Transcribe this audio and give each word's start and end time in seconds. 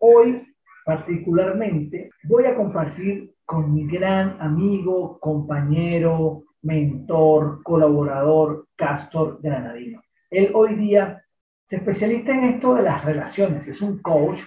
Hoy, 0.00 0.44
particularmente, 0.84 2.10
voy 2.24 2.46
a 2.46 2.56
compartir 2.56 3.36
con 3.44 3.72
mi 3.72 3.86
gran 3.86 4.36
amigo, 4.40 5.20
compañero, 5.20 6.42
mentor, 6.62 7.62
colaborador, 7.62 8.66
Castor 8.74 9.38
Granadino. 9.40 10.02
Él 10.28 10.50
hoy 10.54 10.74
día 10.74 11.22
se 11.66 11.76
especializa 11.76 12.34
en 12.34 12.44
esto 12.46 12.74
de 12.74 12.82
las 12.82 13.04
relaciones, 13.04 13.68
es 13.68 13.80
un 13.80 14.02
coach 14.02 14.40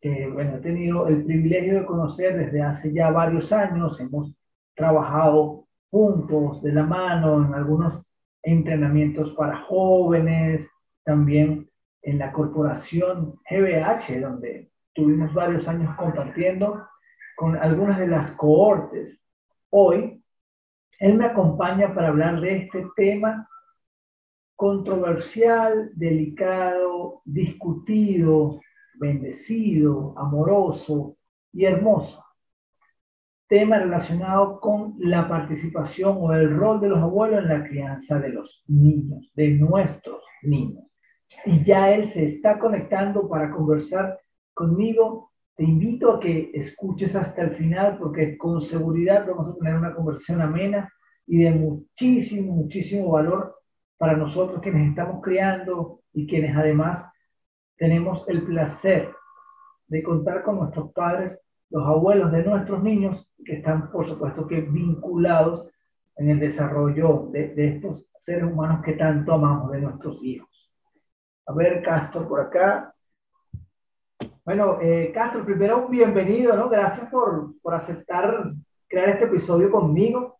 que, 0.00 0.28
bueno, 0.28 0.56
he 0.56 0.60
tenido 0.60 1.08
el 1.08 1.26
privilegio 1.26 1.80
de 1.80 1.84
conocer 1.84 2.38
desde 2.38 2.62
hace 2.62 2.90
ya 2.90 3.10
varios 3.10 3.52
años, 3.52 4.00
hemos 4.00 4.37
trabajado 4.78 5.66
juntos, 5.90 6.62
de 6.62 6.72
la 6.72 6.84
mano, 6.84 7.44
en 7.44 7.54
algunos 7.54 8.02
entrenamientos 8.42 9.34
para 9.34 9.58
jóvenes, 9.64 10.66
también 11.04 11.68
en 12.02 12.18
la 12.18 12.32
corporación 12.32 13.34
GBH, 13.50 14.20
donde 14.20 14.70
tuvimos 14.94 15.34
varios 15.34 15.66
años 15.68 15.94
compartiendo 15.96 16.86
con 17.36 17.56
algunas 17.56 17.98
de 17.98 18.08
las 18.08 18.30
cohortes. 18.32 19.20
Hoy, 19.70 20.22
él 21.00 21.14
me 21.14 21.26
acompaña 21.26 21.94
para 21.94 22.08
hablar 22.08 22.40
de 22.40 22.56
este 22.58 22.86
tema 22.96 23.48
controversial, 24.56 25.90
delicado, 25.94 27.22
discutido, 27.24 28.60
bendecido, 28.94 30.14
amoroso 30.18 31.16
y 31.52 31.64
hermoso, 31.64 32.24
tema 33.48 33.78
relacionado 33.78 34.60
con 34.60 34.94
la 34.98 35.26
participación 35.26 36.18
o 36.20 36.32
el 36.32 36.54
rol 36.54 36.80
de 36.80 36.88
los 36.88 36.98
abuelos 36.98 37.42
en 37.42 37.48
la 37.48 37.64
crianza 37.64 38.18
de 38.18 38.28
los 38.30 38.62
niños, 38.68 39.30
de 39.34 39.48
nuestros 39.50 40.22
niños. 40.42 40.84
Y 41.44 41.62
ya 41.64 41.90
él 41.92 42.06
se 42.06 42.24
está 42.24 42.58
conectando 42.58 43.28
para 43.28 43.50
conversar 43.50 44.18
conmigo. 44.54 45.32
Te 45.56 45.64
invito 45.64 46.12
a 46.12 46.20
que 46.20 46.50
escuches 46.54 47.16
hasta 47.16 47.42
el 47.42 47.56
final 47.56 47.98
porque 47.98 48.36
con 48.36 48.60
seguridad 48.60 49.26
vamos 49.26 49.48
a 49.48 49.58
tener 49.58 49.74
una 49.74 49.94
conversación 49.94 50.40
amena 50.40 50.92
y 51.26 51.42
de 51.42 51.50
muchísimo, 51.50 52.54
muchísimo 52.54 53.10
valor 53.10 53.56
para 53.96 54.16
nosotros 54.16 54.62
quienes 54.62 54.90
estamos 54.90 55.20
criando 55.22 56.00
y 56.12 56.26
quienes 56.26 56.56
además 56.56 57.04
tenemos 57.76 58.28
el 58.28 58.42
placer 58.42 59.10
de 59.88 60.02
contar 60.02 60.42
con 60.42 60.58
nuestros 60.58 60.92
padres 60.92 61.38
los 61.70 61.86
abuelos 61.86 62.32
de 62.32 62.44
nuestros 62.44 62.82
niños, 62.82 63.27
que 63.44 63.56
están, 63.56 63.90
por 63.90 64.04
supuesto, 64.04 64.46
que 64.46 64.60
vinculados 64.60 65.68
en 66.16 66.30
el 66.30 66.40
desarrollo 66.40 67.28
de, 67.30 67.52
estos 67.56 68.06
seres 68.18 68.44
humanos 68.44 68.82
que 68.84 68.94
tanto 68.94 69.32
amamos, 69.32 69.70
de 69.72 69.80
nuestros 69.80 70.18
hijos. 70.22 70.70
A 71.46 71.52
ver, 71.54 71.82
Castro, 71.82 72.28
por 72.28 72.40
acá. 72.40 72.94
Bueno, 74.44 74.78
eh, 74.80 75.12
Castro, 75.14 75.44
primero 75.44 75.84
un 75.84 75.90
bienvenido, 75.90 76.56
¿no? 76.56 76.68
Gracias 76.68 77.08
por, 77.10 77.54
por 77.62 77.74
aceptar 77.74 78.52
crear 78.88 79.10
este 79.10 79.24
episodio 79.24 79.70
conmigo. 79.70 80.38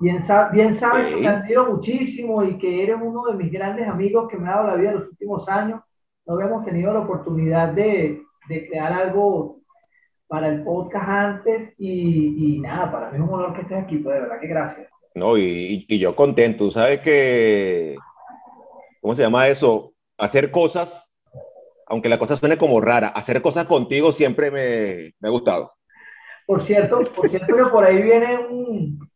Bien, 0.00 0.18
bien 0.52 0.74
sabes 0.74 1.14
que 1.14 1.22
te 1.22 1.28
admiro 1.28 1.72
muchísimo 1.72 2.42
y 2.42 2.58
que 2.58 2.82
eres 2.82 2.96
uno 3.00 3.24
de 3.26 3.34
mis 3.34 3.50
grandes 3.50 3.88
amigos 3.88 4.28
que 4.28 4.36
me 4.36 4.48
ha 4.48 4.56
dado 4.56 4.66
la 4.66 4.74
vida 4.74 4.90
en 4.90 4.98
los 4.98 5.08
últimos 5.08 5.48
años. 5.48 5.80
No 6.26 6.34
habíamos 6.34 6.64
tenido 6.64 6.92
la 6.92 7.00
oportunidad 7.00 7.72
de, 7.72 8.22
de 8.48 8.68
crear 8.68 8.92
algo 8.92 9.60
para 10.34 10.48
el 10.48 10.64
podcast 10.64 11.08
antes 11.08 11.72
y, 11.78 12.58
nada, 12.58 12.90
para 12.90 13.08
mí 13.08 13.18
es 13.18 13.22
un 13.22 13.32
honor 13.32 13.54
que 13.54 13.60
estés 13.60 13.78
aquí, 13.78 13.98
pues 13.98 14.16
de 14.16 14.22
verdad 14.22 14.40
que 14.40 14.48
gracias. 14.48 14.88
No, 15.14 15.38
y, 15.38 15.86
y 15.88 15.98
yo 16.00 16.16
contento, 16.16 16.72
sabes 16.72 16.98
que, 17.02 17.94
¿cómo 19.00 19.14
se 19.14 19.22
llama 19.22 19.46
eso? 19.46 19.92
Hacer 20.18 20.50
cosas, 20.50 21.14
aunque 21.86 22.08
la 22.08 22.18
cosa 22.18 22.34
suene 22.34 22.58
como 22.58 22.80
rara, 22.80 23.10
hacer 23.10 23.40
cosas 23.42 23.66
contigo 23.66 24.10
siempre 24.10 24.50
me, 24.50 25.14
me 25.20 25.28
ha 25.28 25.30
gustado. 25.30 25.72
Por 26.48 26.60
cierto, 26.62 27.04
por 27.14 27.28
cierto 27.28 27.54
que 27.54 27.66
por 27.66 27.84
ahí 27.84 28.02
viene 28.02 28.36
un, 28.36 29.08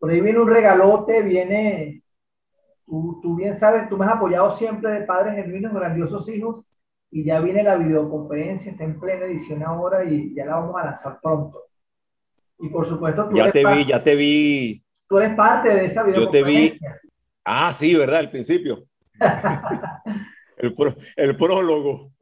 por 0.00 0.10
ahí 0.10 0.20
viene 0.20 0.40
un 0.40 0.48
regalote, 0.48 1.22
viene, 1.22 2.02
tú, 2.84 3.20
tú 3.22 3.36
bien 3.36 3.56
sabes, 3.60 3.88
tú 3.88 3.96
me 3.96 4.06
has 4.06 4.16
apoyado 4.16 4.50
siempre 4.56 4.90
de 4.90 5.06
padres 5.06 5.36
genuinos, 5.36 5.72
grandiosos 5.72 6.28
hijos, 6.28 6.64
y 7.10 7.24
ya 7.24 7.40
viene 7.40 7.62
la 7.62 7.76
videoconferencia, 7.76 8.72
está 8.72 8.84
en 8.84 9.00
plena 9.00 9.26
edición 9.26 9.62
ahora 9.62 10.04
y 10.04 10.34
ya 10.34 10.46
la 10.46 10.56
vamos 10.56 10.76
a 10.76 10.84
lanzar 10.86 11.18
pronto. 11.22 11.64
Y 12.58 12.68
por 12.68 12.86
supuesto, 12.86 13.28
tú 13.28 13.36
ya 13.36 13.50
te 13.50 13.64
vi, 13.64 13.84
ya 13.84 14.02
te 14.02 14.16
vi. 14.16 14.82
Tú 15.08 15.18
eres 15.18 15.34
parte 15.34 15.68
de 15.70 15.86
esa 15.86 16.02
videoconferencia. 16.02 16.72
Yo 16.72 16.78
te 16.80 16.88
vi. 16.88 17.08
Ah, 17.44 17.72
sí, 17.72 17.94
¿verdad? 17.94 18.20
Al 18.20 18.30
principio. 18.30 18.84
el, 20.58 20.74
el 21.16 21.36
prólogo. 21.36 22.12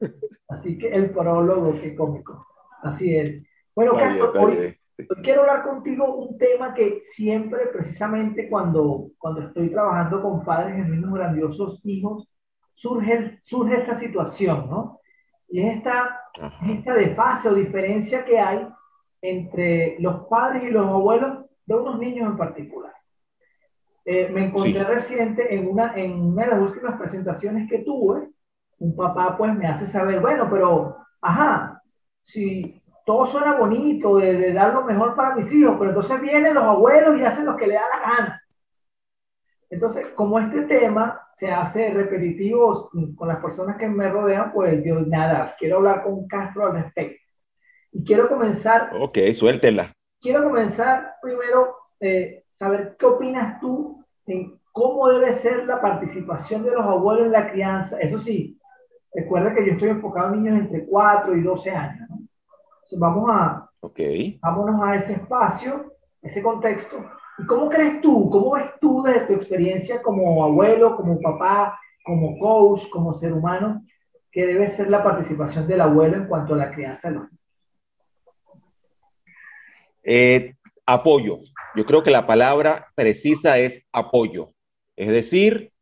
Así 0.49 0.79
que 0.79 0.89
el 0.89 1.11
prólogo, 1.11 1.81
qué 1.81 1.97
cómico. 1.97 2.47
Así 2.83 3.17
es. 3.17 3.43
Bueno, 3.75 3.97
Castro, 3.97 4.33
hoy, 4.41 4.79
quiero 5.23 5.43
hablar 5.43 5.65
contigo 5.65 6.15
un 6.15 6.39
tema 6.39 6.75
que 6.75 7.01
siempre, 7.01 7.67
precisamente 7.73 8.49
cuando, 8.49 9.11
cuando 9.19 9.43
estoy 9.43 9.71
trabajando 9.71 10.23
con 10.23 10.45
padres 10.45 10.77
en 10.77 10.91
mismos 10.91 11.19
grandiosos 11.19 11.81
hijos, 11.85 12.29
surge, 12.77 13.39
surge 13.43 13.75
esta 13.75 13.95
situación, 13.95 14.69
¿no? 14.71 15.01
Y 15.49 15.61
es 15.63 15.77
esta, 15.79 16.21
esta 16.69 16.95
desfase 16.95 17.49
o 17.49 17.55
diferencia 17.55 18.25
que 18.25 18.39
hay 18.39 18.69
entre 19.23 19.97
los 19.99 20.27
padres 20.29 20.65
y 20.65 20.71
los 20.71 20.87
abuelos 20.87 21.47
de 21.65 21.75
unos 21.75 21.99
niños 21.99 22.31
en 22.31 22.37
particular. 22.37 22.93
eh, 24.05 24.29
me 24.33 24.45
encontré 24.45 24.85
reciente 24.85 25.53
en 25.53 25.67
una, 25.67 25.95
en 25.97 26.13
una 26.13 26.45
de 26.45 26.51
las 26.53 26.61
últimas 26.61 26.97
presentaciones 26.97 27.69
que 27.69 27.79
tuve, 27.79 28.29
un 28.79 28.95
papá 28.95 29.37
pues 29.37 29.53
me 29.55 29.67
hace 29.67 29.87
saber, 29.87 30.21
bueno, 30.21 30.49
pero, 30.49 30.97
ajá, 31.21 31.83
si 32.23 32.81
todo 33.05 33.25
suena 33.27 33.57
bonito, 33.57 34.17
de, 34.19 34.53
dar 34.53 34.75
lo 34.75 34.85
mejor 34.85 35.17
para 35.17 35.35
mis 35.35 35.51
hijos, 35.53 35.77
pero 35.79 35.91
entonces 35.91 36.21
vienen 36.21 36.55
los 36.55 36.65
abuelos 36.65 37.19
y 37.19 37.25
hacen 37.25 37.47
lo 37.47 37.57
que 37.57 37.67
le 37.67 37.75
da 37.75 37.83
la 37.89 38.01
gana. 38.01 38.43
Entonces, 39.71 40.07
como 40.15 40.39
este 40.39 40.63
tema 40.63 41.21
se 41.35 41.51
hace 41.51 41.93
repetitivo 41.93 42.91
con 43.17 43.29
las 43.29 43.39
personas 43.39 43.77
que 43.77 43.89
me 43.89 44.09
rodean, 44.09 44.53
pues 44.53 44.83
yo 44.85 45.01
nada, 45.01 45.55
quiero 45.59 45.79
hablar 45.79 46.05
con 46.05 46.27
Castro 46.29 46.67
al 46.67 46.83
respecto. 46.83 47.21
Y 47.93 48.05
quiero 48.05 48.29
comenzar. 48.29 48.91
Ok, 48.99 49.19
suéltela. 49.35 49.93
Quiero 50.21 50.45
comenzar 50.45 51.15
primero, 51.21 51.77
eh, 52.01 52.45
saber 52.49 52.97
qué 52.99 53.07
opinas 53.07 53.61
tú 53.61 54.05
en 54.27 54.59
cómo 54.73 55.09
debe 55.09 55.33
ser 55.33 55.67
la 55.67 55.81
participación 55.81 56.63
de 56.63 56.73
los 56.73 56.85
abuelos 56.85 57.27
en 57.27 57.33
la 57.33 57.51
crianza. 57.51 57.99
Eso 57.99 58.19
sí, 58.19 58.61
recuerda 59.15 59.55
que 59.55 59.67
yo 59.67 59.73
estoy 59.73 59.89
enfocado 59.91 60.35
en 60.35 60.43
niños 60.43 60.61
entre 60.61 60.87
4 60.87 61.37
y 61.37 61.43
12 61.43 61.71
años. 61.71 62.09
¿no? 62.11 62.19
vamos 62.99 63.29
a, 63.31 63.69
okay. 63.81 64.39
vámonos 64.43 64.81
a 64.83 64.95
ese 64.97 65.15
espacio, 65.15 65.93
ese 66.23 66.43
contexto. 66.43 66.99
¿Y 67.39 67.47
cómo 67.47 67.69
crees 67.69 68.01
tú, 68.01 68.31
cómo 68.31 68.53
ves 68.53 68.71
tú 68.81 69.03
desde 69.03 69.27
tu 69.27 69.33
experiencia 69.35 70.01
como 70.01 70.43
abuelo, 70.45 70.97
como 70.97 71.21
papá, 71.21 71.79
como 72.05 72.39
coach, 72.39 72.89
como 72.91 73.13
ser 73.13 73.33
humano, 73.33 73.85
que 74.31 74.47
debe 74.47 74.69
ser 74.69 74.89
la 74.89 75.03
participación 75.03 75.67
del 75.67 75.83
abuelo 75.83 76.17
en 76.17 76.27
cuanto 76.29 76.55
a 76.55 76.59
la 76.59 76.71
crianza 76.71 77.09
de 77.09 77.15
los? 77.17 77.29
Eh, 80.03 80.55
apoyo. 80.87 81.41
Yo 81.75 81.85
creo 81.85 82.03
que 82.03 82.11
la 82.11 82.27
palabra 82.27 82.89
precisa 82.95 83.59
es 83.59 83.85
apoyo. 83.93 84.53
Es 84.95 85.09
decir, 85.09 85.73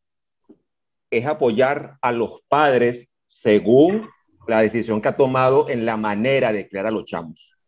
es 1.10 1.26
apoyar 1.26 1.98
a 2.00 2.10
los 2.10 2.40
padres 2.48 3.08
según 3.28 4.08
la 4.48 4.62
decisión 4.62 5.00
que 5.00 5.08
ha 5.08 5.16
tomado 5.16 5.68
en 5.68 5.86
la 5.86 5.96
manera 5.96 6.52
de 6.52 6.68
crear 6.68 6.86
a 6.86 6.90
los 6.90 7.04
chamos. 7.04 7.58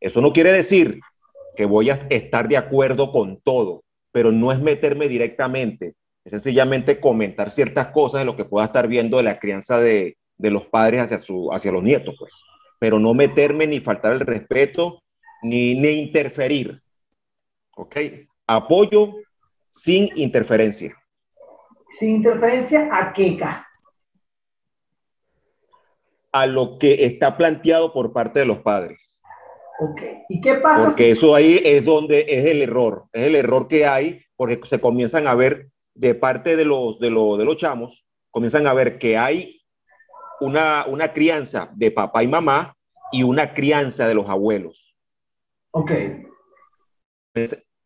Eso 0.00 0.20
no 0.20 0.32
quiere 0.32 0.52
decir 0.52 1.00
que 1.56 1.64
voy 1.64 1.90
a 1.90 1.94
estar 2.10 2.48
de 2.48 2.56
acuerdo 2.56 3.10
con 3.10 3.40
todo, 3.40 3.82
pero 4.12 4.32
no 4.32 4.52
es 4.52 4.60
meterme 4.60 5.08
directamente, 5.08 5.94
es 6.24 6.32
sencillamente 6.32 7.00
comentar 7.00 7.50
ciertas 7.50 7.88
cosas 7.88 8.20
de 8.20 8.24
lo 8.26 8.36
que 8.36 8.44
pueda 8.44 8.66
estar 8.66 8.88
viendo 8.88 9.16
de 9.16 9.22
la 9.22 9.38
crianza 9.38 9.78
de, 9.78 10.16
de 10.36 10.50
los 10.50 10.66
padres 10.66 11.02
hacia, 11.02 11.18
su, 11.18 11.52
hacia 11.52 11.72
los 11.72 11.82
nietos, 11.82 12.14
pues. 12.18 12.34
Pero 12.78 12.98
no 12.98 13.14
meterme 13.14 13.66
ni 13.66 13.80
faltar 13.80 14.12
el 14.12 14.20
respeto, 14.20 15.02
ni, 15.42 15.74
ni 15.74 15.88
interferir. 15.88 16.82
¿Ok? 17.76 17.96
Apoyo 18.46 19.14
sin 19.66 20.10
interferencia. 20.16 20.96
Sin 21.90 22.16
interferencia 22.16 22.88
a 22.92 23.12
qué, 23.12 23.38
a 26.32 26.46
lo 26.46 26.78
que 26.78 27.06
está 27.06 27.36
planteado 27.36 27.92
por 27.94 28.12
parte 28.12 28.40
de 28.40 28.46
los 28.46 28.58
padres. 28.58 29.15
Ok. 29.78 30.00
¿Y 30.28 30.40
qué 30.40 30.54
pasa? 30.54 30.86
Porque 30.86 31.10
eso 31.10 31.34
ahí 31.34 31.60
es 31.64 31.84
donde 31.84 32.26
es 32.28 32.46
el 32.46 32.62
error, 32.62 33.06
es 33.12 33.24
el 33.24 33.36
error 33.36 33.68
que 33.68 33.86
hay, 33.86 34.22
porque 34.36 34.60
se 34.66 34.80
comienzan 34.80 35.26
a 35.26 35.34
ver 35.34 35.68
de 35.94 36.14
parte 36.14 36.56
de 36.56 36.64
los, 36.64 36.98
de, 36.98 37.10
los, 37.10 37.38
de 37.38 37.44
los 37.44 37.56
chamos, 37.56 38.04
comienzan 38.30 38.66
a 38.66 38.74
ver 38.74 38.98
que 38.98 39.16
hay 39.16 39.62
una, 40.40 40.84
una 40.86 41.12
crianza 41.12 41.70
de 41.74 41.90
papá 41.90 42.22
y 42.22 42.28
mamá 42.28 42.76
y 43.12 43.22
una 43.22 43.54
crianza 43.54 44.06
de 44.06 44.14
los 44.14 44.28
abuelos. 44.28 44.96
Ok. 45.70 45.90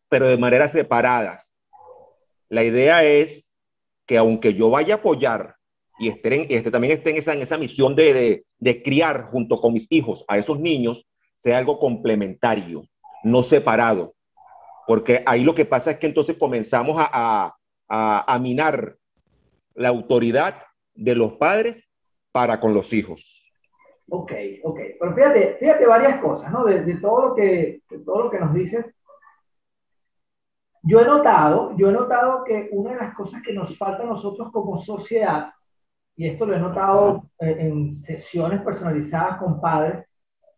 Pero 0.09 0.27
de 0.27 0.37
maneras 0.37 0.71
separadas. 0.71 1.47
La 2.49 2.63
idea 2.63 3.03
es 3.03 3.47
que 4.05 4.17
aunque 4.17 4.53
yo 4.53 4.69
vaya 4.69 4.95
a 4.95 4.97
apoyar 4.97 5.55
y 5.99 6.09
este, 6.09 6.71
también 6.71 6.97
esté 6.97 7.11
en 7.11 7.17
esa, 7.17 7.33
en 7.33 7.41
esa 7.43 7.57
misión 7.57 7.95
de, 7.95 8.43
de, 8.57 8.83
criar 8.83 9.29
junto 9.29 9.61
con 9.61 9.71
mis 9.71 9.85
hijos 9.91 10.25
a 10.27 10.39
esos 10.39 10.59
niños, 10.59 11.05
sea 11.41 11.57
algo 11.57 11.79
complementario, 11.79 12.83
no 13.23 13.41
separado. 13.41 14.13
Porque 14.85 15.23
ahí 15.25 15.43
lo 15.43 15.55
que 15.55 15.65
pasa 15.65 15.91
es 15.91 15.97
que 15.97 16.07
entonces 16.07 16.37
comenzamos 16.37 16.97
a, 16.99 17.55
a, 17.89 18.33
a 18.33 18.39
minar 18.39 18.97
la 19.73 19.89
autoridad 19.89 20.55
de 20.93 21.15
los 21.15 21.33
padres 21.33 21.83
para 22.31 22.59
con 22.59 22.73
los 22.73 22.93
hijos. 22.93 23.51
Ok, 24.09 24.31
ok. 24.63 24.79
Pero 24.99 25.15
fíjate, 25.15 25.55
fíjate 25.57 25.87
varias 25.87 26.19
cosas, 26.19 26.51
¿no? 26.51 26.63
De, 26.65 26.83
de, 26.83 26.95
todo, 26.95 27.29
lo 27.29 27.35
que, 27.35 27.81
de 27.89 27.99
todo 27.99 28.23
lo 28.23 28.29
que 28.29 28.39
nos 28.39 28.53
dices. 28.53 28.85
Yo 30.83 30.99
he 30.99 31.05
notado, 31.05 31.75
yo 31.77 31.89
he 31.89 31.93
notado 31.93 32.43
que 32.43 32.69
una 32.71 32.91
de 32.91 32.97
las 32.97 33.15
cosas 33.15 33.41
que 33.43 33.53
nos 33.53 33.77
falta 33.77 34.03
a 34.03 34.07
nosotros 34.07 34.51
como 34.51 34.79
sociedad 34.79 35.51
y 36.15 36.27
esto 36.27 36.45
lo 36.45 36.55
he 36.55 36.59
notado 36.59 37.23
en 37.39 37.95
sesiones 38.03 38.61
personalizadas 38.61 39.37
con 39.37 39.61
padres, 39.61 40.05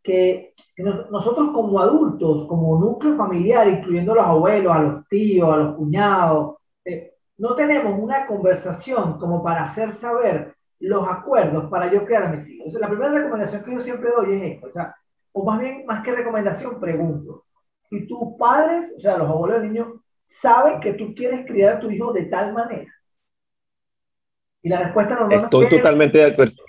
que, 0.01 0.52
nosotros 0.77 1.51
como 1.53 1.79
adultos, 1.79 2.47
como 2.47 2.79
núcleo 2.79 3.15
familiar, 3.15 3.67
incluyendo 3.67 4.13
a 4.13 4.15
los 4.15 4.25
abuelos, 4.25 4.75
a 4.75 4.81
los 4.81 5.07
tíos, 5.07 5.53
a 5.53 5.57
los 5.57 5.75
cuñados, 5.75 6.55
eh, 6.83 7.13
no 7.37 7.55
tenemos 7.55 7.99
una 7.99 8.25
conversación 8.25 9.19
como 9.19 9.43
para 9.43 9.63
hacer 9.63 9.91
saber 9.91 10.55
los 10.79 11.07
acuerdos 11.07 11.69
para 11.69 11.91
yo 11.91 12.05
crear 12.05 12.23
a 12.23 12.29
mis 12.29 12.47
hijos. 12.47 12.73
la 12.73 12.89
primera 12.89 13.11
recomendación 13.11 13.63
que 13.63 13.73
yo 13.73 13.79
siempre 13.81 14.09
doy 14.11 14.33
es 14.33 14.55
esto, 14.55 14.67
o, 14.67 14.71
sea, 14.71 14.95
o 15.31 15.45
más 15.45 15.59
bien, 15.59 15.85
más 15.85 16.03
que 16.03 16.11
recomendación, 16.11 16.79
pregunto. 16.79 17.45
¿Y 17.89 18.07
tus 18.07 18.35
padres, 18.37 18.91
o 18.97 18.99
sea, 18.99 19.17
los 19.17 19.29
abuelos 19.29 19.61
del 19.61 19.71
niño, 19.71 20.03
saben 20.25 20.79
que 20.79 20.93
tú 20.93 21.13
quieres 21.15 21.45
criar 21.45 21.75
a 21.75 21.79
tu 21.79 21.91
hijo 21.91 22.11
de 22.11 22.25
tal 22.25 22.53
manera? 22.53 22.91
Y 24.63 24.69
la 24.69 24.79
respuesta 24.79 25.15
normalmente 25.15 25.45
Estoy 25.45 25.77
totalmente 25.77 26.17
de 26.17 26.25
acuerdo. 26.25 26.62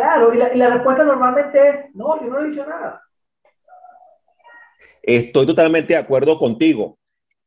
Claro, 0.00 0.32
y 0.32 0.38
la, 0.38 0.54
y 0.54 0.56
la 0.56 0.70
respuesta 0.70 1.04
normalmente 1.04 1.68
es, 1.68 1.94
no, 1.94 2.18
yo 2.22 2.28
no 2.28 2.40
he 2.40 2.48
dicho 2.48 2.64
nada. 2.64 3.02
Estoy 5.02 5.46
totalmente 5.46 5.92
de 5.92 5.98
acuerdo 5.98 6.38
contigo. 6.38 6.98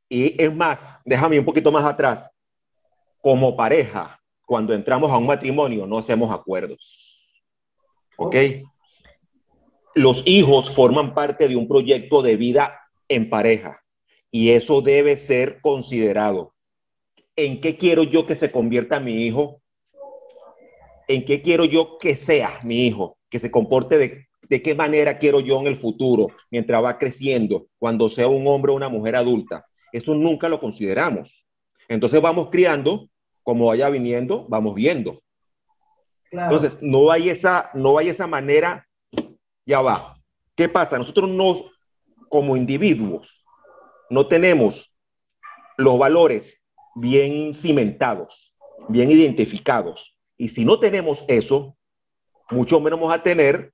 Y 0.08 0.40
es 0.40 0.56
más, 0.56 1.00
déjame 1.04 1.40
un 1.40 1.46
poquito 1.46 1.72
más 1.72 1.84
atrás. 1.84 2.30
Como 3.22 3.58
pareja, 3.58 4.20
cuando 4.46 4.76
entramos 4.76 5.10
a 5.10 5.18
un 5.18 5.26
matrimonio, 5.26 5.88
no 5.88 5.98
hacemos 5.98 6.32
acuerdos. 6.32 7.42
¿Ok? 8.18 8.36
Los 9.96 10.22
hijos 10.28 10.72
forman 10.72 11.16
parte 11.16 11.48
de 11.48 11.56
un 11.56 11.68
proyecto 11.68 12.22
de 12.22 12.38
vida 12.38 12.80
en 13.08 13.32
pareja 13.32 13.82
y 14.30 14.52
eso 14.52 14.84
debe 14.84 15.18
ser 15.18 15.60
considerado 15.60 16.54
en 17.36 17.62
qué 17.62 17.78
quiero 17.78 18.04
yo 18.04 18.28
que 18.28 18.36
se 18.36 18.52
convierta 18.52 19.00
mi 19.00 19.26
hijo, 19.26 19.63
en 21.08 21.26
qué 21.26 21.42
quiero 21.42 21.66
yo 21.66 21.98
que 21.98 22.16
sea 22.16 22.60
mi 22.64 22.88
hijo, 22.88 23.18
que 23.30 23.40
se 23.40 23.52
comporte 23.52 23.98
de, 23.98 24.28
de 24.50 24.62
qué 24.62 24.76
manera 24.76 25.18
quiero 25.18 25.40
yo 25.40 25.60
en 25.60 25.68
el 25.68 25.78
futuro, 25.78 26.28
mientras 26.52 26.84
va 26.84 26.98
creciendo, 26.98 27.68
cuando 27.80 28.10
sea 28.10 28.28
un 28.28 28.48
hombre 28.48 28.72
o 28.72 28.76
una 28.76 28.90
mujer 28.90 29.16
adulta. 29.16 29.66
Eso 29.92 30.16
nunca 30.16 30.50
lo 30.50 30.60
consideramos. 30.60 31.46
Entonces 31.88 32.22
vamos 32.22 32.50
criando, 32.50 33.10
como 33.44 33.68
vaya 33.68 33.90
viniendo, 33.90 34.46
vamos 34.50 34.76
viendo. 34.76 35.22
Entonces, 36.32 36.78
no 36.82 37.12
hay, 37.12 37.30
esa, 37.30 37.70
no 37.76 37.98
hay 37.98 38.10
esa 38.10 38.26
manera, 38.26 38.88
ya 39.66 39.82
va. 39.82 40.18
¿Qué 40.56 40.68
pasa? 40.68 40.98
Nosotros 40.98 41.30
nos, 41.30 41.64
como 42.28 42.58
individuos, 42.58 43.46
no 44.10 44.28
tenemos 44.28 44.94
los 45.78 45.98
valores 46.00 46.60
bien 46.96 47.54
cimentados, 47.54 48.56
bien 48.90 49.12
identificados. 49.12 50.13
Y 50.38 50.50
si 50.50 50.66
no 50.66 50.80
tenemos 50.80 51.24
eso, 51.28 51.78
mucho 52.50 52.80
menos 52.80 53.00
vamos 53.00 53.16
a 53.16 53.24
tener 53.24 53.74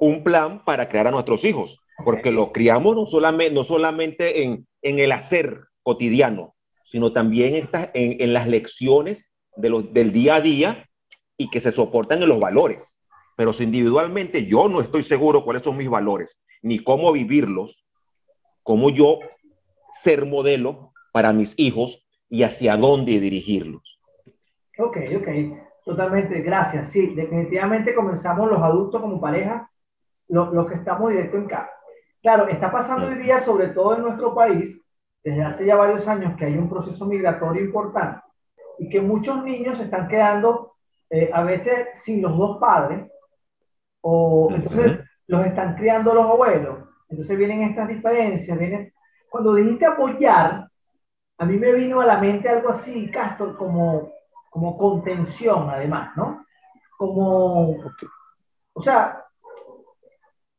un 0.00 0.24
plan 0.24 0.64
para 0.64 0.88
crear 0.88 1.06
a 1.06 1.10
nuestros 1.10 1.44
hijos, 1.44 1.78
porque 2.04 2.30
los 2.30 2.50
criamos 2.52 2.96
no 2.96 3.06
solamente, 3.06 3.54
no 3.54 3.64
solamente 3.64 4.44
en, 4.44 4.66
en 4.82 4.98
el 4.98 5.12
hacer 5.12 5.60
cotidiano, 5.82 6.54
sino 6.84 7.12
también 7.12 7.68
en, 7.94 8.20
en, 8.20 8.32
las 8.32 8.48
lecciones 8.48 9.30
de 9.56 9.70
los, 9.70 9.92
del 9.92 10.12
día 10.12 10.36
a 10.36 10.40
día 10.40 10.88
y 11.36 11.48
que 11.50 11.60
se 11.60 11.72
soportan 11.72 12.22
en 12.22 12.28
los 12.28 12.40
valores. 12.40 12.98
Pero 13.36 13.52
si 13.52 13.64
individualmente 13.64 14.44
yo 14.44 14.68
no 14.68 14.80
estoy 14.80 15.02
seguro 15.02 15.44
cuáles 15.44 15.62
son 15.62 15.76
mis 15.76 15.88
valores, 15.88 16.38
ni 16.62 16.78
cómo 16.78 17.12
vivirlos, 17.12 17.86
cómo 18.62 18.90
yo 18.90 19.20
ser 19.92 20.26
modelo 20.26 20.92
para 21.12 21.32
mis 21.32 21.54
hijos, 21.58 22.02
y 22.32 22.44
hacia 22.44 22.78
dónde 22.78 23.20
dirigirlos. 23.20 24.00
Ok, 24.78 24.96
ok, 25.16 25.28
totalmente, 25.84 26.40
gracias. 26.40 26.90
Sí, 26.90 27.14
definitivamente 27.14 27.94
comenzamos 27.94 28.50
los 28.50 28.62
adultos 28.62 29.00
como 29.00 29.20
pareja, 29.20 29.70
los, 30.28 30.66
que 30.68 30.76
estamos 30.76 31.10
directo 31.10 31.36
en 31.36 31.46
casa. 31.46 31.70
Claro, 32.22 32.48
está 32.48 32.70
pasando 32.70 33.08
hoy 33.08 33.16
día, 33.16 33.40
sobre 33.40 33.68
todo 33.68 33.96
en 33.96 34.02
nuestro 34.02 34.34
país, 34.34 34.80
desde 35.24 35.42
hace 35.42 35.66
ya 35.66 35.76
varios 35.76 36.06
años, 36.08 36.36
que 36.36 36.46
hay 36.46 36.56
un 36.56 36.68
proceso 36.68 37.04
migratorio 37.06 37.64
importante 37.64 38.22
y 38.78 38.88
que 38.88 39.00
muchos 39.00 39.42
niños 39.44 39.76
se 39.76 39.84
están 39.84 40.08
quedando 40.08 40.74
eh, 41.10 41.30
a 41.32 41.42
veces 41.42 41.88
sin 42.02 42.22
los 42.22 42.36
dos 42.36 42.58
padres, 42.58 43.10
o 44.00 44.50
entonces 44.52 45.00
los 45.26 45.46
están 45.46 45.76
criando 45.76 46.14
los 46.14 46.26
abuelos. 46.26 46.78
Entonces 47.08 47.36
vienen 47.36 47.62
estas 47.62 47.88
diferencias, 47.88 48.58
vienen... 48.58 48.92
Cuando 49.28 49.54
dijiste 49.54 49.86
apoyar, 49.86 50.68
a 51.38 51.44
mí 51.44 51.56
me 51.56 51.72
vino 51.72 52.00
a 52.00 52.06
la 52.06 52.18
mente 52.18 52.48
algo 52.48 52.70
así, 52.70 53.10
Castor, 53.10 53.56
como, 53.56 54.12
como 54.52 54.76
contención, 54.76 55.70
además, 55.70 56.14
¿no? 56.14 56.44
Como, 56.98 57.70
o 58.74 58.82
sea, 58.82 59.24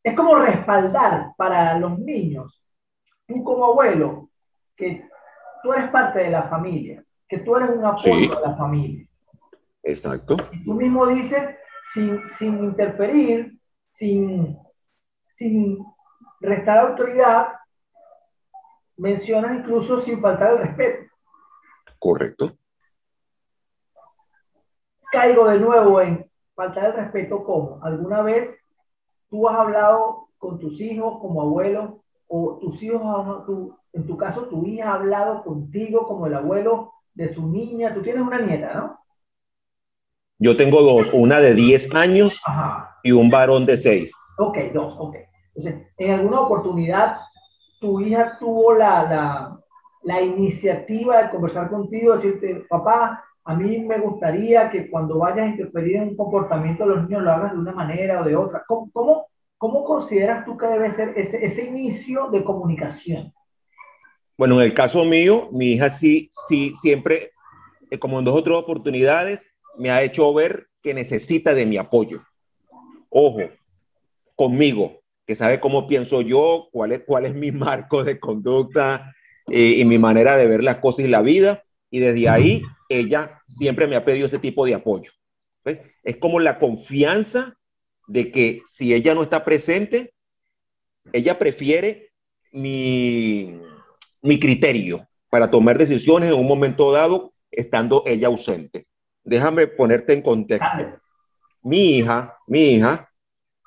es 0.01 0.15
como 0.15 0.33
respaldar 0.35 1.33
para 1.37 1.77
los 1.77 1.99
niños, 1.99 2.59
tú 3.27 3.43
como 3.43 3.65
abuelo, 3.65 4.31
que 4.75 5.07
tú 5.61 5.73
eres 5.73 5.91
parte 5.91 6.23
de 6.23 6.31
la 6.31 6.49
familia, 6.49 7.03
que 7.29 7.37
tú 7.37 7.55
eres 7.55 7.69
un 7.69 7.85
apoyo 7.85 8.35
a 8.35 8.49
la 8.49 8.55
familia. 8.55 9.07
Exacto. 9.83 10.37
Y 10.51 10.65
tú 10.65 10.73
mismo 10.73 11.05
dices, 11.05 11.55
sin, 11.93 12.27
sin 12.29 12.63
interferir, 12.63 13.59
sin, 13.91 14.57
sin 15.35 15.85
restar 16.41 16.79
autoridad, 16.79 17.49
mencionas 18.97 19.53
incluso 19.53 19.99
sin 19.99 20.19
faltar 20.19 20.53
el 20.53 20.57
respeto. 20.63 21.11
Correcto. 21.99 22.57
Caigo 25.13 25.47
de 25.47 25.59
nuevo 25.59 26.01
en 26.01 26.25
faltar 26.55 26.85
el 26.85 26.93
respeto 26.93 27.43
como 27.43 27.77
alguna 27.83 28.23
vez 28.23 28.49
tú 29.29 29.47
has 29.47 29.59
hablado 29.59 30.29
con 30.39 30.57
tus 30.57 30.81
hijos 30.81 31.19
como 31.21 31.43
abuelo 31.43 32.01
o 32.27 32.57
tus 32.59 32.81
hijos, 32.81 33.45
en 33.93 34.07
tu 34.07 34.17
caso 34.17 34.47
tu 34.47 34.65
hija 34.65 34.89
ha 34.89 34.95
hablado 34.95 35.43
contigo 35.43 36.07
como 36.07 36.25
el 36.25 36.33
abuelo 36.33 36.93
de 37.13 37.31
su 37.31 37.47
niña. 37.47 37.93
Tú 37.93 38.01
tienes 38.01 38.23
una 38.23 38.41
nieta, 38.41 38.73
¿no? 38.73 38.99
Yo 40.39 40.57
tengo 40.57 40.81
dos, 40.81 41.11
una 41.13 41.39
de 41.39 41.53
10 41.53 41.93
años 41.93 42.41
y 43.03 43.11
un 43.11 43.29
varón 43.29 43.67
de 43.67 43.77
6. 43.77 44.11
Ok, 44.39 44.57
dos, 44.73 44.95
ok. 44.97 45.15
Entonces, 45.53 45.87
en 45.97 46.11
alguna 46.11 46.39
oportunidad, 46.41 47.17
tu 47.79 48.01
hija 48.01 48.37
tuvo 48.39 48.73
la, 48.73 49.03
la, 49.03 49.59
la 50.01 50.21
iniciativa 50.23 51.21
de 51.21 51.29
conversar 51.29 51.69
contigo, 51.69 52.13
decirte, 52.13 52.65
papá, 52.67 53.23
a 53.45 53.55
mí 53.55 53.79
me 53.79 53.97
gustaría 53.99 54.69
que 54.69 54.89
cuando 54.89 55.19
vayas 55.19 55.39
a 55.45 55.49
interferir 55.49 55.97
en 55.97 56.09
un 56.09 56.17
comportamiento 56.17 56.85
de 56.85 56.95
los 56.95 57.03
niños 57.03 57.23
lo 57.23 57.31
hagas 57.31 57.53
de 57.53 57.59
una 57.59 57.73
manera 57.73 58.21
o 58.21 58.23
de 58.23 58.35
otra. 58.35 58.63
¿Cómo, 58.67 58.89
cómo, 58.93 59.27
cómo 59.57 59.83
consideras 59.83 60.45
tú 60.45 60.57
que 60.57 60.67
debe 60.67 60.91
ser 60.91 61.13
ese, 61.17 61.43
ese 61.45 61.65
inicio 61.65 62.29
de 62.29 62.43
comunicación? 62.43 63.33
Bueno, 64.37 64.59
en 64.59 64.65
el 64.65 64.73
caso 64.73 65.03
mío, 65.05 65.49
mi 65.51 65.73
hija 65.73 65.89
sí, 65.89 66.31
sí, 66.47 66.73
siempre, 66.81 67.31
eh, 67.91 67.99
como 67.99 68.19
en 68.19 68.25
dos 68.25 68.35
o 68.35 68.43
tres 68.43 68.55
oportunidades, 68.55 69.45
me 69.77 69.91
ha 69.91 70.01
hecho 70.03 70.33
ver 70.33 70.67
que 70.81 70.93
necesita 70.93 71.53
de 71.53 71.65
mi 71.65 71.77
apoyo. 71.77 72.21
Ojo, 73.09 73.41
conmigo, 74.35 75.01
que 75.25 75.35
sabe 75.35 75.59
cómo 75.59 75.87
pienso 75.87 76.21
yo, 76.21 76.69
cuál 76.71 76.93
es, 76.93 77.01
cuál 77.05 77.25
es 77.25 77.35
mi 77.35 77.51
marco 77.51 78.03
de 78.03 78.19
conducta 78.19 79.13
eh, 79.47 79.75
y 79.77 79.85
mi 79.85 79.99
manera 79.99 80.37
de 80.37 80.47
ver 80.47 80.63
las 80.63 80.77
cosas 80.77 81.05
y 81.05 81.09
la 81.09 81.21
vida. 81.21 81.63
Y 81.89 81.99
desde 81.99 82.27
ahí, 82.27 82.63
ella 82.99 83.41
siempre 83.47 83.87
me 83.87 83.95
ha 83.95 84.05
pedido 84.05 84.25
ese 84.25 84.39
tipo 84.39 84.65
de 84.65 84.75
apoyo. 84.75 85.11
Es 86.03 86.17
como 86.17 86.39
la 86.39 86.59
confianza 86.59 87.57
de 88.07 88.31
que 88.31 88.61
si 88.65 88.93
ella 88.93 89.15
no 89.15 89.23
está 89.23 89.45
presente, 89.45 90.13
ella 91.11 91.39
prefiere 91.39 92.11
mi, 92.51 93.59
mi 94.21 94.39
criterio 94.39 95.07
para 95.29 95.49
tomar 95.49 95.77
decisiones 95.77 96.31
en 96.31 96.39
un 96.39 96.47
momento 96.47 96.91
dado, 96.91 97.33
estando 97.49 98.03
ella 98.05 98.27
ausente. 98.27 98.85
Déjame 99.23 99.67
ponerte 99.67 100.13
en 100.13 100.21
contexto. 100.21 100.99
Mi 101.61 101.97
hija, 101.97 102.37
mi 102.47 102.73
hija, 102.73 103.09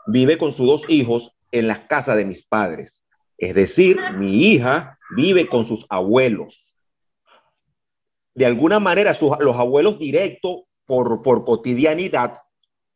vive 0.06 0.38
con 0.38 0.52
sus 0.52 0.66
dos 0.66 0.84
hijos 0.88 1.32
en 1.50 1.66
la 1.66 1.86
casa 1.86 2.14
de 2.14 2.24
mis 2.24 2.44
padres. 2.44 3.02
Es 3.38 3.54
decir, 3.54 3.98
mi 4.16 4.52
hija 4.52 4.98
vive 5.16 5.48
con 5.48 5.66
sus 5.66 5.86
abuelos. 5.88 6.65
De 8.36 8.46
alguna 8.46 8.78
manera, 8.78 9.16
los 9.40 9.56
abuelos 9.56 9.98
directos 9.98 10.62
por, 10.84 11.22
por 11.22 11.44
cotidianidad 11.44 12.38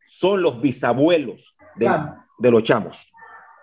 son 0.07 0.43
los 0.43 0.61
bisabuelos 0.61 1.57
de, 1.75 1.91
de 2.39 2.51
los 2.53 2.63
chamos. 2.63 3.11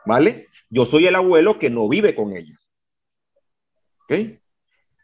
¿Vale? 0.06 0.48
Yo 0.70 0.86
soy 0.86 1.08
el 1.08 1.16
abuelo 1.16 1.58
que 1.58 1.70
no 1.70 1.88
vive 1.88 2.14
con 2.14 2.36
ellos. 2.36 2.60
¿Ok? 4.04 4.40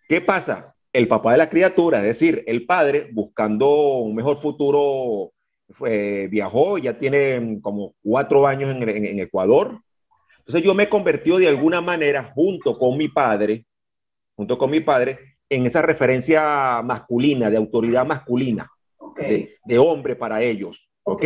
¿Qué 0.09 0.19
pasa? 0.19 0.73
el 0.93 1.07
papá 1.07 1.31
de 1.31 1.39
la 1.39 1.49
criatura, 1.49 1.97
es 1.99 2.03
decir, 2.19 2.43
el 2.45 2.67
padre, 2.67 3.09
buscando 3.11 3.97
un 3.97 4.13
mejor 4.13 4.37
futuro, 4.37 5.33
viajó, 6.29 6.77
ya 6.77 6.99
tiene 6.99 7.59
como 7.61 7.95
cuatro 8.03 8.45
años 8.45 8.69
en, 8.75 9.19
Ecuador. 9.19 9.79
Entonces 10.37 10.61
yo 10.61 10.75
me 10.75 10.87
convertido 10.87 11.39
de 11.39 11.47
alguna 11.47 11.81
manera 11.81 12.31
junto 12.35 12.77
con 12.77 12.95
mi 12.95 13.07
padre, 13.07 13.65
junto 14.35 14.57
con 14.57 14.69
mi 14.69 14.81
padre, 14.81 15.32
en 15.55 15.65
esa 15.65 15.81
referencia 15.81 16.81
masculina, 16.83 17.49
de 17.49 17.57
autoridad 17.57 18.05
masculina, 18.05 18.71
de, 19.17 19.79
hombre 19.79 20.15
para 20.15 20.41
ellos. 20.41 20.89
¿Ok? 21.03 21.25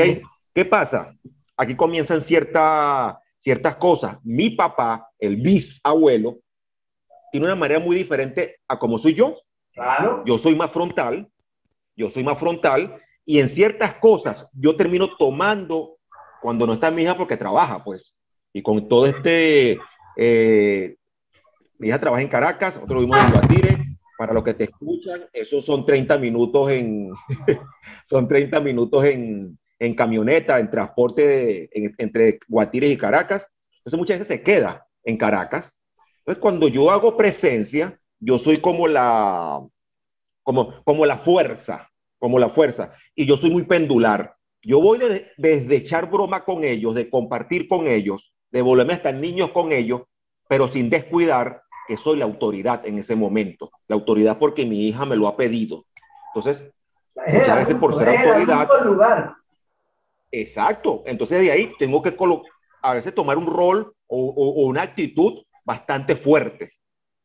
¿Qué 0.54 0.66
pasa? 0.66 1.16
Aquí 1.56 1.76
comienzan 1.76 2.22
cierta, 2.22 3.22
ciertas 3.38 3.76
cosas. 3.78 4.18
Mi 4.24 4.50
papá, 4.50 5.10
el 5.20 5.38
bisabuelo, 5.38 6.40
tiene 7.32 7.46
una 7.46 7.56
manera 7.56 7.80
muy 7.80 7.96
diferente 7.96 8.58
a 8.68 8.78
como 8.78 8.98
soy 8.98 9.14
yo. 9.14 9.38
Yo 10.26 10.38
soy 10.38 10.56
más 10.56 10.72
frontal, 10.72 11.30
yo 11.96 12.10
soy 12.10 12.24
más 12.24 12.38
frontal 12.40 13.00
y 13.26 13.40
en 13.40 13.48
ciertas 13.48 13.94
cosas 13.96 14.48
yo 14.54 14.76
termino 14.76 15.16
tomando 15.18 15.98
cuando 16.42 16.66
no 16.66 16.74
está 16.74 16.90
mi 16.90 17.04
hija 17.04 17.16
porque 17.16 17.38
trabaja, 17.38 17.84
pues. 17.84 18.16
Y 18.54 18.62
con 18.62 18.88
todo 18.88 19.06
este, 19.06 19.78
eh, 20.16 20.96
mi 21.78 21.90
hija 21.90 22.00
trabaja 22.00 22.24
en 22.24 22.30
Caracas, 22.30 22.76
nosotros 22.76 23.02
vivimos 23.02 23.26
en 23.26 23.32
Guatire. 23.32 23.87
Para 24.18 24.34
los 24.34 24.44
que 24.44 24.56
te 24.56 24.64
escuchan, 24.66 25.26
esos 25.32 25.64
son 25.64 25.86
30 25.86 26.18
minutos 26.18 26.72
en, 26.72 27.12
son 28.06 28.28
30 28.28 28.60
minutos 28.62 29.06
en, 29.06 29.58
camioneta, 29.96 30.60
en 30.60 30.72
transporte 30.72 31.70
entre 32.02 32.40
Guatire 32.48 32.88
y 32.88 32.98
Caracas. 32.98 33.48
Entonces 33.78 34.00
muchas 34.00 34.20
veces 34.20 34.28
se 34.28 34.42
queda 34.42 34.88
en 35.04 35.18
Caracas. 35.18 35.78
Entonces 36.20 36.42
cuando 36.42 36.68
yo 36.68 36.90
hago 36.90 37.16
presencia, 37.16 38.00
yo 38.20 38.40
soy 38.40 38.58
como 38.58 38.88
la, 38.88 39.62
como, 40.42 40.84
como 40.84 41.06
la 41.06 41.18
fuerza, 41.18 41.90
como 42.18 42.40
la 42.40 42.50
fuerza, 42.50 42.94
y 43.16 43.28
yo 43.28 43.38
soy 43.38 43.52
muy 43.52 43.64
pendular. 43.64 44.36
Yo 44.64 44.82
voy 44.82 45.00
desde 45.38 45.76
echar 45.76 46.10
broma 46.10 46.44
con 46.44 46.64
ellos, 46.64 46.96
de 46.96 47.10
compartir 47.10 47.68
con 47.68 47.88
ellos, 47.88 48.34
de 48.50 48.62
volverme 48.62 48.94
hasta 48.94 49.12
niños 49.12 49.52
con 49.52 49.72
ellos, 49.72 50.02
pero 50.50 50.68
sin 50.68 50.90
descuidar 50.90 51.62
que 51.88 51.98
soy 51.98 52.18
la 52.18 52.26
autoridad 52.26 52.86
en 52.86 52.98
ese 52.98 53.16
momento. 53.16 53.72
La 53.88 53.96
autoridad 53.96 54.38
porque 54.38 54.66
mi 54.66 54.88
hija 54.88 55.06
me 55.06 55.16
lo 55.16 55.28
ha 55.28 55.38
pedido. 55.38 55.86
Entonces, 56.34 56.70
muchas 57.16 57.58
veces 57.58 57.76
por 57.76 57.96
ser 57.96 58.10
autoridad. 58.10 58.68
Lugar. 58.86 59.36
Exacto. 60.32 61.04
Entonces 61.06 61.42
de 61.42 61.52
ahí 61.52 61.74
tengo 61.80 62.02
que 62.02 62.16
a 62.82 62.94
veces 62.94 63.16
tomar 63.16 63.38
un 63.38 63.48
rol 63.48 63.94
o, 64.08 64.30
o 64.30 64.68
una 64.68 64.82
actitud 64.84 65.44
bastante 65.64 66.16
fuerte. 66.16 66.72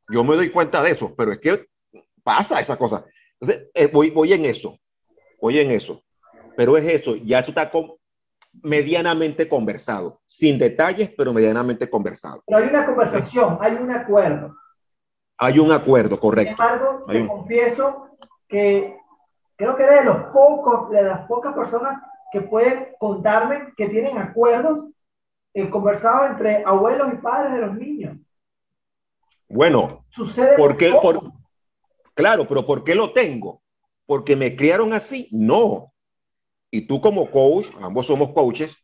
Yo 0.09 0.25
me 0.25 0.37
doy 0.37 0.51
cuenta 0.51 0.83
de 0.83 0.91
eso, 0.91 1.15
pero 1.17 1.33
es 1.33 1.39
que 1.39 1.67
pasa 2.23 2.61
esa 2.61 2.77
cosa. 2.77 3.05
Entonces, 3.41 3.69
eh, 3.75 3.87
voy, 3.87 4.11
voy 4.11 4.33
en 4.33 4.45
eso, 4.45 4.79
voy 5.41 5.59
en 5.59 5.71
eso. 5.71 6.03
Pero 6.57 6.77
es 6.77 6.85
eso, 6.87 7.17
ya 7.17 7.39
eso 7.39 7.51
está 7.51 7.71
con, 7.71 7.93
medianamente 8.63 9.49
conversado, 9.49 10.21
sin 10.27 10.59
detalles, 10.59 11.11
pero 11.17 11.33
medianamente 11.33 11.89
conversado. 11.89 12.43
Pero 12.47 12.59
hay 12.59 12.69
una 12.69 12.87
conversación, 12.87 13.59
hay 13.61 13.75
un 13.75 13.91
acuerdo. 13.91 14.57
Hay 15.39 15.59
un 15.59 15.73
acuerdo, 15.73 16.21
correcto. 16.21 16.55
Sin 16.55 16.65
embargo, 16.65 17.05
te 17.07 17.27
confieso 17.27 18.09
que 18.49 18.97
creo 19.57 19.77
que 19.77 19.83
eres 19.85 20.01
de 20.01 20.05
los 20.05 20.25
pocos, 20.33 20.91
de 20.91 21.03
las 21.03 21.27
pocas 21.27 21.55
personas 21.55 22.03
que 22.31 22.43
pueden 22.43 22.89
contarme 22.99 23.73
que 23.77 23.89
tienen 23.89 24.19
acuerdos 24.19 24.85
eh, 25.55 25.69
conversados 25.69 26.31
entre 26.31 26.65
abuelos 26.65 27.13
y 27.13 27.17
padres 27.17 27.53
de 27.53 27.61
los 27.61 27.75
niños. 27.75 28.17
Bueno, 29.49 30.07
Sucede 30.09 30.57
¿por 30.57 30.77
qué? 30.77 30.91
Por, 30.91 31.31
claro, 32.15 32.49
pero 32.49 32.65
¿por 32.65 32.85
qué 32.85 32.95
lo 32.95 33.13
tengo? 33.13 33.63
¿Porque 34.07 34.35
me 34.35 34.57
criaron 34.57 34.93
así? 34.95 35.29
No. 35.31 35.92
Y 36.75 36.81
tú 36.87 37.03
como 37.03 37.31
coach, 37.31 37.67
ambos 37.83 38.07
somos 38.07 38.33
coaches, 38.33 38.75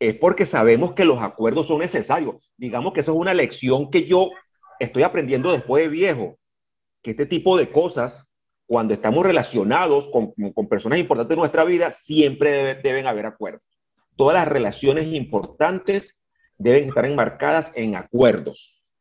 es 0.00 0.14
porque 0.14 0.46
sabemos 0.46 0.94
que 0.94 1.04
los 1.04 1.18
acuerdos 1.18 1.68
son 1.68 1.78
necesarios. 1.78 2.50
Digamos 2.56 2.92
que 2.92 3.00
eso 3.00 3.12
es 3.12 3.18
una 3.18 3.32
lección 3.32 3.88
que 3.88 4.04
yo 4.04 4.30
estoy 4.80 5.04
aprendiendo 5.04 5.52
después 5.52 5.84
de 5.84 5.88
viejo, 5.88 6.36
que 7.02 7.12
este 7.12 7.24
tipo 7.24 7.56
de 7.56 7.70
cosas, 7.70 8.26
cuando 8.66 8.94
estamos 8.94 9.24
relacionados 9.24 10.10
con, 10.10 10.32
con 10.52 10.68
personas 10.68 10.98
importantes 10.98 11.36
de 11.36 11.40
nuestra 11.40 11.62
vida, 11.64 11.92
siempre 11.92 12.74
deben 12.82 13.06
haber 13.06 13.26
acuerdos. 13.26 13.62
Todas 14.16 14.34
las 14.34 14.48
relaciones 14.48 15.06
importantes 15.14 16.18
deben 16.58 16.88
estar 16.88 17.06
enmarcadas 17.06 17.70
en 17.76 17.94
acuerdos. 17.94 18.92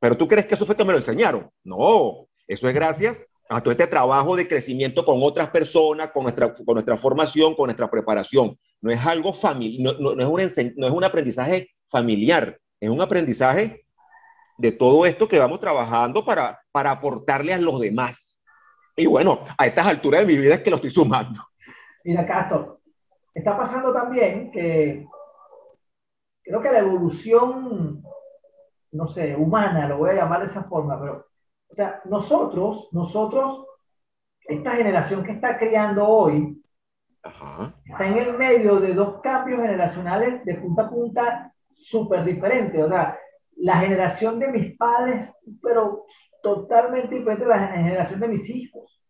Pero 0.00 0.16
tú 0.16 0.26
crees 0.26 0.46
que 0.46 0.56
eso 0.56 0.66
fue 0.66 0.76
que 0.76 0.84
me 0.84 0.92
lo 0.92 0.98
enseñaron. 0.98 1.48
No, 1.62 2.26
eso 2.48 2.68
es 2.68 2.74
gracias 2.74 3.22
a 3.48 3.60
todo 3.62 3.72
este 3.72 3.86
trabajo 3.86 4.36
de 4.36 4.46
crecimiento 4.46 5.04
con 5.04 5.18
otras 5.22 5.48
personas, 5.50 6.10
con 6.10 6.24
nuestra, 6.24 6.54
con 6.54 6.74
nuestra 6.74 6.96
formación, 6.98 7.54
con 7.54 7.66
nuestra 7.66 7.90
preparación. 7.90 8.58
No 8.80 8.90
es 8.90 9.04
algo 9.04 9.32
familiar, 9.32 9.96
no, 9.98 10.14
no, 10.14 10.38
es 10.38 10.56
un, 10.58 10.74
no 10.76 10.86
es 10.86 10.92
un 10.92 11.04
aprendizaje 11.04 11.70
familiar, 11.88 12.58
es 12.78 12.90
un 12.90 13.00
aprendizaje 13.00 13.86
de 14.58 14.72
todo 14.72 15.06
esto 15.06 15.28
que 15.28 15.38
vamos 15.38 15.60
trabajando 15.60 16.24
para, 16.24 16.60
para 16.72 16.90
aportarle 16.90 17.54
a 17.54 17.58
los 17.58 17.80
demás. 17.80 18.38
Y 18.96 19.06
bueno, 19.06 19.44
a 19.56 19.66
estas 19.66 19.86
alturas 19.86 20.22
de 20.22 20.26
mi 20.26 20.36
vida 20.36 20.54
es 20.54 20.60
que 20.60 20.70
lo 20.70 20.76
estoy 20.76 20.90
sumando. 20.90 21.40
Mira, 22.04 22.26
Castro, 22.26 22.80
está 23.32 23.56
pasando 23.56 23.92
también 23.92 24.50
que 24.50 25.06
creo 26.42 26.60
que 26.60 26.72
la 26.72 26.80
evolución, 26.80 28.02
no 28.90 29.06
sé, 29.06 29.36
humana, 29.36 29.88
lo 29.88 29.98
voy 29.98 30.10
a 30.10 30.14
llamar 30.14 30.40
de 30.40 30.46
esa 30.46 30.64
forma, 30.64 31.00
pero, 31.00 31.27
o 31.70 31.74
sea, 31.74 32.00
nosotros, 32.06 32.88
nosotros, 32.92 33.66
esta 34.40 34.72
generación 34.72 35.22
que 35.22 35.32
está 35.32 35.58
criando 35.58 36.06
hoy, 36.06 36.62
está 37.84 38.06
en 38.06 38.18
el 38.18 38.38
medio 38.38 38.80
de 38.80 38.94
dos 38.94 39.20
cambios 39.20 39.60
generacionales 39.60 40.44
de 40.44 40.54
punta 40.54 40.82
a 40.82 40.90
punta 40.90 41.54
súper 41.72 42.24
diferentes. 42.24 42.82
O 42.82 42.88
sea, 42.88 43.18
la 43.56 43.76
generación 43.76 44.38
de 44.38 44.48
mis 44.48 44.76
padres, 44.76 45.32
pero 45.62 46.06
totalmente 46.42 47.16
diferente 47.16 47.44
a 47.44 47.48
la 47.48 47.68
generación 47.68 48.20
de 48.20 48.28
mis 48.28 48.48
hijos. 48.48 49.00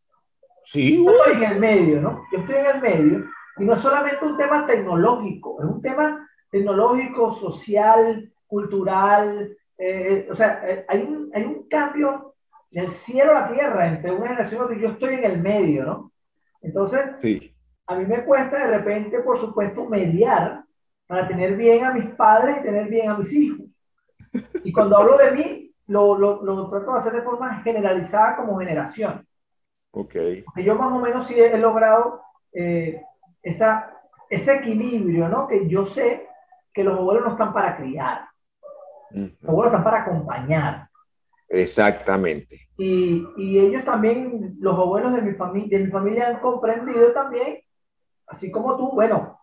Sí, 0.65 1.05
Yo 1.05 1.11
estoy 1.11 1.45
en 1.45 1.53
el 1.53 1.61
medio, 1.61 2.01
¿no? 2.01 2.23
Yo 2.33 2.41
estoy 2.41 2.57
en 2.57 2.67
el 2.67 2.81
medio 2.81 3.25
y 3.59 3.65
no 3.65 3.75
es 3.75 3.81
solamente 3.81 4.25
un 4.25 4.37
tema 4.37 4.67
tecnológico, 4.67 5.63
es 5.63 5.67
un 5.67 5.81
tema 5.81 6.29
tecnológico, 6.51 7.33
social, 7.33 8.33
cultural. 8.47 9.57
Eh, 9.77 10.29
o 10.31 10.35
sea, 10.35 10.61
eh, 10.69 10.85
hay, 10.89 11.03
un, 11.03 11.31
hay 11.35 11.45
un 11.45 11.69
cambio 11.69 12.28
del 12.71 12.91
cielo 12.91 13.37
a 13.37 13.43
la 13.43 13.53
tierra 13.53 13.89
entre 13.89 14.13
una 14.13 14.29
generación 14.29 14.77
y 14.77 14.81
yo 14.81 14.89
estoy 14.91 15.15
en 15.15 15.25
el 15.25 15.41
medio, 15.41 15.85
¿no? 15.85 16.13
Entonces, 16.61 17.01
sí. 17.21 17.55
a 17.87 17.95
mí 17.95 18.05
me 18.05 18.25
cuesta 18.25 18.59
de 18.59 18.79
repente, 18.79 19.21
por 19.21 19.39
supuesto, 19.39 19.87
mediar 19.87 20.65
para 21.07 21.27
tener 21.27 21.57
bien 21.57 21.85
a 21.85 21.95
mis 21.95 22.07
padres 22.15 22.59
y 22.59 22.63
tener 22.63 22.89
bien 22.89 23.09
a 23.09 23.17
mis 23.17 23.33
hijos. 23.33 23.75
Y 24.63 24.73
cuando 24.73 24.99
hablo 24.99 25.17
de 25.17 25.31
mí, 25.33 25.75
lo, 25.87 26.19
lo, 26.19 26.43
lo 26.45 26.69
trato 26.69 26.93
de 26.93 26.99
hacer 26.99 27.13
de 27.15 27.23
forma 27.23 27.63
generalizada 27.63 28.37
como 28.37 28.59
generación. 28.59 29.27
Ok. 29.93 30.15
Porque 30.45 30.65
yo 30.65 30.75
más 30.75 30.93
o 30.93 30.99
menos 30.99 31.27
sí 31.27 31.35
he, 31.35 31.57
logrado 31.57 32.23
eh, 32.53 33.03
esa, 33.43 33.95
ese 34.29 34.57
equilibrio, 34.57 35.29
¿no? 35.29 35.47
Que 35.47 35.67
yo 35.69 35.87
sé 35.87 36.29
que 36.73 36.85
los 36.85 36.99
abuelos 36.99 37.25
no 37.25 37.33
están 37.33 37.53
para 37.53 37.77
criar. 37.77 38.27
Los 39.11 39.49
abuelos 39.49 39.73
están 39.73 39.85
para 39.85 40.03
acompañar. 40.03 40.89
Exactamente. 41.49 42.69
Y, 42.77 43.27
y 43.37 43.59
ellos 43.59 43.85
también, 43.85 44.57
los 44.61 44.79
abuelos 44.79 45.15
de 45.15 45.23
mi, 45.23 45.35
familia 45.35 45.79
de 45.79 45.85
mi 45.85 45.91
familia 45.91 46.29
han 46.29 46.41
comprendido 46.41 47.13
también, 47.13 47.59
así 48.27 48.51
como 48.51 48.77
tú, 48.77 48.93
bueno, 48.93 49.39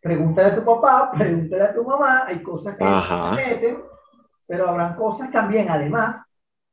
pregúntale 0.00 0.48
a 0.48 0.56
tu 0.56 0.64
papá, 0.64 1.12
pregúntale 1.16 1.62
a 1.62 1.74
tu 1.74 1.84
mamá, 1.84 2.24
hay 2.26 2.42
cosas 2.42 2.76
que 2.76 2.84
se 2.84 3.42
meten, 3.42 3.78
pero 4.46 4.68
habrán 4.68 4.96
cosas 4.96 5.30
también, 5.30 5.68
además, 5.68 6.20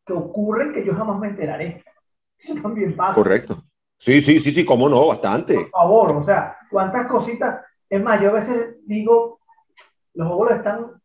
que 0.06 0.14
ocurren 0.14 0.74
que 0.74 0.86
yo 0.86 0.96
jamás 0.96 1.20
me 1.20 1.28
enteraré. 1.28 1.84
Eso 2.38 2.56
también 2.56 2.96
pasa. 2.96 3.16
Correcto. 3.16 3.64
Sí, 4.00 4.22
sí, 4.22 4.40
sí, 4.40 4.52
sí, 4.52 4.64
cómo 4.64 4.88
no, 4.88 5.08
bastante. 5.08 5.56
Por 5.56 5.70
favor, 5.70 6.12
o 6.18 6.24
sea, 6.24 6.56
cuántas 6.70 7.08
cositas. 7.08 7.66
Es 7.90 8.02
más, 8.02 8.22
yo 8.22 8.30
a 8.30 8.34
veces 8.34 8.76
digo, 8.86 9.40
los 10.14 10.28
abuelos 10.28 10.58
están 10.58 11.02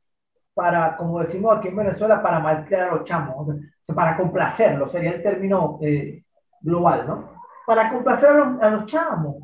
para, 0.55 0.97
como 0.97 1.21
decimos 1.21 1.57
aquí 1.57 1.69
en 1.69 1.77
Venezuela, 1.77 2.23
para 2.23 2.41
malcriar 2.41 2.89
a 2.89 2.95
los 2.95 3.05
chamos, 3.05 3.57
para 3.95 4.17
complacerlos, 4.17 4.91
sería 4.91 5.13
el 5.13 5.23
término 5.23 5.79
eh, 5.83 6.25
global, 6.61 7.07
¿no? 7.07 7.33
Para 7.67 7.91
complacer 7.91 8.31
a 8.31 8.35
los, 8.35 8.63
a 8.63 8.71
los 8.71 8.87
chamos. 8.87 9.37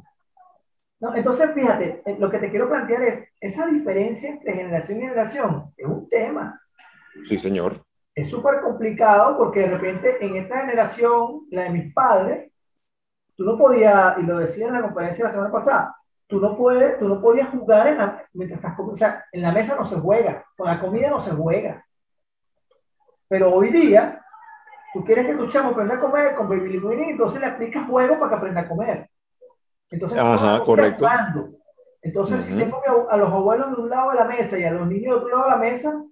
¿no? 1.00 1.14
Entonces, 1.14 1.50
fíjate, 1.54 2.02
eh, 2.04 2.16
lo 2.18 2.30
que 2.30 2.38
te 2.38 2.50
quiero 2.50 2.68
plantear 2.68 3.02
es, 3.02 3.24
esa 3.40 3.66
diferencia 3.66 4.30
entre 4.30 4.54
generación 4.54 4.98
y 4.98 5.02
generación 5.02 5.72
es 5.76 5.86
un 5.86 6.08
tema. 6.08 6.60
Sí, 7.24 7.38
señor. 7.38 7.84
Es 8.14 8.28
súper 8.28 8.60
complicado 8.60 9.38
porque 9.38 9.60
de 9.60 9.68
repente 9.68 10.24
en 10.24 10.36
esta 10.36 10.60
generación, 10.60 11.46
la 11.50 11.64
de 11.64 11.70
mis 11.70 11.94
padres, 11.94 12.50
tú 13.36 13.44
no 13.44 13.56
podías, 13.56 14.18
y 14.18 14.22
lo 14.22 14.38
decía 14.38 14.66
en 14.66 14.72
la 14.72 14.82
conferencia 14.82 15.24
la 15.24 15.30
semana 15.30 15.52
pasada, 15.52 15.96
tú 16.28 16.40
no, 16.40 16.56
puedes, 16.56 16.98
tú 16.98 17.08
no 17.08 17.20
podías 17.20 17.48
jugar 17.48 17.88
en 17.88 17.98
la, 17.98 18.24
mientras 18.34 18.58
estás 18.60 18.78
o 18.78 18.96
sea, 18.96 19.24
en 19.32 19.42
la 19.42 19.50
mesa 19.50 19.74
no 19.74 19.84
se 19.84 19.96
juega, 19.96 20.44
con 20.56 20.66
la 20.68 20.80
comida 20.80 21.10
no 21.10 21.18
se 21.18 21.30
juega. 21.32 21.84
Pero 23.28 23.52
hoy 23.52 23.70
día, 23.70 24.22
tú 24.92 25.04
quieres 25.04 25.26
que 25.26 25.34
tu 25.34 25.48
chamo 25.48 25.70
aprenda 25.70 25.96
a 25.96 26.00
comer 26.00 26.34
con 26.34 26.48
baby 26.48 26.70
linguini, 26.70 27.10
entonces 27.10 27.40
le 27.40 27.46
aplicas 27.46 27.86
juego 27.88 28.18
para 28.18 28.30
que 28.30 28.36
aprenda 28.36 28.60
a 28.60 28.68
comer. 28.68 29.10
Entonces, 29.90 30.18
Ajá, 30.18 30.62
correcto. 30.64 31.06
Entonces, 32.02 32.44
si 32.44 32.54
tengo 32.54 32.80
a 33.10 33.16
los 33.16 33.28
abuelos 33.28 33.74
de 33.74 33.82
un 33.82 33.90
lado 33.90 34.10
de 34.12 34.18
la 34.18 34.24
mesa 34.24 34.58
y 34.58 34.64
a 34.64 34.70
los 34.70 34.86
niños 34.86 35.16
de 35.16 35.20
otro 35.24 35.28
lado 35.30 35.44
de 35.44 35.50
la 35.50 35.56
mesa, 35.56 36.04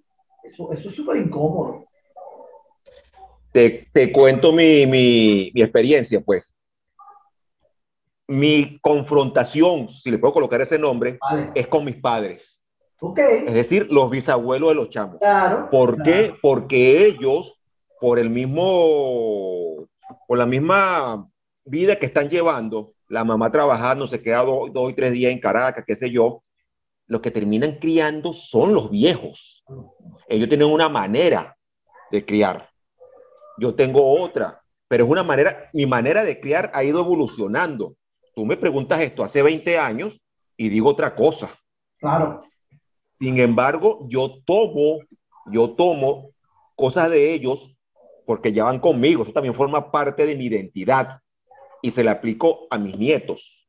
eso, 0.43 0.71
eso 0.73 0.89
es 0.89 0.95
súper 0.95 1.17
incómodo. 1.17 1.85
Te, 3.51 3.87
te, 3.93 4.11
cuento 4.11 4.51
mi, 4.51 4.85
mi, 4.85 5.51
mi, 5.53 5.61
experiencia, 5.61 6.19
pues. 6.21 6.53
Mi 8.27 8.79
confrontación, 8.81 9.89
si 9.89 10.11
le 10.11 10.17
puedo 10.17 10.33
colocar 10.33 10.59
ese 10.61 10.77
nombre, 10.77 11.17
vale. 11.21 11.51
es 11.55 11.67
con 11.67 11.85
mis 11.85 11.95
padres. 11.95 12.61
Okay. 12.99 13.45
Es 13.47 13.53
decir, 13.53 13.87
los 13.89 14.09
bisabuelos 14.09 14.69
de 14.69 14.75
los 14.75 14.89
chamos. 14.89 15.17
Claro. 15.19 15.69
¿Por 15.69 15.95
claro. 15.95 16.03
qué? 16.03 16.35
Porque 16.41 17.05
ellos, 17.05 17.59
por 18.01 18.19
el 18.19 18.29
mismo, 18.29 19.87
por 20.27 20.37
la 20.37 20.45
misma 20.45 21.27
vida 21.63 21.97
que 21.97 22.07
están 22.07 22.29
llevando, 22.29 22.93
la 23.07 23.23
mamá 23.23 23.51
trabajando, 23.51 24.07
se 24.07 24.21
queda 24.21 24.43
dos, 24.43 24.73
dos 24.73 24.91
y 24.91 24.95
tres 24.95 25.13
días 25.13 25.31
en 25.31 25.39
Caracas, 25.39 25.83
qué 25.85 25.95
sé 25.95 26.09
yo, 26.09 26.43
los 27.07 27.21
que 27.21 27.31
terminan 27.31 27.77
criando 27.79 28.33
son 28.33 28.73
los 28.73 28.89
viejos. 28.91 29.63
Ellos 30.27 30.49
tienen 30.49 30.69
una 30.69 30.89
manera 30.89 31.57
de 32.11 32.25
criar. 32.25 32.69
Yo 33.57 33.73
tengo 33.75 34.19
otra, 34.19 34.61
pero 34.87 35.05
es 35.05 35.09
una 35.09 35.23
manera, 35.23 35.69
mi 35.73 35.85
manera 35.85 36.23
de 36.23 36.39
criar 36.39 36.71
ha 36.73 36.83
ido 36.83 36.99
evolucionando. 36.99 37.95
Tú 38.37 38.45
me 38.45 38.55
preguntas 38.55 39.01
esto 39.01 39.23
hace 39.23 39.41
20 39.41 39.79
años 39.79 40.21
y 40.55 40.69
digo 40.69 40.89
otra 40.89 41.15
cosa. 41.15 41.49
Claro. 41.97 42.43
Sin 43.19 43.39
embargo, 43.39 44.05
yo 44.09 44.43
tomo, 44.45 44.99
yo 45.47 45.71
tomo 45.71 46.29
cosas 46.75 47.09
de 47.09 47.33
ellos 47.33 47.75
porque 48.27 48.53
ya 48.53 48.65
van 48.65 48.79
conmigo. 48.79 49.23
Eso 49.23 49.33
también 49.33 49.55
forma 49.55 49.91
parte 49.91 50.27
de 50.27 50.35
mi 50.35 50.45
identidad 50.45 51.19
y 51.81 51.89
se 51.89 52.03
le 52.03 52.11
aplico 52.11 52.67
a 52.69 52.77
mis 52.77 52.95
nietos. 52.95 53.67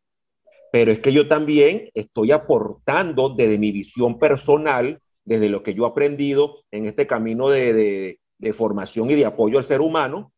Pero 0.70 0.92
es 0.92 1.00
que 1.00 1.14
yo 1.14 1.28
también 1.28 1.88
estoy 1.94 2.32
aportando 2.32 3.30
desde 3.30 3.56
mi 3.56 3.72
visión 3.72 4.18
personal, 4.18 5.00
desde 5.24 5.48
lo 5.48 5.62
que 5.62 5.72
yo 5.72 5.84
he 5.84 5.88
aprendido 5.88 6.56
en 6.70 6.84
este 6.84 7.06
camino 7.06 7.48
de, 7.48 7.72
de, 7.72 8.20
de 8.36 8.52
formación 8.52 9.08
y 9.08 9.14
de 9.14 9.24
apoyo 9.24 9.56
al 9.56 9.64
ser 9.64 9.80
humano. 9.80 10.30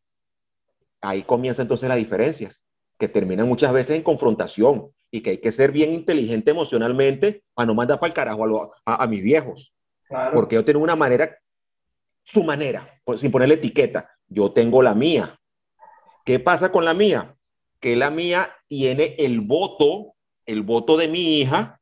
Ahí 1.01 1.23
comienzan 1.23 1.65
entonces 1.65 1.89
las 1.89 1.97
diferencias, 1.97 2.63
que 3.01 3.09
terminan 3.09 3.49
muchas 3.49 3.73
veces 3.73 3.97
en 3.97 4.03
confrontación 4.03 4.91
y 5.11 5.19
que 5.19 5.31
hay 5.31 5.37
que 5.39 5.51
ser 5.51 5.73
bien 5.73 5.91
inteligente 5.91 6.51
emocionalmente 6.51 7.43
para 7.53 7.65
no 7.65 7.75
mandar 7.75 7.99
para 7.99 8.07
el 8.07 8.13
carajo 8.13 8.45
a, 8.45 8.47
lo, 8.47 8.71
a, 8.85 9.03
a 9.03 9.07
mis 9.07 9.21
viejos. 9.21 9.73
Claro. 10.07 10.35
Porque 10.35 10.55
yo 10.55 10.63
tengo 10.63 10.79
una 10.79 10.95
manera, 10.95 11.37
su 12.23 12.43
manera, 12.43 13.01
sin 13.17 13.31
ponerle 13.31 13.55
etiqueta. 13.55 14.09
Yo 14.27 14.53
tengo 14.53 14.81
la 14.81 14.95
mía. 14.95 15.37
¿Qué 16.23 16.39
pasa 16.39 16.71
con 16.71 16.85
la 16.85 16.93
mía? 16.93 17.35
que 17.81 17.95
la 17.95 18.11
mía 18.11 18.55
tiene 18.67 19.15
el 19.17 19.41
voto, 19.41 20.13
el 20.45 20.61
voto 20.61 20.95
de 20.95 21.07
mi 21.07 21.39
hija, 21.39 21.81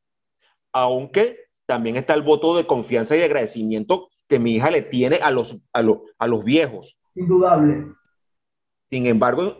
aunque 0.72 1.36
también 1.66 1.96
está 1.96 2.14
el 2.14 2.22
voto 2.22 2.56
de 2.56 2.66
confianza 2.66 3.16
y 3.16 3.22
agradecimiento 3.22 4.08
que 4.26 4.38
mi 4.38 4.56
hija 4.56 4.70
le 4.70 4.82
tiene 4.82 5.16
a 5.16 5.30
los, 5.30 5.58
a 5.72 5.82
los, 5.82 5.98
a 6.18 6.26
los 6.26 6.42
viejos. 6.42 6.98
Indudable. 7.14 7.92
Sin 8.90 9.06
embargo, 9.06 9.58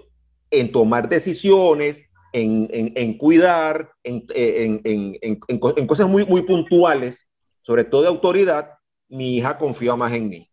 en 0.51 0.73
tomar 0.73 1.09
decisiones, 1.09 2.05
en, 2.33 2.69
en, 2.71 2.93
en 2.97 3.19
cuidar, 3.19 3.93
en, 4.05 4.25
en, 4.35 5.87
cosas 5.87 6.09
muy, 6.09 6.25
muy 6.27 6.43
puntuales, 6.43 7.29
sobre 7.63 7.85
todo 7.85 8.03
de 8.03 8.09
autoridad, 8.09 8.79
mi 9.09 9.37
hija 9.37 9.59
confía 9.59 9.97
más 9.97 10.13
en 10.13 10.29
mí. 10.29 10.51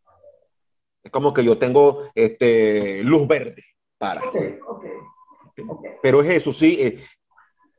Es 1.04 1.12
como 1.12 1.34
que 1.34 1.44
yo 1.44 1.58
tengo 1.58 2.10
este, 2.16 3.04
luz 3.04 3.28
verde 3.28 3.64
para. 3.98 4.28
Okay, 4.28 4.58
okay. 4.68 4.92
Okay. 5.70 5.92
Pero 6.04 6.22
es 6.22 6.30
eso, 6.30 6.54
sí, 6.54 6.78
es, 6.80 6.94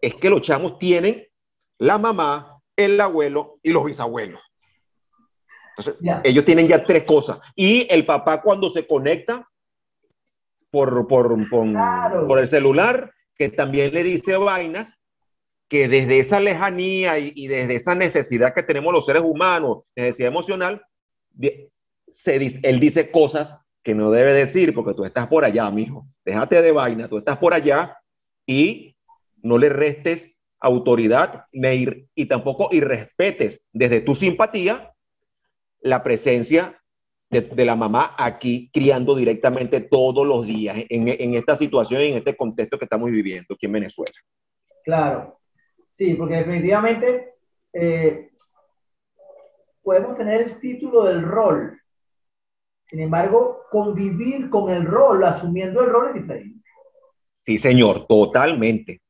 es, 0.01 0.15
que 0.17 0.31
los 0.31 0.43
chamos 0.43 0.79
tienen 0.79 1.27
la 1.79 1.99
mamá, 1.99 2.61
el 2.77 3.01
abuelo 3.01 3.59
y 3.63 3.71
los 3.71 3.85
bisabuelos. 3.85 4.41
Entonces, 5.77 6.01
yeah. 6.01 6.21
ellos 6.25 6.45
tienen 6.45 6.67
ya 6.67 6.85
tres 6.85 7.05
cosas. 7.05 7.39
Y 7.55 7.87
el 7.93 8.05
papá 8.05 8.43
cuando 8.43 8.69
se 8.71 8.85
conecta 8.87 9.49
por, 10.71 11.07
por, 11.07 11.49
por, 11.49 11.71
claro. 11.71 12.27
por 12.27 12.39
el 12.39 12.49
celular, 12.49 13.13
que 13.35 13.49
también 13.49 13.95
le 13.95 14.03
dice 14.03 14.37
vainas, 14.37 14.99
que 15.69 15.89
desde 15.89 16.19
esa 16.19 16.41
lejanía 16.41 17.19
y, 17.19 17.33
y, 17.35 17.47
desde 17.47 17.77
esa 17.77 17.95
necesidad 17.95 18.55
que 18.55 18.63
tenemos 18.63 18.93
los 18.93 19.05
seres 19.05 19.23
humanos, 19.23 19.83
necesidad 19.95 20.29
emocional, 20.29 20.83
se, 22.11 22.61
él 22.63 22.81
dice 22.81 23.11
cosas 23.11 23.55
que 23.83 23.95
no 23.95 24.11
debe 24.11 24.33
decir 24.33 24.75
porque 24.75 24.95
tú 24.95 25.05
estás 25.05 25.27
por 25.29 25.45
allá, 25.45 25.71
mijo. 25.71 26.07
Déjate 26.25 26.63
de 26.63 26.73
vaina, 26.73 27.09
tú 27.09 27.19
estás 27.19 27.39
por 27.39 27.55
allá 27.55 27.97
y 28.47 28.97
no 29.43 29.59
le 29.59 29.69
restes 29.69 30.31
autoridad 30.61 31.45
ni, 31.53 32.09
y 32.15 32.27
tampoco 32.27 32.69
irrespetes 32.73 33.63
desde 33.73 34.01
tu 34.01 34.15
simpatía 34.15 34.93
la 35.81 36.03
presencia 36.03 36.83
de, 37.31 37.65
la 37.65 37.77
mamá 37.77 38.15
aquí 38.17 38.71
criando 38.73 39.15
directamente 39.15 39.81
todos 39.81 40.27
los 40.27 40.47
días 40.47 40.79
en, 40.89 41.09
en 41.09 41.35
esta 41.35 41.57
situación 41.57 42.01
y 42.01 42.07
en 42.07 42.17
este 42.19 42.37
contexto 42.37 42.79
que 42.79 42.87
estamos 42.87 43.11
viviendo 43.11 43.55
aquí 43.55 43.67
en 43.67 43.73
Venezuela. 43.73 44.15
Claro, 44.85 45.39
sí, 45.93 46.15
porque 46.15 46.37
definitivamente 46.37 47.35
eh, 47.73 48.31
podemos 49.83 50.17
tener 50.17 50.41
el 50.43 50.61
título 50.61 51.05
del 51.05 51.23
rol. 51.23 51.79
Sin 52.89 53.01
embargo, 53.01 53.65
convivir 53.71 54.49
con 54.49 54.71
el 54.71 54.87
rol, 54.87 55.23
asumiendo 55.25 55.83
el 55.83 55.91
rol 55.91 56.09
es 56.09 56.23
diferente. 56.23 56.65
Sí, 57.37 57.59
señor, 57.59 58.07
totalmente. 58.07 59.03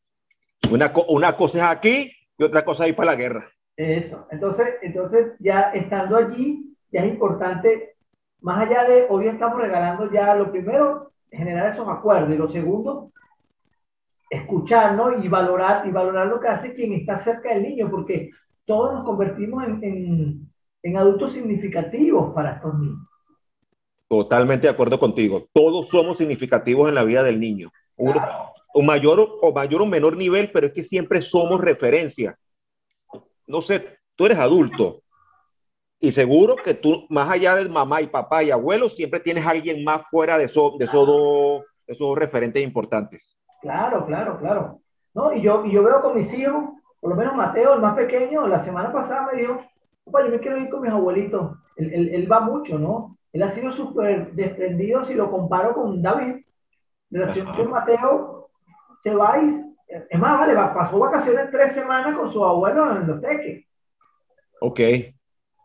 Una, 0.71 0.93
una 1.09 1.37
cosa 1.37 1.59
es 1.59 1.65
aquí 1.65 2.13
y 2.37 2.43
otra 2.43 2.65
cosa 2.65 2.85
es 2.85 2.91
ir 2.91 2.97
para 2.97 3.13
la 3.13 3.17
guerra. 3.17 3.51
Eso. 3.77 4.27
Entonces, 4.33 4.75
entonces, 4.83 5.35
ya 5.39 5.71
estando 5.75 6.17
allí, 6.17 6.77
ya 6.91 7.05
es 7.05 7.13
importante, 7.13 7.97
más 8.41 8.67
allá 8.67 8.85
de 8.85 9.07
hoy 9.09 9.27
estamos 9.27 9.61
regalando 9.61 10.11
ya 10.11 10.35
lo 10.35 10.51
primero, 10.51 11.13
generar 11.31 11.73
esos 11.73 11.89
acuerdos 11.89 12.35
y 12.35 12.39
lo 12.39 12.47
segundo, 12.47 13.13
escuchar 14.31 14.97
y 15.23 15.29
valorar 15.29 15.87
y 15.87 15.91
valorar 15.91 16.27
lo 16.27 16.41
que 16.41 16.49
hace 16.49 16.75
quien 16.75 16.93
está 16.93 17.17
cerca 17.17 17.53
del 17.53 17.63
niño, 17.63 17.91
porque 17.91 18.31
todos 18.65 18.95
nos 18.95 19.05
convertimos 19.05 19.65
en, 19.65 20.51
en, 20.83 20.97
adultos 20.97 21.33
significativos 21.33 22.33
para 22.35 22.57
estos 22.57 22.79
niños. 22.79 23.01
Totalmente 24.09 24.67
de 24.67 24.73
acuerdo 24.73 24.99
contigo. 24.99 25.49
Todos 25.53 25.89
somos 25.89 26.19
significativos 26.19 26.89
en 26.89 26.95
la 26.95 27.05
vida 27.05 27.23
del 27.23 27.41
niño. 27.41 27.71
un 27.97 28.87
mayor 28.87 29.39
o 29.43 29.53
mayor 29.53 29.83
o 29.83 29.87
menor 29.87 30.17
nivel, 30.17 30.51
pero 30.53 30.67
es 30.67 30.73
que 30.73 30.83
siempre 30.83 31.21
somos 31.21 31.61
referencia. 31.61 32.39
No 33.47 33.63
sé, 33.63 33.99
tú 34.15 34.27
eres 34.27 34.39
adulto 34.39 35.03
y 36.01 36.13
seguro 36.13 36.57
que 36.57 36.75
tú, 36.75 37.07
más 37.09 37.29
allá 37.29 37.57
de 37.57 37.69
mamá 37.69 38.01
y 38.01 38.07
papá 38.07 38.43
y 38.43 38.51
abuelo, 38.51 38.89
siempre 38.89 39.21
tienes 39.21 39.45
a 39.45 39.51
alguien 39.51 39.83
más 39.83 40.03
fuera 40.11 40.39
de, 40.39 40.45
eso, 40.45 40.77
de 40.79 40.85
esos 40.85 41.07
dos, 41.07 41.65
esos 41.87 42.17
referentes 42.17 42.63
importantes. 42.63 43.37
Claro, 43.61 44.07
claro, 44.07 44.39
claro. 44.39 44.81
¿No? 45.15 45.33
Y, 45.33 45.43
yo, 45.43 45.65
y 45.65 45.73
yo 45.73 45.83
veo 45.83 46.01
con 46.01 46.17
mis 46.17 46.33
hijos, 46.35 46.65
por 47.01 47.11
lo 47.11 47.17
menos 47.17 47.35
Mateo, 47.35 47.75
el 47.75 47.81
más 47.81 47.97
pequeño, 47.97 48.47
la 48.47 48.61
semana 48.61 48.93
pasada 48.93 49.29
me 49.33 49.41
dijo, 49.41 49.61
papá, 50.05 50.25
yo 50.25 50.31
me 50.31 50.39
quiero 50.39 50.59
ir 50.59 50.71
con 50.71 50.83
mis 50.83 50.93
abuelitos. 50.93 51.57
Él, 51.77 51.93
él, 51.93 52.15
él 52.15 52.31
va 52.31 52.41
mucho, 52.41 52.79
¿no? 52.79 53.19
Él 53.33 53.43
ha 53.43 53.49
sido 53.49 53.71
súper 53.71 54.33
desprendido 54.33 55.03
si 55.03 55.15
lo 55.15 55.31
comparo 55.31 55.75
con 55.75 56.01
David. 56.01 56.45
Relación 57.11 57.53
con 57.55 57.71
Mateo 57.71 58.51
se 59.03 59.15
va 59.15 59.39
y, 59.39 59.65
es 59.89 60.19
más, 60.21 60.39
vale, 60.39 60.55
pasó 60.55 60.99
vacaciones 60.99 61.51
tres 61.51 61.73
semanas 61.73 62.17
con 62.17 62.33
su 62.33 62.45
abuelo 62.45 62.97
en 62.97 63.07
los 63.07 63.21
teques. 63.21 63.65
Ok. 64.61 64.81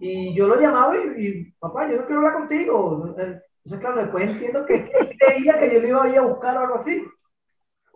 Y 0.05 0.35
yo 0.35 0.49
lo 0.49 0.59
llamaba 0.59 0.97
y, 0.97 1.49
papá, 1.59 1.89
yo 1.89 1.95
no 1.95 2.05
quiero 2.05 2.17
hablar 2.17 2.33
contigo. 2.33 3.05
Entonces, 3.07 3.79
claro, 3.79 4.01
después 4.01 4.29
entiendo 4.29 4.65
que 4.65 4.91
creía 5.17 5.57
que 5.57 5.73
yo 5.73 5.79
le 5.79 5.87
iba 5.87 6.03
a 6.03 6.09
ir 6.09 6.17
a 6.17 6.23
buscar 6.23 6.57
o 6.57 6.59
algo 6.59 6.75
así. 6.75 7.05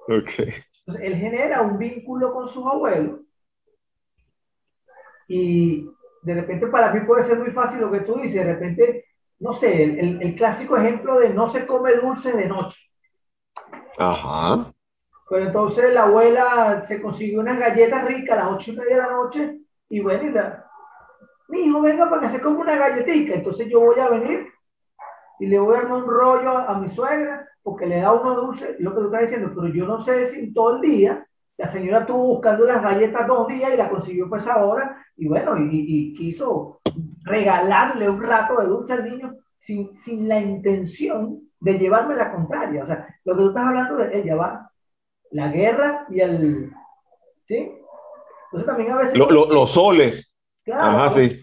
Okay. 0.07 0.53
Entonces, 0.85 1.05
él 1.05 1.15
genera 1.17 1.61
un 1.63 1.77
vínculo 1.77 2.31
con 2.31 2.47
sus 2.47 2.65
abuelos 2.65 3.19
y 5.27 5.85
de 6.21 6.33
repente 6.33 6.67
para 6.67 6.93
mí 6.93 7.01
puede 7.01 7.23
ser 7.23 7.39
muy 7.39 7.51
fácil 7.51 7.81
lo 7.81 7.91
que 7.91 7.99
tú 7.99 8.15
dices, 8.15 8.35
de 8.35 8.53
repente, 8.53 9.05
no 9.39 9.51
sé, 9.51 9.83
el, 9.83 10.21
el 10.21 10.35
clásico 10.35 10.77
ejemplo 10.77 11.19
de 11.19 11.33
no 11.33 11.47
se 11.47 11.65
come 11.65 11.93
dulce 11.95 12.31
de 12.31 12.47
noche. 12.47 12.79
Ajá. 13.97 14.71
Pero 15.29 15.45
entonces 15.45 15.93
la 15.93 16.03
abuela 16.03 16.85
se 16.87 17.01
consiguió 17.01 17.41
unas 17.41 17.59
galletas 17.59 18.07
ricas 18.07 18.37
a 18.37 18.43
las 18.45 18.53
ocho 18.53 18.71
y 18.71 18.77
media 18.77 18.95
de 18.95 19.01
la 19.01 19.11
noche 19.11 19.59
y 19.89 19.99
bueno, 19.99 20.23
y 20.23 20.31
la, 20.31 20.66
mi 21.47 21.61
hijo, 21.61 21.81
venga 21.81 22.09
para 22.09 22.23
que 22.23 22.29
se 22.29 22.41
coma 22.41 22.61
una 22.61 22.77
galletita. 22.77 23.35
Entonces 23.35 23.67
yo 23.69 23.79
voy 23.79 23.99
a 23.99 24.09
venir 24.09 24.47
y 25.39 25.47
le 25.47 25.59
voy 25.59 25.75
a 25.75 25.79
armar 25.79 26.03
un 26.03 26.09
rollo 26.09 26.57
a 26.57 26.79
mi 26.79 26.89
suegra 26.89 27.47
porque 27.63 27.85
le 27.85 27.99
da 27.99 28.13
unos 28.13 28.35
dulces, 28.37 28.75
lo 28.79 28.93
que 28.93 29.01
tú 29.01 29.05
estás 29.07 29.21
diciendo, 29.21 29.51
pero 29.53 29.67
yo 29.67 29.85
no 29.85 29.99
sé 29.99 30.25
si 30.25 30.53
todo 30.53 30.75
el 30.75 30.81
día 30.81 31.27
la 31.57 31.65
señora 31.65 31.99
estuvo 31.99 32.23
buscando 32.23 32.65
las 32.65 32.81
galletas 32.81 33.27
dos 33.27 33.47
días 33.47 33.73
y 33.73 33.77
la 33.77 33.89
consiguió 33.89 34.29
pues 34.29 34.47
ahora, 34.47 35.03
y 35.17 35.27
bueno, 35.27 35.57
y, 35.57 36.13
quiso 36.13 36.79
regalarle 37.23 38.09
un 38.09 38.21
rato 38.21 38.61
de 38.61 38.67
dulce 38.67 38.93
al 38.93 39.03
niño 39.03 39.35
sin, 39.57 39.93
sin 39.93 40.27
la 40.27 40.39
intención 40.39 41.41
de 41.59 41.73
llevarme 41.73 42.15
la 42.15 42.31
contraria. 42.31 42.83
O 42.83 42.87
sea, 42.87 43.07
lo 43.25 43.33
que 43.33 43.41
tú 43.41 43.47
estás 43.49 43.65
hablando 43.65 43.97
de 43.97 44.19
ella 44.19 44.35
va, 44.35 44.71
la 45.31 45.49
guerra 45.49 46.05
y 46.09 46.19
el... 46.21 46.71
¿Sí? 47.43 47.71
Entonces 48.45 48.65
también 48.65 48.91
a 48.91 48.97
veces... 48.97 49.17
los 49.17 49.71
soles. 49.71 50.36
Claro. 50.67 50.97
Ajá, 50.97 51.09
sí. 51.11 51.39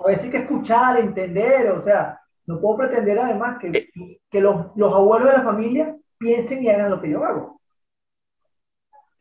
A 0.00 0.08
veces 0.08 0.24
hay 0.24 0.30
que 0.30 0.36
escuchar, 0.38 0.98
entender, 0.98 1.70
o 1.70 1.80
sea, 1.80 2.20
no 2.44 2.60
puedo 2.60 2.78
pretender 2.78 3.16
además 3.20 3.58
que, 3.60 3.88
que 4.28 4.40
los, 4.40 4.66
los, 4.74 4.92
abuelos 4.92 5.28
de 5.28 5.36
la 5.36 5.44
familia 5.44 5.96
piensen 6.18 6.64
y 6.64 6.70
hagan 6.70 6.90
lo 6.90 7.00
que 7.00 7.10
yo 7.10 7.24
hago. 7.24 7.60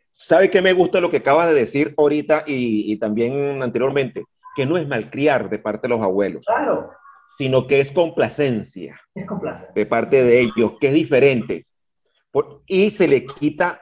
¿Sabe 0.09 0.49
qué 0.49 0.59
me 0.59 0.73
gusta 0.73 0.99
lo 0.99 1.11
que 1.11 1.17
acabas 1.17 1.49
de 1.49 1.53
decir 1.53 1.93
ahorita 1.95 2.45
y, 2.47 2.91
y 2.91 2.97
también 2.97 3.61
anteriormente? 3.61 4.23
Que 4.55 4.65
no 4.65 4.75
es 4.75 4.87
malcriar 4.87 5.51
de 5.51 5.59
parte 5.59 5.87
de 5.87 5.93
los 5.93 6.03
abuelos. 6.03 6.43
Claro. 6.47 6.89
Sino 7.37 7.67
que 7.67 7.79
es 7.79 7.91
complacencia. 7.91 8.99
Es 9.13 9.27
complacencia. 9.27 9.71
De 9.75 9.85
parte 9.85 10.23
de 10.23 10.41
ellos, 10.41 10.77
que 10.81 10.87
es 10.87 10.93
diferente. 10.95 11.63
Por, 12.31 12.63
y 12.65 12.89
se 12.89 13.07
le 13.07 13.23
quita 13.23 13.79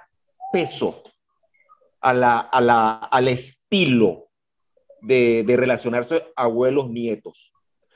peso 0.51 1.01
a 2.01 2.13
la, 2.13 2.39
a 2.39 2.59
la, 2.59 2.91
al 2.95 3.29
estilo 3.29 4.30
de, 5.01 5.43
de 5.43 5.57
relacionarse 5.57 6.23
abuelos-nietos. 6.35 7.53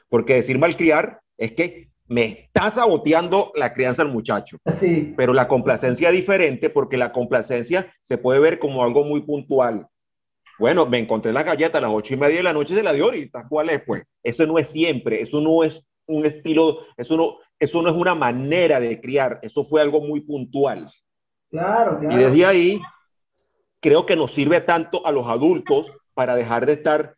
Porque 0.09 0.35
decir 0.35 0.57
malcriar 0.57 1.19
es 1.37 1.53
que 1.53 1.89
me 2.07 2.25
está 2.25 2.69
saboteando 2.69 3.51
la 3.55 3.73
crianza 3.73 4.03
del 4.03 4.13
muchacho. 4.13 4.57
Sí. 4.79 5.13
Pero 5.17 5.33
la 5.33 5.47
complacencia 5.47 6.09
es 6.09 6.15
diferente 6.15 6.69
porque 6.69 6.97
la 6.97 7.11
complacencia 7.11 7.91
se 8.01 8.17
puede 8.17 8.39
ver 8.39 8.59
como 8.59 8.83
algo 8.83 9.03
muy 9.03 9.21
puntual. 9.21 9.87
Bueno, 10.59 10.85
me 10.85 10.99
encontré 10.99 11.33
la 11.33 11.43
galleta 11.43 11.79
a 11.79 11.81
las 11.81 11.91
ocho 11.91 12.13
y 12.13 12.17
media 12.17 12.37
de 12.37 12.43
la 12.43 12.53
noche, 12.53 12.75
de 12.75 12.83
la 12.83 12.93
dio 12.93 13.05
ahorita. 13.05 13.47
¿Cuál 13.49 13.69
es? 13.71 13.81
Pues 13.85 14.03
eso 14.23 14.45
no 14.45 14.57
es 14.57 14.69
siempre, 14.69 15.21
eso 15.21 15.41
no 15.41 15.63
es 15.63 15.85
un 16.05 16.25
estilo, 16.25 16.79
eso 16.95 17.17
no, 17.17 17.37
eso 17.59 17.81
no 17.81 17.89
es 17.89 17.95
una 17.95 18.15
manera 18.15 18.79
de 18.79 19.01
criar, 19.01 19.39
eso 19.41 19.65
fue 19.65 19.81
algo 19.81 20.01
muy 20.01 20.21
puntual. 20.21 20.91
Claro, 21.49 21.99
claro. 21.99 22.15
Y 22.15 22.23
desde 22.23 22.45
ahí, 22.45 22.81
creo 23.81 24.05
que 24.05 24.15
nos 24.15 24.33
sirve 24.33 24.61
tanto 24.61 25.05
a 25.05 25.11
los 25.11 25.27
adultos 25.27 25.91
para 26.15 26.35
dejar 26.35 26.65
de 26.65 26.73
estar 26.73 27.15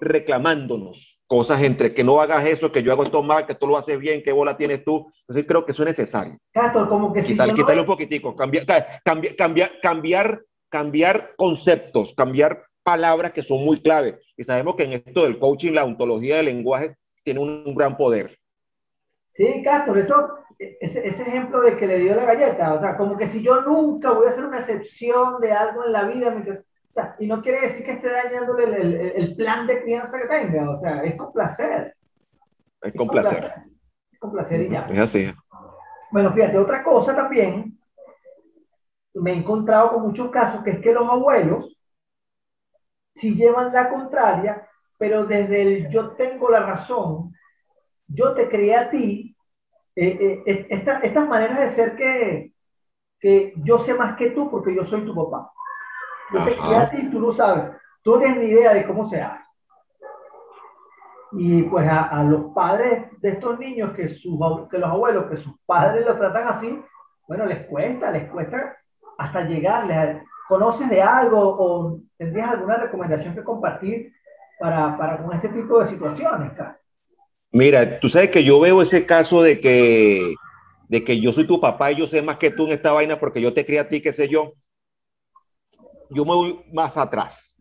reclamándonos 0.00 1.18
cosas 1.26 1.62
entre 1.62 1.92
que 1.92 2.02
no 2.02 2.20
hagas 2.20 2.46
eso, 2.46 2.72
que 2.72 2.82
yo 2.82 2.90
hago 2.90 3.04
esto 3.04 3.22
mal, 3.22 3.46
que 3.46 3.54
tú 3.54 3.66
lo 3.66 3.76
haces 3.76 3.98
bien, 3.98 4.22
qué 4.22 4.32
bola 4.32 4.56
tienes 4.56 4.82
tú. 4.82 5.12
Entonces 5.20 5.44
creo 5.46 5.64
que 5.66 5.72
eso 5.72 5.82
es 5.82 5.88
necesario. 5.88 6.38
Castor, 6.52 6.88
como 6.88 7.12
que 7.12 7.20
Quitar, 7.20 7.52
quitarle 7.54 7.82
un 7.82 7.86
poquitico, 7.86 8.34
cambiar, 8.34 8.64
cambiar, 9.04 9.36
cambiar, 9.82 10.42
cambiar 10.70 11.34
conceptos, 11.36 12.14
cambiar 12.16 12.64
palabras 12.82 13.32
que 13.32 13.42
son 13.42 13.62
muy 13.62 13.80
claves. 13.80 14.14
Y 14.36 14.44
sabemos 14.44 14.74
que 14.74 14.84
en 14.84 14.94
esto 14.94 15.24
del 15.24 15.38
coaching, 15.38 15.72
la 15.72 15.84
ontología 15.84 16.36
del 16.36 16.46
lenguaje 16.46 16.96
tiene 17.22 17.40
un, 17.40 17.74
gran 17.74 17.98
poder. 17.98 18.38
Sí, 19.26 19.62
Castor, 19.62 19.98
eso, 19.98 20.30
ese, 20.58 21.06
ese, 21.06 21.22
ejemplo 21.22 21.60
de 21.60 21.76
que 21.76 21.86
le 21.86 21.98
dio 21.98 22.14
la 22.14 22.24
galleta, 22.24 22.72
o 22.72 22.80
sea, 22.80 22.96
como 22.96 23.18
que 23.18 23.26
si 23.26 23.42
yo 23.42 23.60
nunca 23.60 24.12
voy 24.12 24.26
a 24.26 24.30
hacer 24.30 24.46
una 24.46 24.60
excepción 24.60 25.40
de 25.40 25.52
algo 25.52 25.84
en 25.84 25.92
la 25.92 26.04
vida, 26.04 26.30
mientras 26.30 26.64
o 26.90 26.92
sea, 26.92 27.16
y 27.18 27.26
no 27.26 27.42
quiere 27.42 27.62
decir 27.62 27.84
que 27.84 27.92
esté 27.92 28.10
dañándole 28.10 28.64
el, 28.64 28.94
el, 28.94 29.36
plan 29.36 29.66
de 29.66 29.82
crianza 29.82 30.18
que 30.18 30.26
tenga, 30.26 30.70
o 30.70 30.76
sea, 30.76 31.02
es 31.02 31.16
con 31.16 31.32
placer. 31.32 31.94
Es 32.80 32.94
con 32.94 33.08
placer. 33.08 33.52
Es 34.10 34.18
con 34.18 34.32
placer 34.32 34.62
y 34.62 34.70
ya. 34.70 34.86
Es 34.90 34.98
así. 34.98 35.30
Bueno, 36.10 36.32
fíjate, 36.32 36.58
otra 36.58 36.82
cosa 36.82 37.14
también, 37.14 37.78
me 39.14 39.32
he 39.32 39.36
encontrado 39.36 39.92
con 39.92 40.02
muchos 40.02 40.30
casos 40.30 40.62
que 40.62 40.70
es 40.70 40.80
que 40.80 40.92
los 40.92 41.08
abuelos 41.08 41.78
si 43.18 43.34
llevan 43.34 43.72
la 43.72 43.90
contraria, 43.90 44.68
pero 44.96 45.26
desde 45.26 45.62
el 45.62 45.90
yo 45.90 46.10
tengo 46.12 46.50
la 46.50 46.60
razón, 46.60 47.34
yo 48.06 48.32
te 48.34 48.48
creé 48.48 48.76
a 48.76 48.90
ti, 48.90 49.36
eh, 49.96 50.42
eh, 50.46 50.66
estas 50.70 51.28
maneras 51.28 51.58
de 51.58 51.68
ser 51.70 51.96
que, 51.96 52.52
que 53.18 53.54
yo 53.56 53.78
sé 53.78 53.94
más 53.94 54.16
que 54.16 54.30
tú 54.30 54.48
porque 54.48 54.74
yo 54.74 54.84
soy 54.84 55.04
tu 55.04 55.14
papá. 55.14 55.50
Yo 56.32 56.44
te 56.44 56.56
a 56.60 56.90
ti, 56.90 57.10
tú 57.10 57.20
no 57.20 57.30
sabes. 57.30 57.64
Tú 58.02 58.12
no 58.12 58.18
tienes 58.18 58.38
ni 58.38 58.50
idea 58.50 58.74
de 58.74 58.86
cómo 58.86 59.08
se 59.08 59.20
hace. 59.20 59.44
Y 61.32 61.62
pues 61.64 61.86
a, 61.86 62.04
a 62.04 62.22
los 62.22 62.52
padres 62.54 63.04
de 63.20 63.30
estos 63.30 63.58
niños, 63.58 63.90
que, 63.92 64.08
sus, 64.08 64.38
que 64.70 64.78
los 64.78 64.88
abuelos, 64.88 65.26
que 65.26 65.36
sus 65.36 65.54
padres 65.66 66.06
los 66.06 66.18
tratan 66.18 66.48
así, 66.48 66.82
bueno, 67.26 67.44
les 67.44 67.66
cuesta, 67.66 68.10
les 68.10 68.30
cuesta 68.30 68.76
hasta 69.18 69.44
llegarles. 69.44 70.22
¿Conoces 70.48 70.88
de 70.88 71.02
algo 71.02 71.38
o 71.38 72.00
tendrías 72.16 72.50
alguna 72.50 72.78
recomendación 72.78 73.34
que 73.34 73.44
compartir 73.44 74.12
para, 74.58 74.96
para 74.96 75.22
con 75.22 75.34
este 75.34 75.48
tipo 75.48 75.78
de 75.78 75.86
situaciones, 75.86 76.52
Mira, 77.50 77.98
tú 78.00 78.08
sabes 78.08 78.30
que 78.30 78.44
yo 78.44 78.60
veo 78.60 78.82
ese 78.82 79.06
caso 79.06 79.42
de 79.42 79.60
que, 79.60 80.34
de 80.88 81.04
que 81.04 81.18
yo 81.18 81.32
soy 81.32 81.46
tu 81.46 81.60
papá 81.60 81.92
y 81.92 81.96
yo 81.96 82.06
sé 82.06 82.20
más 82.20 82.36
que 82.36 82.50
tú 82.50 82.66
en 82.66 82.72
esta 82.72 82.92
vaina 82.92 83.18
porque 83.18 83.40
yo 83.40 83.54
te 83.54 83.64
crié 83.64 83.80
a 83.80 83.88
ti, 83.88 84.02
qué 84.02 84.12
sé 84.12 84.28
yo 84.28 84.52
yo 86.10 86.24
me 86.24 86.34
voy 86.34 86.60
más 86.72 86.96
atrás. 86.96 87.56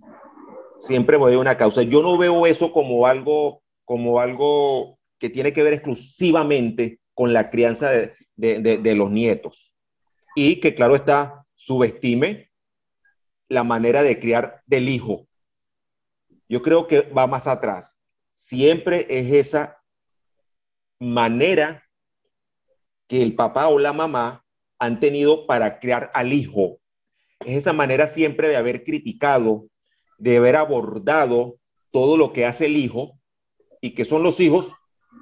Siempre 0.80 1.18
voy 1.18 1.34
a 1.34 1.40
una 1.40 1.58
causa. 1.58 1.82
Yo 1.82 2.02
no 2.02 2.18
veo 2.18 2.46
eso 2.46 2.72
como 2.72 3.08
algo, 3.08 3.62
como 3.86 4.20
algo 4.20 5.00
que 5.20 5.30
tiene 5.30 5.54
que 5.54 5.64
ver 5.64 5.74
exclusivamente 5.74 7.00
con 7.14 7.34
la 7.34 7.50
crianza 7.50 7.90
de, 7.90 8.14
de, 8.36 8.78
de, 8.78 8.96
los 8.96 9.10
nietos. 9.10 9.74
Y 10.36 10.60
que, 10.60 10.76
claro 10.76 10.96
está, 10.96 11.46
subestime 11.56 12.52
la 13.50 13.64
manera 13.64 14.04
de 14.04 14.20
criar 14.20 14.62
del 14.66 14.90
hijo. 14.90 15.28
Yo 16.48 16.62
creo 16.62 16.86
que 16.86 17.02
va 17.02 17.26
más 17.28 17.48
atrás. 17.48 17.98
Siempre 18.34 19.08
es 19.10 19.34
esa 19.34 19.82
manera 21.00 21.84
que 23.08 23.22
el 23.24 23.36
papá 23.36 23.68
o 23.68 23.80
la 23.80 23.94
mamá 23.94 24.46
han 24.80 25.00
tenido 25.00 25.48
para 25.48 25.80
criar 25.80 26.12
al 26.14 26.34
hijo. 26.34 26.80
Es 27.48 27.60
esa 27.60 27.72
manera 27.72 28.10
siempre 28.10 28.50
de 28.50 28.58
haber 28.58 28.84
criticado, 28.84 29.70
de 30.18 30.36
haber 30.36 30.58
abordado 30.58 31.60
todo 31.92 32.18
lo 32.18 32.34
que 32.34 32.46
hace 32.46 32.66
el 32.66 32.76
hijo 32.76 33.22
y 33.80 33.92
que 33.92 34.04
son 34.04 34.22
los 34.22 34.42
hijos, 34.42 34.74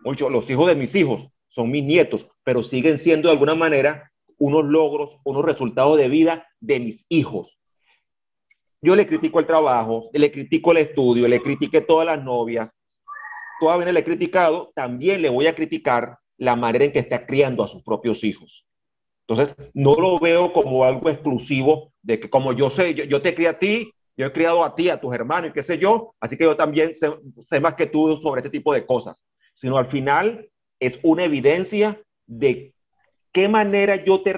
muchos 0.04 0.32
los 0.32 0.50
hijos 0.50 0.66
de 0.66 0.74
mis 0.74 0.96
hijos, 0.96 1.30
son 1.48 1.70
mis 1.70 1.84
nietos, 1.84 2.28
pero 2.44 2.64
siguen 2.64 2.98
siendo 2.98 3.28
de 3.28 3.34
alguna 3.34 3.54
manera 3.54 4.12
unos 4.40 4.66
logros, 4.66 5.20
unos 5.24 5.46
resultados 5.46 6.00
de 6.00 6.10
vida 6.10 6.48
de 6.60 6.80
mis 6.80 7.06
hijos. 7.10 7.60
Yo 8.82 8.96
le 8.96 9.06
critico 9.06 9.40
el 9.40 9.46
trabajo, 9.46 10.10
le 10.12 10.32
critico 10.32 10.72
el 10.72 10.78
estudio, 10.78 11.28
le 11.28 11.44
critiqué 11.44 11.82
todas 11.82 12.08
las 12.08 12.24
novias, 12.24 12.74
todavía 13.60 13.92
le 13.92 14.00
he 14.00 14.04
criticado, 14.04 14.72
también 14.74 15.22
le 15.22 15.30
voy 15.30 15.46
a 15.46 15.54
criticar 15.54 16.18
la 16.38 16.56
manera 16.56 16.86
en 16.86 16.92
que 16.92 17.00
está 17.00 17.28
criando 17.28 17.64
a 17.64 17.68
sus 17.68 17.84
propios 17.84 18.24
hijos. 18.24 18.66
Entonces, 19.28 19.56
no 19.76 19.94
lo 19.94 20.20
veo 20.20 20.52
como 20.54 20.84
algo 20.86 21.08
exclusivo 21.12 21.94
de 22.06 22.20
que 22.20 22.30
como 22.30 22.54
yo 22.54 22.70
sé, 22.70 22.94
yo, 22.94 23.22
te 23.22 23.34
crié 23.34 23.50
a 23.50 23.60
ti, 23.60 23.92
yo 24.16 24.28
he 24.28 24.32
criado 24.32 24.64
a 24.64 24.76
ti, 24.76 24.90
a 24.90 25.02
tus 25.02 25.14
hermanos 25.14 25.50
y 25.50 25.54
qué 25.54 25.64
sé 25.64 25.78
yo, 25.78 26.14
así 26.20 26.38
que 26.38 26.44
yo 26.44 26.56
también 26.56 26.94
sé, 26.96 27.60
más 27.60 27.74
que 27.74 27.88
tú 27.88 28.18
sobre 28.22 28.40
este 28.40 28.52
tipo 28.52 28.74
de 28.74 28.86
cosas, 28.86 29.22
sino 29.56 29.78
al 29.78 29.88
final 29.88 30.48
es 30.80 31.00
una 31.02 31.24
evidencia 31.24 32.00
de 32.28 32.74
qué 33.32 33.50
manera 33.50 34.04
yo 34.04 34.22
te, 34.22 34.34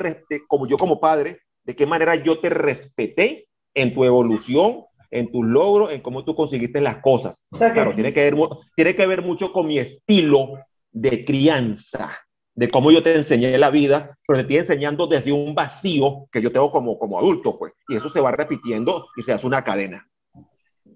como 0.48 0.66
yo 0.66 0.78
como 0.78 1.02
padre, 1.02 1.42
de 1.66 1.76
qué 1.76 1.86
manera 1.86 2.16
yo 2.16 2.40
te 2.40 2.50
respeté 2.50 3.50
en 3.74 3.94
tu 3.94 4.06
evolución, 4.06 4.86
en 5.12 5.30
tus 5.30 5.46
logros, 5.46 5.92
en 5.92 6.02
cómo 6.02 6.24
tú 6.24 6.36
conseguiste 6.36 6.80
las 6.80 6.98
cosas. 7.02 7.42
claro, 7.52 7.94
tiene 7.94 8.14
que, 8.14 8.22
ver, 8.22 8.36
tiene 8.76 8.96
que 8.96 9.06
ver 9.06 9.24
mucho 9.24 9.52
con 9.52 9.68
mi 9.68 9.78
estilo 9.78 10.54
de 10.92 11.26
crianza, 11.26 12.18
de 12.58 12.68
cómo 12.70 12.90
yo 12.90 13.04
te 13.04 13.16
enseñé 13.16 13.56
la 13.60 13.70
vida, 13.70 14.18
pero 14.28 14.38
te 14.38 14.42
estoy 14.42 14.58
enseñando 14.58 15.06
desde 15.06 15.32
un 15.32 15.54
vacío 15.54 16.28
que 16.32 16.42
yo 16.42 16.52
tengo 16.52 16.72
como, 16.72 16.98
como 16.98 17.20
adulto, 17.20 17.58
pues, 17.60 17.74
y 17.88 17.96
eso 17.96 18.10
se 18.10 18.20
va 18.20 18.32
repitiendo 18.32 19.06
y 19.16 19.22
se 19.22 19.32
hace 19.32 19.46
una 19.46 19.64
cadena. 19.64 20.08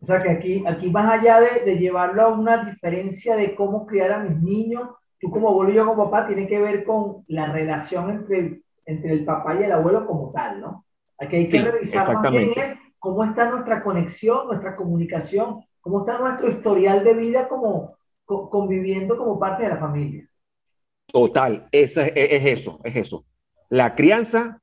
O 0.02 0.06
sea 0.06 0.24
que 0.24 0.32
aquí, 0.32 0.64
aquí 0.66 0.90
más 0.90 1.20
allá 1.20 1.40
de, 1.40 1.64
de 1.64 1.78
llevarlo 1.78 2.24
a 2.24 2.30
una 2.30 2.66
diferencia 2.66 3.36
de 3.36 3.54
cómo 3.54 3.86
criar 3.86 4.12
a 4.12 4.24
mis 4.24 4.42
niños, 4.42 4.90
tú 5.20 5.30
como 5.30 5.50
abuelo 5.50 5.72
y 5.72 5.76
yo 5.76 5.86
como 5.86 6.10
papá, 6.10 6.26
tiene 6.26 6.48
que 6.48 6.60
ver 6.60 6.84
con 6.84 7.24
la 7.28 7.52
relación 7.52 8.10
entre, 8.10 8.64
entre 8.88 9.12
el 9.12 9.24
papá 9.24 9.54
y 9.54 9.64
el 9.64 9.72
abuelo 9.72 10.08
como 10.08 10.32
tal, 10.32 10.62
¿no? 10.62 10.86
Aquí 11.20 11.36
hay 11.36 11.48
que 11.48 11.62
revisar 11.62 12.12
más 12.12 12.32
bien 12.32 12.54
es 12.56 12.74
cómo 12.98 13.24
está 13.24 13.52
nuestra 13.52 13.84
conexión, 13.84 14.48
nuestra 14.48 14.76
comunicación, 14.76 15.64
cómo 15.80 16.00
está 16.00 16.18
nuestro 16.18 16.50
historial 16.50 17.04
de 17.04 17.14
vida 17.14 17.48
como 17.48 17.98
conviviendo 18.26 19.16
como 19.16 19.38
parte 19.38 19.62
de 19.62 19.70
la 19.70 19.78
familia. 19.78 20.28
Total, 21.12 21.68
es, 21.72 21.98
es 21.98 22.46
eso, 22.46 22.80
es 22.84 22.96
eso. 22.96 23.26
La 23.70 23.96
crianza 23.96 24.62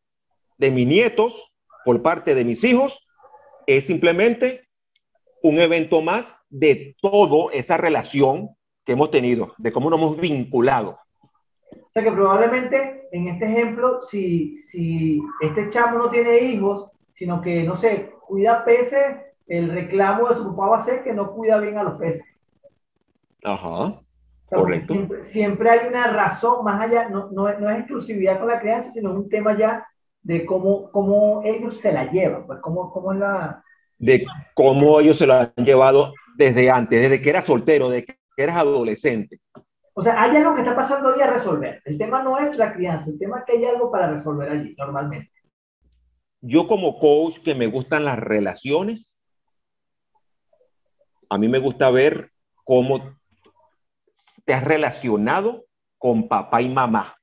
de 0.57 0.71
mis 0.71 0.87
nietos 0.87 1.53
por 1.85 2.03
parte 2.03 2.35
de 2.35 2.45
mis 2.45 2.63
hijos 2.65 2.99
es 3.67 3.87
simplemente 3.87 4.69
un 5.43 5.59
evento 5.59 6.03
más 6.03 6.37
de 6.49 6.97
toda 7.01 7.53
esa 7.53 7.77
relación 7.77 8.51
que 8.85 8.93
hemos 8.93 9.11
tenido, 9.11 9.55
de 9.59 9.73
cómo 9.73 9.91
nos 9.91 9.99
hemos 9.99 10.21
vinculado. 10.21 10.99
O 11.71 11.91
sea 11.93 12.03
que 12.03 12.13
probablemente 12.13 12.99
en 13.13 13.29
este 13.29 13.47
ejemplo, 13.47 14.03
si, 14.03 14.57
si 14.57 15.21
este 15.41 15.71
chamo 15.71 15.99
no 15.99 16.11
tiene 16.11 16.39
hijos, 16.39 16.91
sino 17.15 17.41
que, 17.41 17.65
no 17.65 17.77
sé, 17.77 18.13
cuida 18.27 18.65
peces, 18.65 19.17
el 19.47 19.71
reclamo 19.71 20.29
de 20.29 20.37
su 20.37 20.45
papá 20.51 20.69
va 20.69 20.77
a 20.77 20.85
ser 20.85 21.03
que 21.03 21.13
no 21.13 21.33
cuida 21.33 21.59
bien 21.59 21.79
a 21.79 21.83
los 21.83 21.99
peces. 21.99 22.25
Ajá. 23.45 24.01
Correcto. 24.49 24.95
Siempre, 25.23 25.71
hay 25.71 25.89
una 25.89 26.09
razón 26.09 26.65
más 26.65 26.83
allá, 26.83 27.09
no, 27.09 27.31
no, 27.31 27.53
no, 27.59 27.71
es 27.71 27.79
exclusividad 27.81 28.39
con 28.39 28.49
la 28.49 28.61
crianza, 28.61 28.91
sino 28.91 29.13
un 29.13 29.29
tema 29.29 29.57
ya 29.57 29.87
de 30.23 30.45
cómo, 30.45 30.91
cómo 30.91 31.43
ellos 31.45 31.79
se 31.79 31.93
la 31.93 32.11
llevan, 32.11 32.47
pues 32.47 32.61
cómo, 32.61 32.91
cómo 32.91 33.13
la... 33.13 33.63
De 33.99 34.25
cómo 34.55 35.01
ellos 35.01 35.19
se 35.19 35.27
la 35.27 35.53
han 35.57 35.65
llevado 35.65 36.13
desde 36.37 36.71
antes, 36.71 37.01
desde 37.01 37.21
que 37.21 37.31
era 37.31 37.43
soltero, 37.43 37.89
desde 37.89 38.07
que 38.07 38.17
eras 38.37 38.59
adolescente. 38.59 39.41
O 39.95 40.03
sea, 40.03 40.23
hay 40.23 40.37
algo 40.37 40.55
que 40.55 40.61
está 40.61 40.77
pasando 40.77 41.09
ahí 41.09 41.21
a 41.21 41.33
resolver. 41.33 41.83
El 41.85 41.99
tema 41.99 42.23
no 42.23 42.39
es 42.39 42.57
la 42.57 42.73
crianza, 42.73 43.11
el 43.11 43.19
tema 43.19 43.41
es 43.41 43.45
que 43.45 43.53
hay 43.55 43.65
algo 43.65 43.91
para 43.91 44.13
resolver 44.13 44.49
allí, 44.49 44.75
normalmente. 44.79 45.33
Yo 46.41 46.69
como 46.69 47.01
coach 47.01 47.41
que 47.41 47.57
me 47.57 47.67
gustan 47.67 48.05
las 48.05 48.17
relaciones, 48.17 49.19
a 51.29 51.37
mí 51.37 51.49
me 51.49 51.59
gusta 51.59 51.91
ver 51.91 52.31
cómo 52.65 53.18
te 54.49 54.55
has 54.55 54.65
relacionado 54.65 55.67
con 55.99 56.27
papá 56.27 56.63
y 56.63 56.71
mamá, 56.71 57.19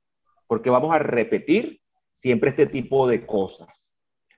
porque 0.45 0.69
vamos 0.69 0.95
a 0.95 0.99
repetir 0.99 1.81
siempre 2.13 2.51
este 2.51 2.67
tipo 2.67 3.07
de 3.07 3.25
cosas. 3.25 3.95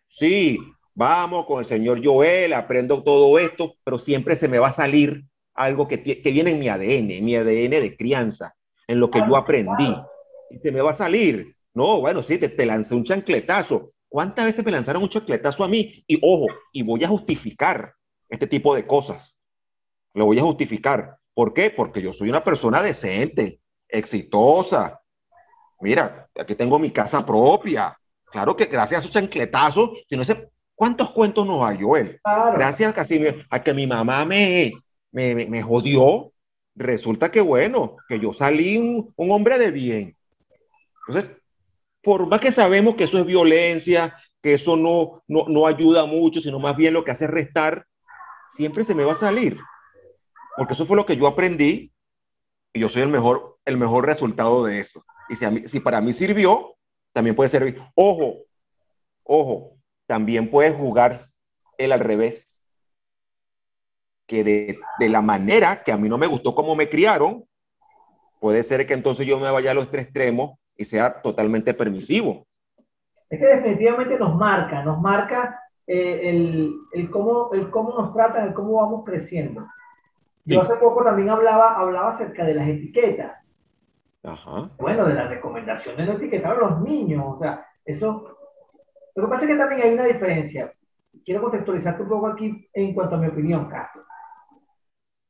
Sí, 0.07 0.57
vamos 0.95 1.45
con 1.47 1.59
el 1.59 1.65
señor 1.65 1.99
Joel, 2.01 2.53
aprendo 2.53 3.03
todo 3.03 3.37
esto, 3.39 3.73
pero 3.83 3.99
siempre 3.99 4.37
se 4.37 4.47
me 4.47 4.57
va 4.57 4.69
a 4.69 4.71
salir 4.71 5.25
algo 5.53 5.89
que, 5.89 6.01
que 6.01 6.31
viene 6.31 6.51
en 6.51 6.59
mi 6.59 6.69
ADN, 6.69 7.25
mi 7.25 7.35
ADN 7.35 7.71
de 7.71 7.97
crianza, 7.97 8.55
en 8.87 9.01
lo 9.01 9.11
que 9.11 9.19
yo 9.19 9.35
aprendí. 9.35 9.93
Y 10.49 10.59
se 10.59 10.71
me 10.71 10.79
va 10.79 10.91
a 10.91 10.95
salir. 10.95 11.57
No, 11.73 11.99
bueno, 11.99 12.23
sí, 12.23 12.37
te, 12.37 12.47
te 12.47 12.65
lancé 12.65 12.95
un 12.95 13.03
chancletazo. 13.03 13.91
¿Cuántas 14.07 14.45
veces 14.45 14.63
me 14.63 14.71
lanzaron 14.71 15.03
un 15.03 15.09
chancletazo 15.09 15.65
a 15.65 15.67
mí? 15.67 16.05
Y 16.07 16.21
ojo, 16.23 16.45
y 16.71 16.83
voy 16.83 17.03
a 17.03 17.09
justificar 17.09 17.95
este 18.29 18.47
tipo 18.47 18.73
de 18.73 18.87
cosas. 18.87 19.37
Lo 20.13 20.23
voy 20.23 20.39
a 20.39 20.43
justificar. 20.43 21.17
¿Por 21.37 21.53
qué? 21.53 21.69
Porque 21.69 22.01
yo 22.01 22.13
soy 22.13 22.29
una 22.29 22.43
persona 22.43 22.81
decente, 22.81 23.59
exitosa. 23.87 24.99
Mira, 25.81 26.27
aquí 26.35 26.55
tengo 26.55 26.79
mi 26.79 26.89
casa 26.89 27.23
propia. 27.23 27.95
Claro 28.25 28.57
que 28.57 28.65
gracias 28.65 29.03
a 29.03 29.07
su 29.07 29.13
chancletazo, 29.13 29.93
si 30.09 30.17
no 30.17 30.25
sé, 30.25 30.49
¿cuántos 30.73 31.11
cuentos 31.11 31.45
nos 31.45 31.61
hay, 31.61 31.77
Joel? 31.79 32.19
Gracias 32.55 32.97
a 33.51 33.63
que 33.63 33.73
mi 33.75 33.85
mamá 33.85 34.25
me, 34.25 34.71
me, 35.11 35.61
jodió, 35.61 36.31
resulta 36.73 37.29
que 37.29 37.41
bueno, 37.41 37.97
que 38.09 38.19
yo 38.19 38.33
salí 38.33 38.79
un, 38.79 39.13
hombre 39.15 39.59
de 39.59 39.69
bien. 39.69 40.17
Entonces, 41.07 41.31
por 42.01 42.25
más 42.25 42.39
que 42.39 42.51
sabemos 42.51 42.95
que 42.95 43.03
eso 43.03 43.19
es 43.19 43.27
violencia, 43.27 44.17
que 44.41 44.55
eso 44.55 44.75
no, 44.75 45.21
no, 45.27 45.67
ayuda 45.67 46.07
mucho, 46.07 46.41
sino 46.41 46.57
más 46.57 46.75
bien 46.75 46.95
lo 46.95 47.03
que 47.03 47.11
hace 47.11 47.25
es 47.25 47.31
restar, 47.31 47.85
siempre 48.55 48.83
se 48.83 48.95
me 48.95 49.03
va 49.03 49.11
a 49.11 49.15
salir. 49.15 49.59
Porque 50.57 50.73
eso 50.73 50.85
fue 50.87 50.97
lo 50.97 51.05
que 51.05 51.15
yo 51.15 51.27
aprendí 51.27 51.93
y 52.73 52.79
yo 52.79 52.89
soy 52.89 53.03
el 53.03 53.09
mejor, 53.09 53.57
el 53.63 53.77
mejor 53.77 54.07
resultado 54.07 54.65
de 54.65 54.79
eso. 54.79 55.05
Y 55.29 55.35
si, 55.35 55.67
si 55.67 55.79
para 55.79 56.01
mí 56.01 56.11
sirvió, 56.11 56.75
también 57.13 57.35
puede 57.35 57.49
servir. 57.49 57.79
Ojo, 57.93 58.39
ojo, 59.23 59.77
también 60.07 60.49
puede 60.49 60.71
jugar 60.71 61.15
el 61.77 61.91
al 61.91 61.99
revés 61.99 62.61
que 64.25 64.43
de, 64.43 64.79
de, 64.99 65.09
la 65.09 65.21
manera 65.21 65.83
que 65.83 65.91
a 65.91 65.97
mí 65.97 66.09
no 66.09 66.17
me 66.17 66.27
gustó 66.27 66.53
cómo 66.53 66.75
me 66.75 66.89
criaron, 66.89 67.45
puede 68.39 68.63
ser 68.63 68.85
que 68.85 68.93
entonces 68.93 69.25
yo 69.25 69.39
me 69.39 69.49
vaya 69.51 69.71
a 69.71 69.73
los 69.75 69.89
tres 69.89 70.05
extremos 70.05 70.57
y 70.75 70.85
sea 70.85 71.21
totalmente 71.21 71.73
permisivo. 71.73 72.47
Es 73.29 73.39
que 73.39 73.45
definitivamente 73.45 74.17
nos 74.17 74.35
marca, 74.35 74.83
nos 74.83 74.99
marca 74.99 75.59
eh, 75.85 76.29
el, 76.29 76.75
el, 76.93 77.09
cómo, 77.09 77.51
el 77.53 77.69
cómo 77.69 77.93
nos 77.97 78.13
tratan, 78.13 78.47
el 78.47 78.53
cómo 78.53 78.81
vamos 78.81 79.03
creciendo. 79.05 79.67
Yo 80.47 80.61
hace 80.61 80.75
poco 80.75 81.03
también 81.03 81.29
hablaba, 81.29 81.75
hablaba 81.75 82.09
acerca 82.09 82.43
de 82.45 82.53
las 82.53 82.67
etiquetas. 82.67 83.33
Ajá. 84.23 84.71
Bueno, 84.79 85.05
de 85.05 85.13
las 85.13 85.29
recomendaciones 85.29 86.07
de 86.07 86.13
etiquetar 86.13 86.53
a 86.53 86.59
los 86.59 86.81
niños. 86.81 87.23
O 87.27 87.39
sea, 87.39 87.65
eso. 87.85 88.37
Lo 89.15 89.23
que 89.23 89.29
pasa 89.29 89.45
es 89.45 89.51
que 89.51 89.57
también 89.57 89.81
hay 89.81 89.93
una 89.93 90.05
diferencia. 90.05 90.73
Quiero 91.25 91.41
contextualizarte 91.41 92.03
un 92.03 92.09
poco 92.09 92.27
aquí 92.27 92.67
en 92.73 92.93
cuanto 92.93 93.15
a 93.15 93.19
mi 93.19 93.27
opinión, 93.27 93.67
Carlos 93.67 94.07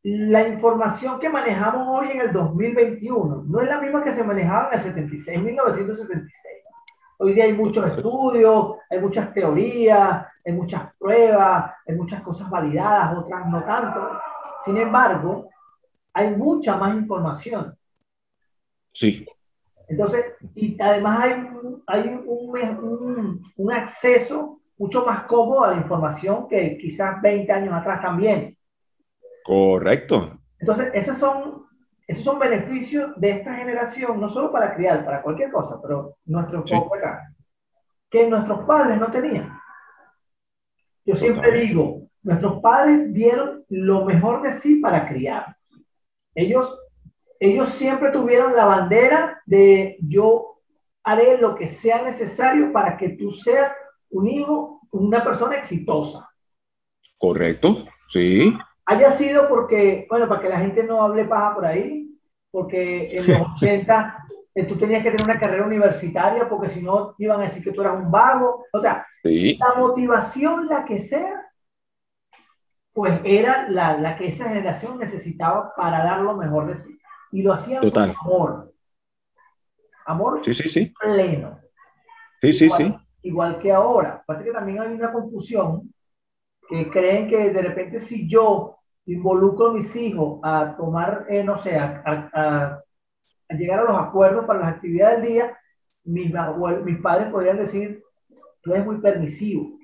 la 0.10 0.48
información 0.48 1.20
que 1.20 1.30
manejamos 1.30 1.86
hoy 1.90 2.12
en 2.12 2.22
el 2.22 2.32
2021 2.32 3.44
no 3.46 3.62
es 3.62 3.68
la 3.68 3.82
misma 3.82 4.02
que 4.04 4.14
se 4.14 4.24
manejaba 4.24 4.70
en 4.70 4.76
el 4.76 4.80
76, 4.80 5.42
1976. 5.42 6.57
Hoy 7.18 7.34
día 7.34 7.46
hay 7.46 7.54
muchos 7.54 7.86
estudios, 7.88 8.76
hay 8.90 9.00
muchas 9.00 9.34
teorías, 9.34 10.26
hay 10.46 10.54
muchas 10.54 10.94
pruebas, 10.98 11.74
hay 11.88 11.96
muchas 11.96 12.22
cosas 12.22 12.50
validadas, 12.50 13.18
otras 13.18 13.48
no 13.48 13.64
tanto. 13.64 14.20
Sin 14.64 14.78
embargo, 14.78 15.50
hay 16.14 16.36
mucha 16.36 16.78
más 16.78 16.96
información. 16.96 17.76
Sí. 18.94 19.26
Entonces, 19.88 20.26
y 20.56 20.80
además 20.82 21.24
hay, 21.24 21.48
hay 21.88 22.08
un, 22.10 22.28
un, 22.28 23.54
un 23.56 23.72
acceso 23.72 24.60
mucho 24.78 25.06
más 25.06 25.24
cómodo 25.24 25.64
a 25.64 25.72
la 25.72 25.78
información 25.78 26.48
que 26.48 26.78
quizás 26.78 27.22
20 27.22 27.52
años 27.52 27.74
atrás 27.74 28.02
también. 28.02 28.58
Correcto. 29.44 30.40
Entonces, 30.60 30.90
esas 30.94 31.18
son, 31.18 31.67
esos 32.08 32.24
son 32.24 32.40
beneficios 32.40 33.12
de 33.18 33.32
esta 33.32 33.54
generación, 33.54 34.20
no 34.20 34.30
solo 34.30 34.50
para 34.52 34.74
criar, 34.74 35.04
para 35.04 35.22
cualquier 35.22 35.52
cosa, 35.52 35.78
pero 35.82 36.16
nuestro 36.26 36.66
foco 36.66 36.96
acá, 36.96 37.34
que 38.10 38.28
nuestros 38.28 38.66
padres 38.66 38.98
no 38.98 39.12
tenían. 39.12 39.60
Yo 41.06 41.16
siempre 41.16 41.52
digo, 41.52 42.08
nuestros 42.24 42.62
padres 42.62 43.14
dieron 43.14 43.66
lo 43.70 44.06
mejor 44.06 44.42
de 44.42 44.54
sí 44.54 44.76
para 44.76 45.08
criar. 45.08 45.58
Ellos, 46.34 46.80
ellos 47.40 47.70
siempre 47.70 48.12
tuvieron 48.12 48.56
la 48.56 48.66
bandera 48.66 49.42
de 49.46 49.98
yo 50.02 50.62
haré 51.04 51.38
lo 51.38 51.56
que 51.56 51.68
sea 51.68 52.02
necesario 52.02 52.72
para 52.72 52.98
que 52.98 53.10
tú 53.10 53.30
seas 53.32 53.72
un 54.10 54.28
hijo, 54.28 54.82
una 54.92 55.24
persona 55.24 55.56
exitosa. 55.56 56.30
Correcto, 57.18 57.86
sí. 58.10 58.58
Haya 58.90 59.12
sido 59.12 59.50
porque, 59.50 60.08
bueno, 60.10 60.30
para 60.30 60.42
que 60.42 60.50
la 60.50 60.60
gente 60.60 60.82
no 60.82 61.02
hable 61.04 61.26
paja 61.26 61.56
por 61.56 61.66
ahí, 61.66 62.18
porque 62.50 63.10
en 63.12 63.28
los 63.28 63.42
80 63.58 64.26
eh, 64.56 64.64
tú 64.64 64.78
tenías 64.78 65.04
que 65.04 65.12
tener 65.12 65.26
una 65.26 65.40
carrera 65.40 65.66
universitaria 65.66 66.48
porque 66.48 66.70
si 66.70 66.82
no 66.82 67.14
iban 67.20 67.42
a 67.42 67.44
decir 67.44 67.62
que 67.62 67.74
tú 67.74 67.82
eras 67.82 68.02
un 68.02 68.10
vago. 68.10 68.66
O 68.72 68.82
sea, 68.82 69.06
la 69.24 69.76
motivación, 69.78 70.68
la 70.68 70.86
que 70.86 71.00
sea, 71.00 71.46
pues 72.94 73.20
era 73.26 73.68
la, 73.70 73.98
la, 73.98 74.16
que 74.16 74.30
esa 74.30 74.48
generación 74.48 74.98
necesitaba 74.98 75.76
para 75.76 76.04
dar 76.04 76.22
lo 76.22 76.36
mejor 76.38 76.68
de 76.68 76.76
sí. 76.76 76.98
Y 77.34 77.44
lo 77.44 77.54
hacían 77.54 77.88
con 77.92 78.16
amor. 78.22 78.74
Amor 80.06 80.40
sí, 80.46 80.54
sí, 80.54 80.70
sí. 80.70 80.94
pleno. 81.00 81.60
Sí, 82.42 82.54
sí, 82.54 82.70
sí. 82.70 82.96
Igual 83.22 83.60
que 83.60 83.74
ahora. 83.74 84.24
Pasa 84.26 84.46
que 84.46 84.52
también 84.52 84.82
hay 84.82 84.94
una 84.94 85.12
confusión 85.12 85.94
que 86.70 86.90
creen 86.90 87.28
que 87.28 87.52
de 87.52 87.62
repente 87.62 88.00
si 88.00 88.28
yo 88.28 88.77
involucro 89.08 89.70
a 89.70 89.74
mis 89.74 89.96
hijos 89.96 90.40
a 90.44 90.76
tomar, 90.78 91.26
eh, 91.30 91.44
no 91.44 91.58
sé, 91.58 91.78
a, 91.78 92.04
a, 92.06 92.84
llegar 93.56 93.80
a 93.80 93.84
los 93.84 93.98
acuerdos 93.98 94.46
para 94.46 94.60
las 94.60 94.70
actividades 94.76 95.22
del 95.22 95.32
día, 95.32 95.58
mis, 96.04 96.32
mis 96.84 97.00
padres 97.00 97.32
podrían 97.32 97.58
decir, 97.58 98.04
tú 98.62 98.74
eres 98.74 98.86
muy 98.86 98.98
permisivo. 98.98 99.78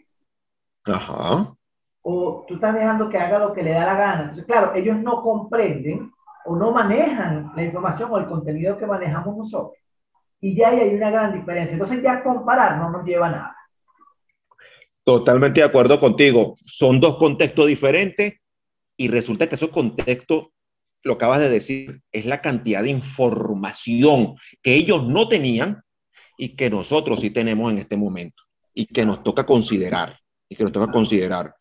Ajá. 0.83 1.55
O 2.01 2.45
tú 2.47 2.55
estás 2.55 2.75
dejando 2.75 3.09
que 3.09 3.17
haga 3.17 3.39
lo 3.39 3.53
que 3.53 3.63
le 3.63 3.71
da 3.71 3.85
la 3.85 3.95
gana. 3.95 4.21
Entonces, 4.21 4.45
claro, 4.45 4.73
ellos 4.75 4.97
no 4.97 5.21
comprenden 5.21 6.11
o 6.45 6.57
no 6.57 6.71
manejan 6.73 7.53
la 7.55 7.63
información 7.63 8.11
o 8.11 8.17
el 8.17 8.27
contenido 8.27 8.77
que 8.77 8.85
manejamos 8.85 9.37
nosotros. 9.37 9.77
Y 10.41 10.53
ya 10.53 10.69
ahí 10.69 10.81
hay 10.81 10.95
una 10.95 11.09
gran 11.09 11.31
diferencia. 11.31 11.73
Entonces 11.73 12.03
ya 12.03 12.21
comparar 12.21 12.77
no 12.77 12.89
nos 12.89 13.05
lleva 13.05 13.27
a 13.27 13.31
nada. 13.31 13.57
Totalmente 15.05 15.61
de 15.61 15.65
acuerdo 15.65 16.01
contigo. 16.01 16.57
Son 16.65 16.99
dos 16.99 17.15
contextos 17.15 17.67
diferentes 17.67 18.42
y 19.03 19.09
resulta 19.09 19.49
que 19.49 19.55
esos 19.55 19.69
contextos, 19.69 20.47
lo 21.03 21.13
acabas 21.15 21.41
de 21.41 21.49
decir, 21.49 22.01
es 22.13 22.25
la 22.25 22.39
cantidad 22.39 22.83
de 22.83 22.89
información 22.89 24.35
que 24.61 24.75
ellos 24.75 25.05
no 25.05 25.27
tenían 25.27 25.83
y 26.37 26.55
que 26.55 26.69
nosotros 26.69 27.19
sí 27.19 27.29
tenemos 27.29 27.69
en 27.69 27.79
este 27.79 27.97
momento 27.97 28.41
y 28.73 28.85
que 28.85 29.05
nos 29.05 29.21
toca 29.21 29.45
considerar 29.45 30.17
y 30.47 30.55
que 30.55 30.63
nos 30.63 30.71
toca 30.71 30.89
considerar. 30.89 31.53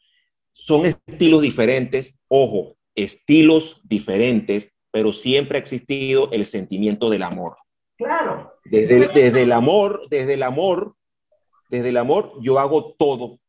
Son 0.53 0.87
estilos 0.87 1.43
diferentes, 1.43 2.15
ojo, 2.29 2.77
estilos 2.95 3.81
diferentes, 3.83 4.73
pero 4.93 5.13
siempre 5.13 5.59
ha 5.59 5.61
existido 5.61 6.31
el 6.31 6.47
sentimiento 6.47 7.11
del 7.11 7.25
amor. 7.25 7.57
Claro. 7.97 8.53
Desde, 8.65 9.09
desde 9.09 9.43
el 9.43 9.51
amor, 9.51 10.07
desde 10.11 10.35
el 10.35 10.45
amor, 10.45 10.95
desde 11.71 11.89
el 11.89 11.97
amor 11.97 12.35
yo 12.41 12.61
hago 12.61 12.95
todo, 12.97 13.41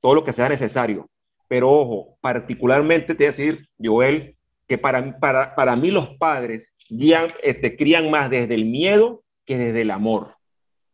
todo 0.00 0.14
lo 0.14 0.24
que 0.24 0.32
sea 0.32 0.48
necesario. 0.48 1.06
Pero 1.48 1.70
ojo, 1.70 2.18
particularmente 2.20 3.14
te 3.14 3.24
voy 3.24 3.26
a 3.26 3.30
decir, 3.30 3.68
Joel, 3.82 4.36
que 4.66 4.78
para, 4.78 5.18
para, 5.18 5.54
para 5.54 5.76
mí 5.76 5.90
los 5.90 6.10
padres 6.16 6.74
guían, 6.88 7.28
este, 7.42 7.76
crían 7.76 8.10
más 8.10 8.30
desde 8.30 8.54
el 8.54 8.64
miedo 8.64 9.22
que 9.44 9.58
desde 9.58 9.82
el 9.82 9.90
amor. 9.90 10.36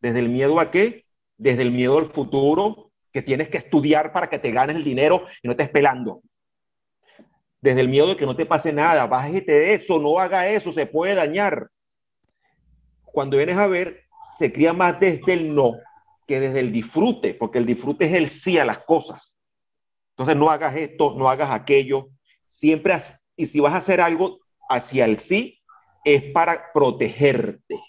¿Desde 0.01 0.19
el 0.19 0.29
miedo 0.29 0.61
a 0.61 0.71
qué? 0.71 1.07
Desde 1.39 1.63
el 1.63 1.71
miedo 1.71 1.99
al 1.99 2.07
futuro, 2.07 2.93
que 3.13 3.23
tienes 3.23 3.49
que 3.49 3.59
estudiar 3.59 4.13
para 4.13 4.29
que 4.29 4.39
te 4.39 4.51
ganes 4.51 4.77
el 4.77 4.85
dinero 4.85 5.25
y 5.43 5.49
no 5.49 5.53
estés 5.53 5.69
pelando. 5.69 6.23
Desde 7.61 7.81
el 7.81 7.89
miedo 7.89 8.09
de 8.09 8.17
que 8.17 8.27
no 8.27 8.35
te 8.35 8.47
pase 8.47 8.73
nada, 8.73 9.07
bájate 9.07 9.53
de 9.53 9.75
eso, 9.75 10.01
no 10.01 10.19
haga 10.19 10.49
eso, 10.49 10.73
se 10.73 10.87
puede 10.87 11.15
dañar. 11.15 11.69
Cuando 13.05 13.37
vienes 13.37 13.57
a 13.57 13.67
ver, 13.67 14.05
se 14.39 14.53
cría 14.53 14.73
más 14.73 14.99
desde 14.99 15.35
el 15.35 15.55
no 15.55 15.77
que 16.27 16.41
desde 16.41 16.61
el 16.61 16.73
disfrute, 16.73 17.35
porque 17.35 17.59
el 17.59 17.67
disfrute 17.67 18.07
es 18.07 18.15
el 18.15 18.31
sí 18.31 18.59
a 18.59 18.65
las 18.65 18.79
cosas. 18.79 19.32
Entonces 20.13 20.37
no 20.37 20.51
hagas 20.51 20.77
esto, 20.77 21.15
no 21.17 21.29
hagas 21.29 21.51
aquello. 21.51 22.09
Siempre, 22.47 22.97
y 23.37 23.47
si 23.47 23.61
vas 23.61 23.75
a 23.75 23.79
hacer 23.79 24.01
algo 24.01 24.41
hacia 24.69 25.05
el 25.05 25.19
sí, 25.19 25.61
es 26.05 26.33
para 26.33 26.73
protegerte. 26.73 27.81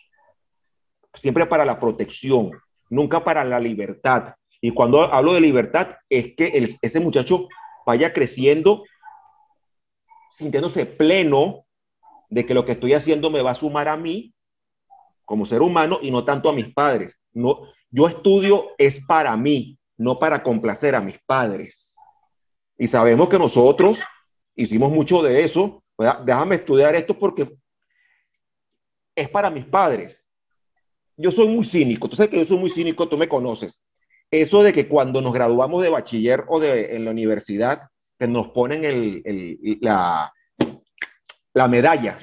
Siempre 1.13 1.45
para 1.45 1.65
la 1.65 1.79
protección, 1.79 2.51
nunca 2.89 3.23
para 3.23 3.43
la 3.43 3.59
libertad. 3.59 4.35
Y 4.61 4.71
cuando 4.71 5.01
hablo 5.01 5.33
de 5.33 5.41
libertad, 5.41 5.95
es 6.09 6.35
que 6.35 6.69
ese 6.81 6.99
muchacho 6.99 7.47
vaya 7.85 8.13
creciendo 8.13 8.83
sintiéndose 10.31 10.85
pleno 10.85 11.65
de 12.29 12.45
que 12.45 12.53
lo 12.53 12.65
que 12.65 12.71
estoy 12.71 12.93
haciendo 12.93 13.29
me 13.29 13.41
va 13.41 13.51
a 13.51 13.55
sumar 13.55 13.87
a 13.87 13.97
mí 13.97 14.33
como 15.25 15.45
ser 15.45 15.61
humano 15.61 15.99
y 16.01 16.11
no 16.11 16.25
tanto 16.25 16.49
a 16.49 16.53
mis 16.53 16.73
padres. 16.73 17.19
No, 17.31 17.67
yo 17.91 18.07
estudio 18.07 18.71
es 18.77 18.99
para 19.05 19.37
mí, 19.37 19.77
no 19.97 20.17
para 20.17 20.41
complacer 20.41 20.95
a 20.95 21.01
mis 21.01 21.19
padres. 21.25 21.92
Y 22.77 22.87
sabemos 22.87 23.29
que 23.29 23.37
nosotros 23.37 23.99
hicimos 24.55 24.91
mucho 24.91 25.21
de 25.21 25.43
eso. 25.43 25.83
Déjame 26.25 26.55
estudiar 26.55 26.95
esto 26.95 27.17
porque 27.17 27.55
es 29.15 29.29
para 29.29 29.49
mis 29.49 29.65
padres. 29.65 30.23
Yo 31.15 31.31
soy 31.31 31.47
muy 31.47 31.65
cínico. 31.65 32.09
Tú 32.09 32.15
sabes 32.15 32.31
que 32.31 32.39
yo 32.39 32.45
soy 32.45 32.57
muy 32.57 32.69
cínico, 32.69 33.07
tú 33.07 33.17
me 33.17 33.29
conoces. 33.29 33.81
Eso 34.31 34.63
de 34.63 34.73
que 34.73 34.87
cuando 34.87 35.21
nos 35.21 35.33
graduamos 35.33 35.83
de 35.83 35.89
bachiller 35.89 36.43
o 36.47 36.59
de 36.59 36.95
en 36.95 37.05
la 37.05 37.11
universidad, 37.11 37.89
que 38.17 38.27
nos 38.27 38.49
ponen 38.49 38.83
el, 38.83 39.77
la, 39.81 40.33
la 41.53 41.67
medalla, 41.67 42.17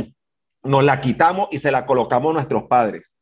nos 0.63 0.83
la 0.83 1.01
quitamos 1.01 1.49
y 1.53 1.59
se 1.59 1.71
la 1.71 1.87
colocamos 1.87 2.31
a 2.31 2.35
nuestros 2.35 2.65
padres. 2.65 3.17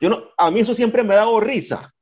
Yo 0.00 0.08
no, 0.10 0.24
a 0.36 0.50
mí 0.50 0.60
eso 0.60 0.74
siempre 0.74 1.04
me 1.04 1.14
ha 1.14 1.18
dado 1.18 1.40
risa. 1.40 1.92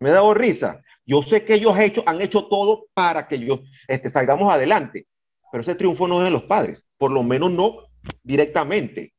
Me 0.00 0.10
ha 0.10 0.14
dado 0.14 0.34
risa. 0.34 0.82
Yo 1.10 1.22
sé 1.22 1.44
que 1.44 1.54
ellos 1.54 1.76
hecho, 1.76 2.04
han 2.06 2.20
hecho 2.20 2.44
todo 2.44 2.86
para 2.94 3.26
que 3.26 3.36
yo 3.40 3.62
este, 3.88 4.08
salgamos 4.08 4.52
adelante, 4.52 5.08
pero 5.50 5.62
ese 5.62 5.74
triunfo 5.74 6.06
no 6.06 6.18
es 6.18 6.24
de 6.26 6.30
los 6.30 6.44
padres, 6.44 6.86
por 6.98 7.10
lo 7.10 7.24
menos 7.24 7.50
no 7.50 7.78
directamente. 8.22 9.12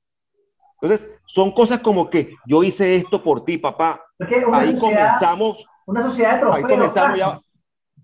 Entonces, 0.82 1.10
son 1.25 1.51
cosas 1.51 1.82
como 1.82 2.10
que 2.10 2.34
yo 2.47 2.63
hice 2.63 2.95
esto 2.95 3.21
por 3.21 3.43
ti, 3.43 3.58
papá. 3.58 4.01
Ahí 4.54 4.73
comenzamos. 4.80 5.65
Una 5.86 6.04
sociedad 6.04 6.36
de 6.36 6.39
trofeos, 6.39 6.63
Ahí 6.63 6.77
comenzamos 6.77 7.17
ya. 7.17 7.41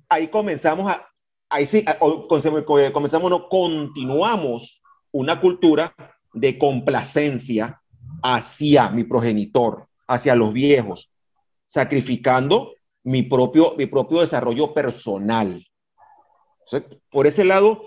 Ahí 0.10 0.28
comenzamos 0.28 0.92
a. 0.92 1.08
Ahí 1.50 1.66
sí, 1.66 1.86
comenzamos, 2.28 3.30
no, 3.30 3.48
continuamos 3.48 4.84
una 5.14 5.40
cultura 5.40 5.96
de 6.34 6.58
complacencia 6.58 7.82
hacia 8.22 8.90
mi 8.90 9.06
progenitor, 9.06 9.88
hacia 10.10 10.36
los 10.36 10.52
viejos, 10.52 11.10
sacrificando 11.68 12.74
mi 13.08 13.24
propio, 13.24 13.74
mi 13.78 13.86
propio 13.86 14.20
desarrollo 14.20 14.74
personal. 14.74 15.66
por 17.10 17.26
ese 17.26 17.46
lado, 17.46 17.84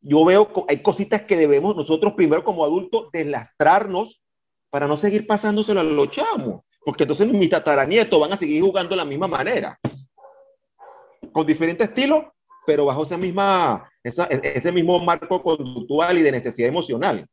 yo 0.00 0.24
veo, 0.24 0.50
hay 0.68 0.82
cositas 0.82 1.22
que 1.22 1.36
debemos 1.36 1.76
nosotros 1.76 2.14
primero 2.14 2.42
como 2.42 2.64
adultos 2.64 3.08
deslastrarnos 3.12 4.20
para 4.70 4.88
no 4.88 4.96
seguir 4.96 5.28
pasándoselo 5.28 5.78
a 5.78 5.84
los 5.84 6.10
chamos, 6.10 6.62
porque 6.84 7.04
entonces 7.04 7.28
mis 7.28 7.48
tataranietos 7.48 8.18
van 8.18 8.32
a 8.32 8.36
seguir 8.36 8.60
jugando 8.62 8.90
de 8.90 8.96
la 8.96 9.04
misma 9.04 9.28
manera, 9.28 9.78
con 11.30 11.46
diferente 11.46 11.84
estilo, 11.84 12.34
pero 12.66 12.86
bajo 12.86 13.04
esa 13.04 13.16
misma, 13.16 13.88
ese 14.02 14.72
mismo 14.72 14.98
marco 14.98 15.40
conductual 15.40 16.18
y 16.18 16.22
de 16.22 16.32
necesidad 16.32 16.68
emocional. 16.68 17.24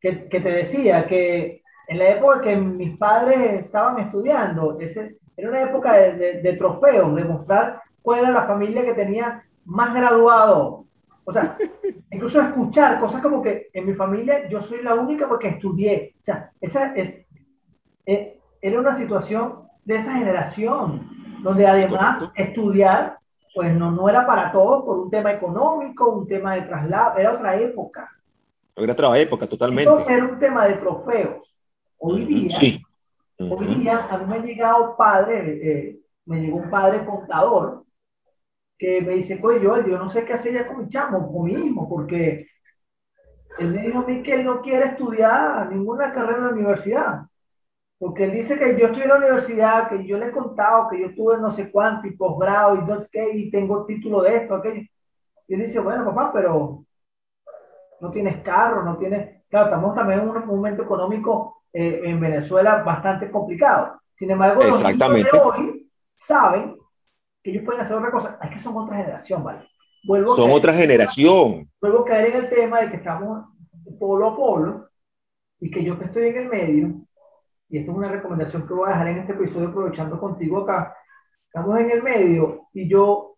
Que, 0.00 0.26
que, 0.30 0.40
te 0.40 0.50
decía 0.50 1.06
que 1.06 1.60
en 1.88 1.98
la 1.98 2.08
época 2.12 2.40
que 2.40 2.56
mis 2.56 2.96
padres 2.96 3.66
estaban 3.66 3.98
estudiando, 3.98 4.80
ese, 4.80 5.18
era 5.38 5.50
una 5.50 5.62
época 5.62 5.92
de, 5.92 6.40
de, 6.42 6.52
trofeos, 6.54 7.14
de 7.14 7.24
mostrar 7.24 7.80
cuál 8.02 8.20
era 8.20 8.32
la 8.32 8.46
familia 8.46 8.84
que 8.84 8.92
tenía 8.92 9.44
más 9.64 9.94
graduado. 9.94 10.84
O 11.24 11.32
sea, 11.32 11.56
incluso 12.10 12.40
escuchar 12.40 12.98
cosas 12.98 13.22
como 13.22 13.40
que 13.40 13.68
en 13.72 13.86
mi 13.86 13.94
familia 13.94 14.48
yo 14.48 14.60
soy 14.60 14.82
la 14.82 14.96
única 14.96 15.28
porque 15.28 15.48
estudié. 15.48 16.16
O 16.20 16.24
sea, 16.24 16.50
esa 16.60 16.92
es, 16.94 17.24
eh, 18.04 18.40
era 18.60 18.80
una 18.80 18.92
situación 18.94 19.60
de 19.84 19.94
esa 19.94 20.12
generación, 20.14 21.08
donde 21.40 21.68
además 21.68 22.18
estudiar, 22.34 23.18
pues 23.54 23.72
no, 23.72 23.92
no 23.92 24.08
era 24.08 24.26
para 24.26 24.50
todos 24.50 24.84
por 24.84 24.98
un 24.98 25.08
tema 25.08 25.30
económico, 25.30 26.10
un 26.10 26.26
tema 26.26 26.56
de 26.56 26.62
traslado, 26.62 27.16
era 27.16 27.32
otra 27.32 27.54
época. 27.56 28.10
Era 28.74 28.92
otra 28.92 29.16
época, 29.16 29.46
totalmente. 29.46 29.88
Entonces 29.88 30.12
era 30.12 30.24
un 30.24 30.38
tema 30.40 30.66
de 30.66 30.74
trofeos. 30.74 31.48
Hoy 31.98 32.24
día, 32.24 32.56
sí. 32.58 32.82
Hoy 33.38 33.66
día 33.76 34.06
a 34.10 34.18
mí 34.18 34.26
me 34.26 34.36
ha 34.36 34.42
llegado 34.42 34.96
padre, 34.96 35.60
eh, 35.62 36.00
me 36.26 36.40
llegó 36.40 36.58
un 36.58 36.70
padre 36.70 37.04
contador 37.06 37.84
que 38.78 39.00
me 39.02 39.14
dice, 39.14 39.38
oye, 39.42 39.60
yo, 39.62 39.86
yo 39.86 39.98
no 39.98 40.08
sé 40.08 40.24
qué 40.24 40.34
hacer 40.34 40.54
ya 40.54 40.66
con 40.66 40.78
mi 40.80 40.88
chamo, 40.88 41.32
con 41.32 41.44
mi 41.44 41.52
hijo, 41.54 41.88
porque 41.88 42.46
Él 43.58 43.72
me 43.74 43.82
dijo 43.82 44.00
a 44.00 44.06
mí 44.06 44.22
que 44.22 44.34
él 44.34 44.44
no 44.44 44.62
quiere 44.62 44.86
estudiar 44.86 45.68
ninguna 45.70 46.12
carrera 46.12 46.38
en 46.38 46.44
la 46.44 46.50
universidad. 46.52 47.22
Porque 47.98 48.24
él 48.24 48.32
dice 48.32 48.58
que 48.58 48.78
yo 48.78 48.86
estoy 48.86 49.02
en 49.02 49.08
la 49.08 49.16
universidad, 49.16 49.88
que 49.88 50.06
yo 50.06 50.18
le 50.18 50.26
he 50.28 50.30
contado 50.32 50.88
que 50.88 51.00
yo 51.00 51.06
estuve 51.08 51.38
no 51.38 51.50
sé 51.50 51.70
cuánto 51.70 52.06
y 52.06 52.16
posgrado 52.16 52.76
y 52.76 52.84
no 52.84 53.00
sé 53.02 53.08
qué, 53.10 53.30
y 53.34 53.50
tengo 53.50 53.86
título 53.86 54.22
de 54.22 54.36
esto, 54.36 54.54
aquello. 54.54 54.82
Y 55.48 55.54
él 55.54 55.60
dice, 55.62 55.80
bueno, 55.80 56.04
papá, 56.04 56.32
pero 56.32 56.84
no 58.00 58.10
tienes 58.10 58.42
carro, 58.42 58.84
no 58.84 58.98
tienes... 58.98 59.37
Claro, 59.48 59.66
estamos 59.66 59.94
también 59.94 60.20
en 60.20 60.28
un 60.28 60.46
momento 60.46 60.82
económico 60.82 61.62
eh, 61.72 62.02
en 62.04 62.20
Venezuela 62.20 62.82
bastante 62.82 63.30
complicado. 63.30 64.00
Sin 64.16 64.30
embargo, 64.30 64.62
los 64.62 64.82
niños 64.82 65.14
de 65.14 65.38
hoy 65.38 65.90
saben 66.14 66.76
que 67.42 67.50
ellos 67.50 67.64
pueden 67.64 67.80
hacer 67.80 67.96
otra 67.96 68.10
cosa. 68.10 68.38
Es 68.42 68.50
que 68.50 68.58
son 68.58 68.76
otra 68.76 68.96
generación, 68.96 69.44
¿vale? 69.44 69.66
Vuelvo 70.04 70.36
son 70.36 70.50
otra 70.50 70.72
generación. 70.72 71.68
Vuelvo 71.80 72.00
a 72.00 72.04
caer 72.04 72.30
en 72.30 72.36
el 72.44 72.50
tema 72.50 72.80
de 72.80 72.90
que 72.90 72.96
estamos 72.96 73.46
polo 73.98 74.28
a 74.28 74.36
polo 74.36 74.88
y 75.60 75.70
que 75.70 75.84
yo 75.84 75.98
que 75.98 76.06
estoy 76.06 76.28
en 76.28 76.36
el 76.38 76.48
medio, 76.48 76.94
y 77.68 77.78
esto 77.78 77.90
es 77.90 77.96
una 77.96 78.08
recomendación 78.08 78.66
que 78.66 78.74
voy 78.74 78.88
a 78.88 78.92
dejar 78.92 79.08
en 79.08 79.18
este 79.18 79.32
episodio 79.32 79.68
aprovechando 79.68 80.18
contigo 80.18 80.58
acá, 80.58 80.94
estamos 81.46 81.78
en 81.80 81.90
el 81.90 82.02
medio 82.02 82.68
y 82.72 82.88
yo, 82.88 83.36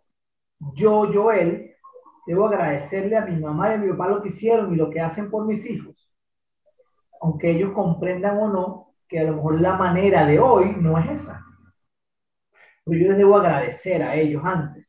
yo, 0.75 1.11
Joel, 1.13 1.75
debo 2.27 2.47
agradecerle 2.47 3.17
a 3.17 3.25
mi 3.25 3.41
mamá 3.41 3.71
y 3.71 3.75
a 3.75 3.79
mi 3.79 3.91
papá 3.91 4.09
lo 4.09 4.23
que 4.23 4.29
hicieron 4.29 4.73
y 4.73 4.77
lo 4.77 4.91
que 4.91 5.01
hacen 5.01 5.31
por 5.31 5.47
mis 5.47 5.65
hijos, 5.65 6.00
aunque 7.21 7.51
ellos 7.51 7.73
comprendan 7.73 8.39
o 8.39 8.49
no 8.49 8.95
que 9.09 9.19
a 9.19 9.25
lo 9.25 9.37
mejor 9.37 9.61
la 9.61 9.77
manera 9.77 10.25
de 10.25 10.39
hoy 10.39 10.77
no 10.79 10.99
es 10.99 11.21
esa. 11.21 11.45
Pero 12.85 13.01
yo 13.01 13.09
les 13.09 13.19
debo 13.19 13.37
agradecer 13.37 14.03
a 14.03 14.15
ellos 14.15 14.43
antes. 14.45 14.87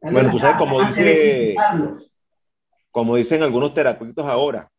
bueno, 0.00 0.30
tú 0.30 0.38
sabes, 0.38 0.56
como 0.56 0.82
dice, 0.82 1.54
como 2.90 3.16
dicen 3.16 3.42
algunos 3.42 3.74
terapeutas 3.74 4.24
ahora, 4.24 4.70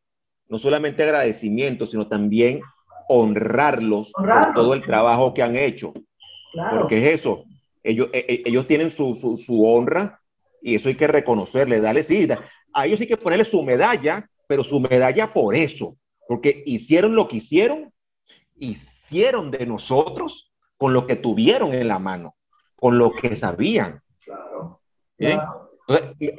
no 0.47 0.57
solamente 0.57 1.03
agradecimiento, 1.03 1.85
sino 1.85 2.07
también 2.07 2.61
honrarlos, 3.07 4.11
por 4.11 4.53
todo 4.53 4.73
el 4.73 4.83
trabajo 4.83 5.33
que 5.33 5.43
han 5.43 5.55
hecho. 5.55 5.93
Porque 6.71 6.97
es 6.97 7.19
eso, 7.19 7.43
ellos, 7.83 8.09
e, 8.11 8.25
e, 8.27 8.49
ellos 8.49 8.65
tienen 8.65 8.89
su, 8.89 9.13
su, 9.13 9.37
su, 9.37 9.65
honra 9.65 10.19
y 10.61 10.75
eso 10.75 10.89
hay 10.89 10.95
que 10.95 11.07
reconocerle, 11.07 11.79
darle 11.79 12.01
sí, 12.01 12.27
a 12.73 12.85
ellos 12.85 12.99
hay 12.99 13.07
que 13.07 13.17
ponerle 13.17 13.45
su 13.45 13.61
medalla, 13.61 14.27
pero 14.47 14.63
su 14.63 14.79
medalla 14.79 15.31
por 15.31 15.53
eso, 15.53 15.95
porque 16.27 16.63
hicieron 16.65 17.15
lo 17.15 17.27
que 17.27 17.37
hicieron, 17.37 17.93
hicieron 18.59 19.51
de 19.51 19.65
nosotros 19.65 20.53
con 20.77 20.93
lo 20.93 21.07
que 21.07 21.15
tuvieron 21.15 21.73
en 21.73 21.87
la 21.87 21.99
mano, 21.99 22.35
con 22.75 22.97
lo 22.97 23.11
que 23.11 23.35
sabían. 23.35 24.01
Claro. 24.23 24.81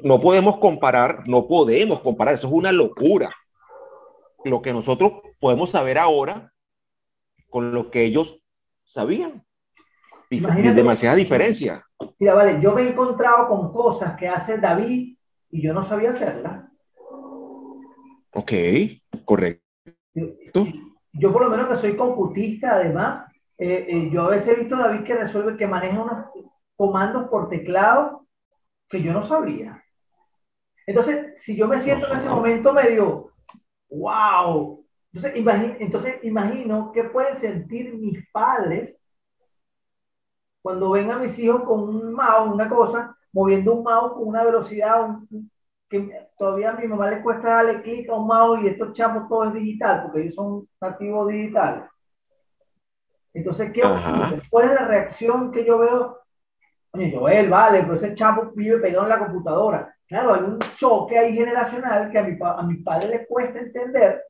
no 0.02 0.20
podemos 0.20 0.58
comparar, 0.58 1.26
no 1.26 1.48
podemos 1.48 2.00
comparar, 2.00 2.34
eso 2.34 2.46
es 2.48 2.52
una 2.52 2.72
locura. 2.72 3.34
Lo 4.44 4.62
que 4.62 4.72
nosotros 4.72 5.12
podemos 5.40 5.70
saber 5.70 5.98
ahora 5.98 6.52
con 7.48 7.72
lo 7.72 7.90
que 7.90 8.04
ellos 8.04 8.40
sabían. 8.84 9.44
Dif 10.30 10.46
demasiada 10.46 11.16
diferencia. 11.16 11.84
Mira, 12.18 12.34
vale, 12.34 12.60
yo 12.60 12.72
me 12.72 12.82
he 12.82 12.88
encontrado 12.90 13.48
con 13.48 13.72
cosas 13.72 14.16
que 14.16 14.28
hace 14.28 14.58
David 14.58 15.16
y 15.50 15.62
yo 15.62 15.72
no 15.72 15.82
sabía 15.82 16.10
hacerlas. 16.10 16.66
Ok, 18.32 18.52
correcto. 19.24 19.67
Yo, 21.12 21.32
por 21.32 21.42
lo 21.42 21.50
menos 21.50 21.66
que 21.66 21.74
soy 21.76 21.96
computista, 21.96 22.74
además, 22.74 23.24
eh, 23.56 23.86
eh, 23.88 24.10
yo 24.12 24.22
a 24.22 24.30
veces 24.30 24.50
he 24.50 24.60
visto 24.60 24.76
a 24.76 24.88
David 24.88 25.04
que 25.04 25.14
resuelve, 25.14 25.56
que 25.56 25.66
maneja 25.66 26.02
unos 26.02 26.26
comandos 26.76 27.28
por 27.28 27.48
teclado 27.48 28.26
que 28.88 29.02
yo 29.02 29.12
no 29.12 29.22
sabía. 29.22 29.82
Entonces, 30.86 31.40
si 31.42 31.56
yo 31.56 31.68
me 31.68 31.78
siento 31.78 32.06
en 32.06 32.18
ese 32.18 32.28
momento 32.28 32.72
medio, 32.72 33.32
wow, 33.90 34.84
entonces, 35.12 35.40
imagino, 35.40 35.74
entonces 35.78 36.14
imagino 36.22 36.92
qué 36.92 37.04
pueden 37.04 37.34
sentir 37.34 37.94
mis 37.94 38.26
padres 38.30 38.96
cuando 40.62 40.90
ven 40.90 41.10
a 41.10 41.18
mis 41.18 41.38
hijos 41.38 41.62
con 41.64 41.82
un 41.82 42.12
mouse, 42.12 42.52
una 42.52 42.68
cosa, 42.68 43.16
moviendo 43.32 43.74
un 43.74 43.84
mouse 43.84 44.12
con 44.12 44.28
una 44.28 44.44
velocidad 44.44 45.08
que 45.88 46.28
todavía 46.36 46.70
a 46.70 46.76
mi 46.76 46.86
mamá 46.86 47.10
le 47.10 47.22
cuesta 47.22 47.48
darle 47.48 47.82
clic 47.82 48.08
a 48.10 48.14
un 48.14 48.26
mouse 48.26 48.62
y 48.62 48.68
estos 48.68 48.92
chamos 48.92 49.28
todo 49.28 49.44
es 49.44 49.54
digital, 49.54 50.02
porque 50.02 50.22
ellos 50.22 50.34
son 50.34 50.68
nativos 50.80 51.28
digitales. 51.28 51.84
Entonces, 53.32 53.72
¿qué 53.72 53.84
ocurre? 53.84 54.42
¿Cuál 54.50 54.68
es 54.68 54.74
la 54.74 54.86
reacción 54.86 55.52
que 55.52 55.64
yo 55.64 55.78
veo? 55.78 56.18
Oye, 56.92 57.12
Joel, 57.14 57.48
vale, 57.48 57.82
pero 57.82 57.94
ese 57.94 58.14
chamo 58.14 58.52
vive 58.54 58.78
pegado 58.78 59.04
en 59.04 59.10
la 59.10 59.18
computadora. 59.18 59.94
Claro, 60.06 60.34
hay 60.34 60.42
un 60.42 60.58
choque 60.74 61.18
ahí 61.18 61.34
generacional 61.34 62.10
que 62.10 62.18
a 62.18 62.22
mi, 62.22 62.36
a 62.40 62.62
mi 62.62 62.76
padre 62.76 63.08
le 63.08 63.26
cuesta 63.26 63.58
entender, 63.58 64.24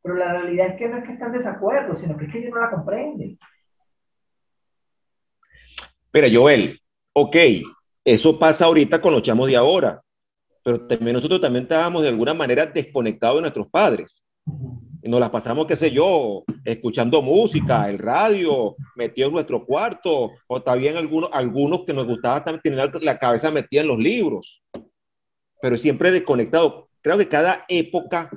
pero 0.00 0.14
la 0.14 0.32
realidad 0.32 0.68
es 0.68 0.76
que 0.76 0.88
no 0.88 0.98
es 0.98 1.04
que 1.04 1.12
están 1.12 1.32
de 1.32 1.38
desacuerdo, 1.38 1.94
sino 1.96 2.16
que 2.16 2.26
es 2.26 2.32
que 2.32 2.38
ellos 2.38 2.52
no 2.54 2.60
la 2.60 2.70
comprenden. 2.70 3.38
Mira, 6.12 6.28
Joel, 6.32 6.80
ok, 7.12 7.36
eso 8.04 8.38
pasa 8.38 8.64
ahorita 8.64 9.00
con 9.00 9.12
los 9.12 9.22
chamos 9.22 9.48
de 9.48 9.56
ahora, 9.56 10.00
pero 10.62 10.86
también 10.86 11.14
nosotros 11.14 11.40
también 11.40 11.64
estábamos 11.64 12.02
de 12.02 12.08
alguna 12.08 12.34
manera 12.34 12.66
desconectados 12.66 13.36
de 13.36 13.42
nuestros 13.42 13.68
padres. 13.68 14.22
Y 15.02 15.08
nos 15.08 15.20
las 15.20 15.30
pasamos, 15.30 15.66
qué 15.66 15.76
sé 15.76 15.90
yo, 15.90 16.44
escuchando 16.64 17.22
música, 17.22 17.88
el 17.88 17.98
radio, 17.98 18.76
metido 18.96 19.28
en 19.28 19.34
nuestro 19.34 19.64
cuarto, 19.64 20.32
o 20.46 20.62
también 20.62 20.96
algunos, 20.96 21.30
algunos 21.32 21.84
que 21.86 21.94
nos 21.94 22.06
gustaba 22.06 22.44
también 22.44 22.62
tener 22.62 23.02
la 23.02 23.18
cabeza 23.18 23.50
metida 23.50 23.80
en 23.80 23.88
los 23.88 23.98
libros, 23.98 24.62
pero 25.62 25.78
siempre 25.78 26.10
desconectado. 26.10 26.88
Creo 27.00 27.16
que 27.16 27.28
cada 27.28 27.64
época 27.68 28.30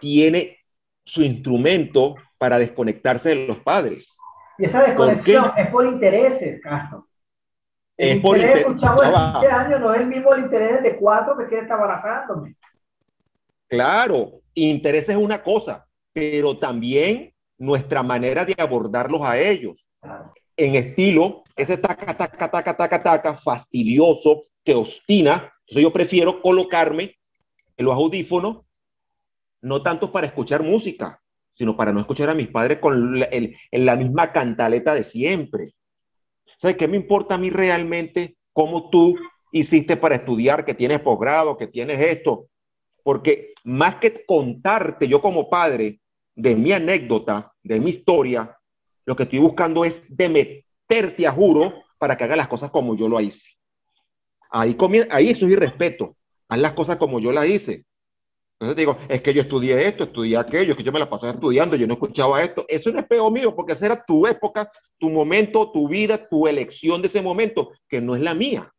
tiene 0.00 0.58
su 1.04 1.22
instrumento 1.22 2.14
para 2.38 2.58
desconectarse 2.58 3.30
de 3.30 3.46
los 3.46 3.58
padres. 3.58 4.16
Y 4.58 4.64
esa 4.64 4.82
desconexión 4.82 5.52
es 5.56 5.68
por 5.68 5.84
intereses, 5.86 6.60
Castro. 6.62 7.06
Es 8.02 8.20
por 8.20 8.36
interés. 8.36 8.58
Escuchamos 8.58 9.02
de 9.40 9.48
años 9.48 9.80
no 9.80 9.94
es 9.94 10.00
el 10.00 10.06
mismo 10.06 10.34
el 10.34 10.44
interés 10.44 10.82
de 10.82 10.96
cuatro 10.96 11.36
que 11.36 11.46
quiere 11.46 11.62
estar 11.62 11.78
abarazándome. 11.78 12.56
Claro, 13.68 14.40
interés 14.54 15.08
es 15.08 15.16
una 15.16 15.42
cosa, 15.42 15.86
pero 16.12 16.58
también 16.58 17.32
nuestra 17.58 18.02
manera 18.02 18.44
de 18.44 18.54
abordarlos 18.58 19.22
a 19.22 19.38
ellos. 19.38 19.90
En 20.56 20.74
estilo, 20.74 21.44
ese 21.56 21.78
taca, 21.78 22.16
taca, 22.16 22.50
taca, 22.50 22.76
taca, 22.76 23.02
taca, 23.02 23.34
fastidioso, 23.34 24.44
que 24.64 24.74
ostina. 24.74 25.52
Entonces 25.60 25.82
yo 25.82 25.92
prefiero 25.92 26.42
colocarme 26.42 27.16
en 27.76 27.84
los 27.84 27.94
audífonos 27.94 28.62
no 29.60 29.82
tanto 29.82 30.10
para 30.10 30.26
escuchar 30.26 30.64
música, 30.64 31.22
sino 31.52 31.76
para 31.76 31.92
no 31.92 32.00
escuchar 32.00 32.28
a 32.28 32.34
mis 32.34 32.48
padres 32.48 32.78
con 32.78 33.22
en 33.30 33.84
la 33.86 33.94
misma 33.94 34.32
cantaleta 34.32 34.92
de 34.92 35.04
siempre. 35.04 35.72
¿Sabes 36.62 36.76
qué 36.76 36.86
me 36.86 36.96
importa 36.96 37.34
a 37.34 37.38
mí 37.38 37.50
realmente 37.50 38.36
cómo 38.52 38.88
tú 38.88 39.16
hiciste 39.50 39.96
para 39.96 40.14
estudiar, 40.14 40.64
que 40.64 40.74
tienes 40.74 41.00
posgrado, 41.00 41.56
que 41.56 41.66
tienes 41.66 42.00
esto? 42.00 42.46
Porque 43.02 43.52
más 43.64 43.96
que 43.96 44.24
contarte 44.24 45.08
yo 45.08 45.20
como 45.20 45.50
padre 45.50 45.98
de 46.36 46.54
mi 46.54 46.70
anécdota, 46.70 47.52
de 47.64 47.80
mi 47.80 47.90
historia, 47.90 48.56
lo 49.04 49.16
que 49.16 49.24
estoy 49.24 49.40
buscando 49.40 49.84
es 49.84 50.04
de 50.08 50.28
meterte 50.28 51.26
a 51.26 51.32
juro 51.32 51.82
para 51.98 52.16
que 52.16 52.22
haga 52.22 52.36
las 52.36 52.46
cosas 52.46 52.70
como 52.70 52.94
yo 52.94 53.08
lo 53.08 53.20
hice. 53.20 53.50
Ahí, 54.48 54.76
ahí 55.10 55.30
eso 55.30 55.46
es 55.46 55.52
irrespeto. 55.54 56.16
Haz 56.48 56.60
las 56.60 56.74
cosas 56.74 56.96
como 56.96 57.18
yo 57.18 57.32
las 57.32 57.48
hice. 57.48 57.86
Entonces 58.62 58.76
digo, 58.76 58.96
es 59.08 59.20
que 59.20 59.34
yo 59.34 59.42
estudié 59.42 59.88
esto, 59.88 60.04
estudié 60.04 60.36
aquello, 60.36 60.70
es 60.70 60.76
que 60.76 60.84
yo 60.84 60.92
me 60.92 61.00
la 61.00 61.10
pasé 61.10 61.28
estudiando, 61.28 61.74
yo 61.74 61.84
no 61.88 61.94
escuchaba 61.94 62.40
esto. 62.40 62.64
Eso 62.68 62.92
no 62.92 63.00
es 63.00 63.06
pego 63.06 63.28
mío, 63.28 63.56
porque 63.56 63.72
esa 63.72 63.86
era 63.86 64.04
tu 64.04 64.24
época, 64.24 64.70
tu 64.98 65.10
momento, 65.10 65.72
tu 65.72 65.88
vida, 65.88 66.28
tu 66.28 66.46
elección 66.46 67.02
de 67.02 67.08
ese 67.08 67.20
momento, 67.20 67.72
que 67.88 68.00
no 68.00 68.14
es 68.14 68.22
la 68.22 68.36
mía. 68.36 68.72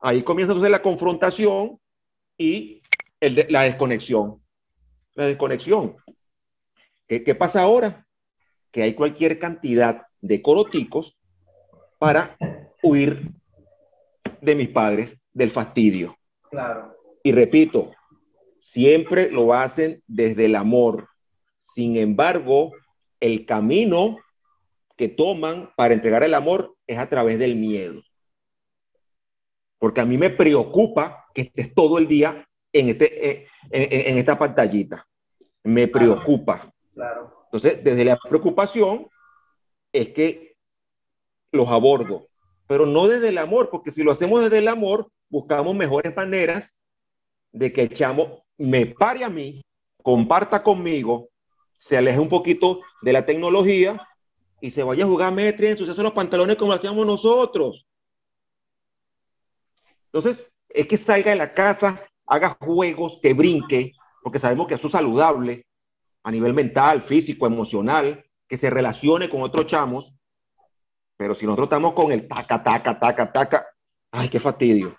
Ahí 0.00 0.24
comienza 0.24 0.54
entonces 0.54 0.72
la 0.72 0.82
confrontación 0.82 1.78
y 2.36 2.82
la 3.20 3.62
desconexión. 3.62 4.42
La 5.14 5.26
desconexión. 5.26 5.94
¿Qué, 7.06 7.22
¿Qué 7.22 7.36
pasa 7.36 7.62
ahora? 7.62 8.08
Que 8.72 8.82
hay 8.82 8.94
cualquier 8.94 9.38
cantidad 9.38 10.02
de 10.20 10.42
coroticos 10.42 11.16
para 12.00 12.36
huir 12.82 13.30
de 14.40 14.54
mis 14.56 14.70
padres 14.70 15.16
del 15.32 15.52
fastidio. 15.52 16.16
Claro. 16.50 16.96
Y 17.22 17.30
repito, 17.30 17.92
siempre 18.60 19.30
lo 19.30 19.54
hacen 19.54 20.02
desde 20.06 20.46
el 20.46 20.54
amor. 20.54 21.08
Sin 21.58 21.96
embargo, 21.96 22.72
el 23.20 23.46
camino 23.46 24.18
que 24.96 25.08
toman 25.08 25.70
para 25.76 25.94
entregar 25.94 26.22
el 26.22 26.34
amor 26.34 26.74
es 26.86 26.98
a 26.98 27.08
través 27.08 27.38
del 27.38 27.56
miedo. 27.56 28.02
Porque 29.78 30.00
a 30.00 30.04
mí 30.04 30.18
me 30.18 30.30
preocupa 30.30 31.26
que 31.34 31.42
estés 31.42 31.72
todo 31.72 31.98
el 31.98 32.08
día 32.08 32.46
en, 32.72 32.88
este, 32.88 33.40
eh, 33.40 33.46
en, 33.70 34.18
esta 34.18 34.38
pantallita. 34.38 35.06
Me 35.62 35.86
preocupa. 35.86 36.72
Claro. 36.94 37.44
Entonces, 37.44 37.82
desde 37.82 38.04
la 38.04 38.16
preocupación 38.16 39.08
es 39.92 40.08
que 40.08 40.56
los 41.52 41.68
abordo, 41.68 42.28
pero 42.66 42.84
no 42.84 43.08
desde 43.08 43.28
el 43.28 43.38
amor, 43.38 43.70
porque 43.70 43.90
si 43.90 44.02
lo 44.02 44.12
hacemos 44.12 44.42
desde 44.42 44.58
el 44.58 44.68
amor, 44.68 45.10
buscamos 45.30 45.74
mejores 45.74 46.14
maneras 46.14 46.74
de 47.52 47.72
que 47.72 47.82
el 47.82 47.90
chamo 47.90 48.44
me 48.58 48.86
pare 48.86 49.24
a 49.24 49.30
mí, 49.30 49.64
comparta 50.02 50.62
conmigo, 50.62 51.28
se 51.78 51.96
aleje 51.96 52.18
un 52.18 52.28
poquito 52.28 52.80
de 53.02 53.12
la 53.12 53.24
tecnología 53.24 54.06
y 54.60 54.70
se 54.70 54.82
vaya 54.82 55.04
a 55.04 55.08
jugar 55.08 55.32
metri, 55.32 55.68
ensuciarse 55.68 56.02
los 56.02 56.12
pantalones 56.12 56.56
como 56.56 56.72
hacíamos 56.72 57.06
nosotros. 57.06 57.86
Entonces, 60.06 60.46
es 60.68 60.86
que 60.86 60.96
salga 60.96 61.30
de 61.30 61.36
la 61.36 61.54
casa, 61.54 62.02
haga 62.26 62.56
juegos, 62.60 63.18
que 63.22 63.34
brinque, 63.34 63.92
porque 64.22 64.38
sabemos 64.38 64.66
que 64.66 64.74
eso 64.74 64.88
es 64.88 64.92
saludable 64.92 65.66
a 66.24 66.30
nivel 66.30 66.54
mental, 66.54 67.02
físico, 67.02 67.46
emocional, 67.46 68.24
que 68.48 68.56
se 68.56 68.70
relacione 68.70 69.28
con 69.28 69.42
otros 69.42 69.66
chamos. 69.66 70.12
Pero 71.16 71.34
si 71.34 71.46
nosotros 71.46 71.66
estamos 71.66 71.92
con 71.92 72.10
el 72.10 72.26
taca, 72.26 72.62
taca, 72.62 72.98
taca, 72.98 73.32
taca, 73.32 73.66
ay, 74.10 74.28
qué 74.28 74.40
fastidio. 74.40 74.96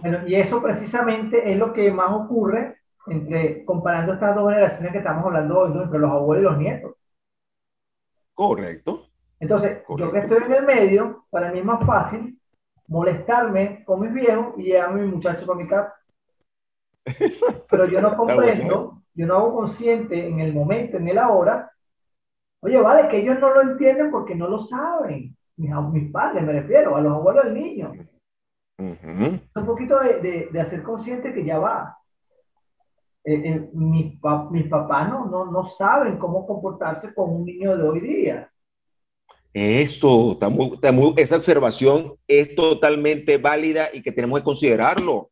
Bueno, 0.00 0.26
y 0.26 0.34
eso 0.34 0.62
precisamente 0.62 1.50
es 1.50 1.56
lo 1.56 1.72
que 1.72 1.90
más 1.90 2.10
ocurre 2.12 2.76
entre 3.06 3.64
comparando 3.64 4.14
estas 4.14 4.34
dos 4.34 4.48
generaciones 4.48 4.92
que 4.92 4.98
estamos 4.98 5.24
hablando 5.24 5.60
hoy, 5.60 5.82
entre 5.82 5.98
los 5.98 6.10
abuelos 6.10 6.42
y 6.42 6.44
los 6.44 6.58
nietos. 6.58 6.94
Correcto. 8.34 9.06
Entonces, 9.40 9.82
yo 9.96 10.12
que 10.12 10.18
estoy 10.20 10.42
en 10.44 10.52
el 10.52 10.64
medio, 10.64 11.26
para 11.30 11.50
mí 11.50 11.58
es 11.58 11.64
más 11.64 11.84
fácil 11.84 12.38
molestarme 12.86 13.84
con 13.84 14.00
mis 14.00 14.12
viejos 14.12 14.54
y 14.56 14.64
llevarme 14.64 15.00
a 15.00 15.04
mi 15.04 15.10
muchacho 15.12 15.46
para 15.46 15.58
mi 15.58 15.66
casa. 15.66 15.94
Pero 17.68 17.86
yo 17.86 18.00
no 18.00 18.16
comprendo, 18.16 19.02
yo 19.14 19.26
no 19.26 19.34
hago 19.34 19.54
consciente 19.54 20.28
en 20.28 20.38
el 20.38 20.54
momento, 20.54 20.96
en 20.96 21.08
el 21.08 21.18
ahora. 21.18 21.72
Oye, 22.60 22.80
vale, 22.80 23.08
que 23.08 23.18
ellos 23.18 23.40
no 23.40 23.52
lo 23.52 23.62
entienden 23.62 24.10
porque 24.10 24.36
no 24.36 24.46
lo 24.46 24.58
saben. 24.58 25.36
Mis, 25.56 25.70
mis 25.92 26.12
padres, 26.12 26.44
me 26.44 26.52
refiero, 26.52 26.94
a 26.94 27.00
los 27.00 27.12
abuelos 27.12 27.44
del 27.46 27.54
niño. 27.54 27.92
Un 29.54 29.66
poquito 29.66 29.98
de, 30.00 30.48
de, 30.50 30.60
hacer 30.60 30.82
consciente 30.82 31.32
que 31.32 31.44
ya 31.44 31.58
va. 31.58 31.96
Eh, 33.24 33.34
eh, 33.34 33.70
mis, 33.72 34.18
mis 34.50 34.68
papás 34.68 35.08
no, 35.08 35.26
no, 35.26 35.44
no 35.44 35.62
saben 35.62 36.18
cómo 36.18 36.46
comportarse 36.46 37.14
con 37.14 37.30
un 37.30 37.44
niño 37.44 37.76
de 37.76 37.88
hoy 37.88 38.00
día. 38.00 38.52
Eso, 39.54 40.38
esa 41.16 41.36
observación 41.36 42.14
es 42.26 42.54
totalmente 42.54 43.36
válida 43.36 43.88
y 43.92 44.02
que 44.02 44.10
tenemos 44.10 44.40
que 44.40 44.44
considerarlo. 44.44 45.30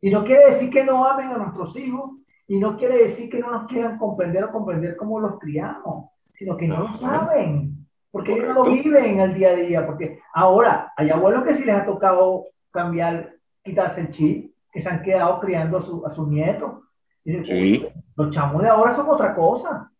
Y 0.00 0.10
no 0.10 0.24
quiere 0.24 0.46
decir 0.46 0.70
que 0.70 0.82
no 0.82 1.06
amen 1.06 1.28
a 1.28 1.38
nuestros 1.38 1.76
hijos 1.76 2.10
y 2.46 2.58
no 2.58 2.76
quiere 2.78 2.98
decir 2.98 3.28
que 3.28 3.38
no 3.38 3.50
nos 3.50 3.66
quieran 3.66 3.98
comprender 3.98 4.44
o 4.44 4.52
comprender 4.52 4.96
cómo 4.96 5.20
los 5.20 5.38
criamos, 5.38 6.10
sino 6.34 6.56
que 6.56 6.66
no 6.66 6.80
lo 6.80 6.94
saben, 6.94 7.86
porque 8.10 8.32
ellos 8.32 8.48
no 8.48 8.64
lo 8.64 8.64
viven 8.64 9.20
el 9.20 9.34
día 9.34 9.50
a 9.50 9.56
día. 9.56 9.86
Porque 9.86 10.20
ahora 10.32 10.92
hay 10.96 11.10
abuelos 11.10 11.44
que 11.44 11.54
sí 11.54 11.64
les 11.64 11.76
ha 11.76 11.84
tocado 11.84 12.46
cambiar, 12.74 13.34
quitarse 13.62 14.02
el 14.02 14.10
chip, 14.10 14.54
que 14.70 14.80
se 14.80 14.90
han 14.90 15.02
quedado 15.02 15.40
criando 15.40 15.78
a, 15.78 15.82
su, 15.82 16.04
a 16.04 16.10
sus 16.10 16.28
nietos. 16.28 16.82
Y 17.24 17.86
Los 18.16 18.30
chamos 18.30 18.62
de 18.62 18.68
ahora 18.68 18.94
son 18.94 19.08
otra 19.08 19.34
cosa 19.34 19.90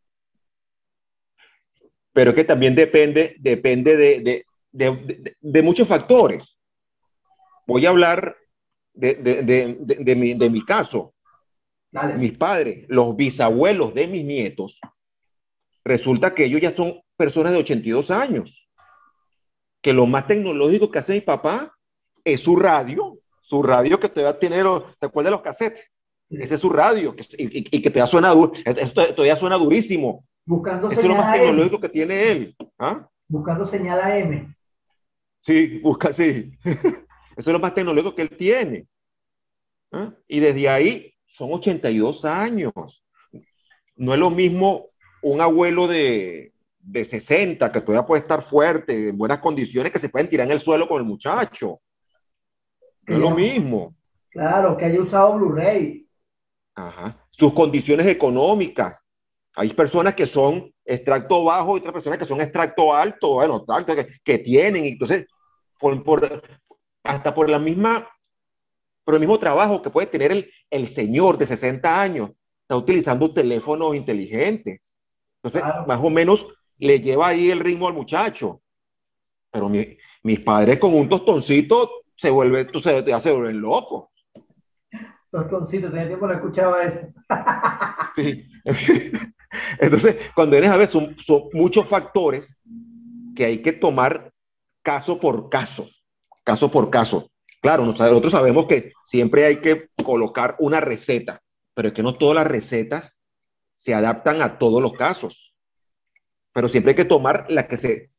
pero 2.14 2.32
que 2.32 2.44
también 2.44 2.74
depende, 2.76 3.36
depende 3.40 3.96
de, 3.96 4.46
de, 4.70 5.34
de, 5.40 5.62
muchos 5.62 5.86
factores. 5.86 6.56
Voy 7.66 7.84
a 7.84 7.90
hablar 7.90 8.36
de, 8.94 10.14
mi, 10.16 10.34
de 10.34 10.48
mi 10.48 10.64
caso. 10.64 11.12
Mis 12.16 12.32
padres, 12.38 12.86
los 12.88 13.16
bisabuelos 13.16 13.94
de 13.94 14.06
mis 14.06 14.24
nietos, 14.24 14.80
resulta 15.84 16.34
que 16.34 16.44
ellos 16.44 16.60
ya 16.60 16.74
son 16.74 17.02
personas 17.16 17.52
de 17.52 17.58
82 17.58 18.10
años. 18.12 18.68
Que 19.82 19.92
lo 19.92 20.06
más 20.06 20.28
tecnológico 20.28 20.92
que 20.92 21.00
hace 21.00 21.14
mi 21.14 21.20
papá 21.20 21.73
es 22.24 22.40
su 22.40 22.56
radio, 22.56 23.18
su 23.42 23.62
radio 23.62 24.00
que 24.00 24.08
todavía 24.08 24.38
tiene, 24.38 24.62
¿te 24.98 25.06
acuerdas 25.06 25.30
de 25.30 25.36
los 25.36 25.42
cassettes? 25.42 25.80
Ese 26.30 26.54
es 26.54 26.60
su 26.60 26.70
radio, 26.70 27.14
y, 27.36 27.76
y, 27.76 27.82
que 27.82 27.90
todavía 27.90 28.06
suena, 28.06 28.32
todavía 29.14 29.36
suena 29.36 29.56
durísimo. 29.56 30.24
Buscando 30.46 30.90
Eso 30.90 31.00
es 31.00 31.06
lo 31.06 31.16
más 31.16 31.34
tecnológico 31.34 31.80
que 31.80 31.88
tiene 31.88 32.30
él. 32.30 32.56
¿Ah? 32.78 33.08
Buscando 33.28 33.64
señal 33.66 34.00
AM. 34.00 34.54
Sí, 35.42 35.78
busca, 35.78 36.12
sí. 36.12 36.52
Eso 36.64 37.50
es 37.50 37.52
lo 37.52 37.60
más 37.60 37.74
tecnológico 37.74 38.14
que 38.14 38.22
él 38.22 38.30
tiene. 38.30 38.86
¿Ah? 39.92 40.12
Y 40.26 40.40
desde 40.40 40.68
ahí 40.68 41.14
son 41.26 41.52
82 41.52 42.24
años. 42.24 42.72
No 43.96 44.12
es 44.12 44.18
lo 44.18 44.30
mismo 44.30 44.88
un 45.22 45.40
abuelo 45.40 45.86
de, 45.86 46.52
de 46.78 47.04
60 47.04 47.72
que 47.72 47.80
todavía 47.80 48.06
puede 48.06 48.22
estar 48.22 48.42
fuerte, 48.42 49.08
en 49.08 49.16
buenas 49.16 49.38
condiciones, 49.38 49.92
que 49.92 49.98
se 49.98 50.08
pueden 50.08 50.28
tirar 50.28 50.46
en 50.46 50.52
el 50.52 50.60
suelo 50.60 50.88
con 50.88 50.98
el 50.98 51.04
muchacho. 51.06 51.80
No 53.06 53.14
es 53.14 53.20
lo 53.20 53.30
mismo. 53.30 53.94
Claro, 54.30 54.76
que 54.76 54.84
haya 54.84 55.00
usado 55.00 55.34
Blu-ray. 55.34 56.06
Ajá. 56.74 57.16
Sus 57.30 57.52
condiciones 57.52 58.06
económicas, 58.06 58.96
hay 59.54 59.72
personas 59.72 60.14
que 60.14 60.26
son 60.26 60.72
extracto 60.84 61.44
bajo 61.44 61.76
y 61.76 61.80
otras 61.80 61.92
personas 61.92 62.18
que 62.18 62.26
son 62.26 62.40
extracto 62.40 62.94
alto, 62.94 63.34
bueno, 63.34 63.64
que, 63.86 64.08
que 64.22 64.38
tienen, 64.38 64.84
entonces, 64.84 65.26
por, 65.78 66.02
por, 66.02 66.42
hasta 67.04 67.34
por 67.34 67.48
la 67.48 67.58
misma, 67.58 68.08
por 69.04 69.14
el 69.14 69.20
mismo 69.20 69.38
trabajo 69.38 69.80
que 69.80 69.90
puede 69.90 70.08
tener 70.08 70.32
el, 70.32 70.50
el 70.70 70.88
señor 70.88 71.38
de 71.38 71.46
60 71.46 72.00
años, 72.00 72.30
está 72.62 72.76
utilizando 72.76 73.32
teléfonos 73.32 73.94
inteligentes. 73.94 74.80
Entonces, 75.42 75.62
más 75.86 76.00
o 76.02 76.10
menos 76.10 76.46
le 76.78 77.00
lleva 77.00 77.28
ahí 77.28 77.50
el 77.50 77.60
ritmo 77.60 77.86
al 77.86 77.94
muchacho. 77.94 78.62
Pero 79.50 79.68
mi, 79.68 79.96
mis 80.22 80.40
padres 80.40 80.78
con 80.78 80.94
un 80.94 81.08
tostoncito 81.08 82.03
se 82.16 82.30
vuelve, 82.30 82.64
tú 82.66 82.80
se, 82.80 83.04
ya 83.04 83.20
se 83.20 83.32
vuelven 83.32 83.60
locos. 83.60 84.08
Tostoncito, 85.30 85.90
tenía 85.90 86.06
tiempo 86.06 86.26
no 86.28 86.34
escuchaba 86.34 86.84
eso. 86.84 87.00
sí. 88.16 88.48
Entonces, 89.80 90.16
cuando 90.34 90.52
vienes 90.52 90.70
a 90.70 90.76
ver, 90.76 90.88
son, 90.88 91.16
muchos 91.52 91.88
factores 91.88 92.56
que 93.34 93.44
hay 93.44 93.62
que 93.62 93.72
tomar 93.72 94.32
caso 94.82 95.18
por 95.18 95.48
caso, 95.48 95.88
caso 96.44 96.70
por 96.70 96.90
caso. 96.90 97.30
Claro, 97.60 97.84
nosotros 97.84 98.32
sabemos 98.32 98.66
que 98.66 98.92
siempre 99.02 99.46
hay 99.46 99.60
que 99.60 99.88
colocar 100.04 100.56
una 100.58 100.80
receta, 100.80 101.40
pero 101.74 101.88
es 101.88 101.94
que 101.94 102.02
no 102.02 102.16
todas 102.16 102.36
las 102.36 102.46
recetas 102.46 103.18
se 103.74 103.94
adaptan 103.94 104.42
a 104.42 104.58
todos 104.58 104.82
los 104.82 104.92
casos. 104.92 105.54
Pero 106.52 106.68
siempre 106.68 106.90
hay 106.90 106.96
que 106.96 107.04
tomar 107.04 107.46
la 107.48 107.66
que 107.66 107.76
se, 107.76 108.10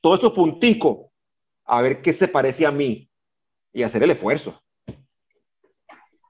todos 0.00 0.20
esos 0.20 0.32
punticos, 0.32 1.08
a 1.64 1.82
ver 1.82 2.02
qué 2.02 2.12
se 2.12 2.28
parece 2.28 2.66
a 2.66 2.72
mí 2.72 3.09
y 3.72 3.82
hacer 3.82 4.02
el 4.02 4.10
esfuerzo. 4.10 4.60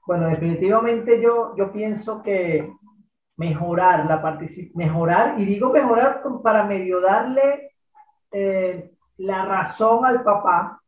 Bueno, 0.05 0.27
definitivamente 0.27 1.21
yo, 1.21 1.55
yo 1.57 1.71
pienso 1.71 2.21
que 2.21 2.71
mejorar 3.37 4.05
la 4.05 4.21
participación, 4.21 4.77
mejorar, 4.77 5.39
y 5.39 5.45
digo 5.45 5.71
mejorar 5.71 6.21
para 6.43 6.63
medio 6.63 7.01
darle 7.01 7.71
eh, 8.31 8.91
la 9.17 9.45
razón 9.45 10.05
al 10.05 10.23
papá, 10.23 10.81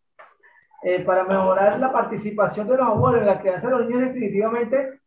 eh, 0.83 0.99
para 0.99 1.23
mejorar 1.23 1.79
la 1.79 1.91
participación 1.91 2.67
de 2.67 2.77
los 2.77 2.87
abuelos 2.87 3.21
en 3.21 3.27
la 3.27 3.39
crianza 3.39 3.67
de 3.67 3.77
los 3.77 3.87
niños, 3.87 4.01
definitivamente 4.01 4.99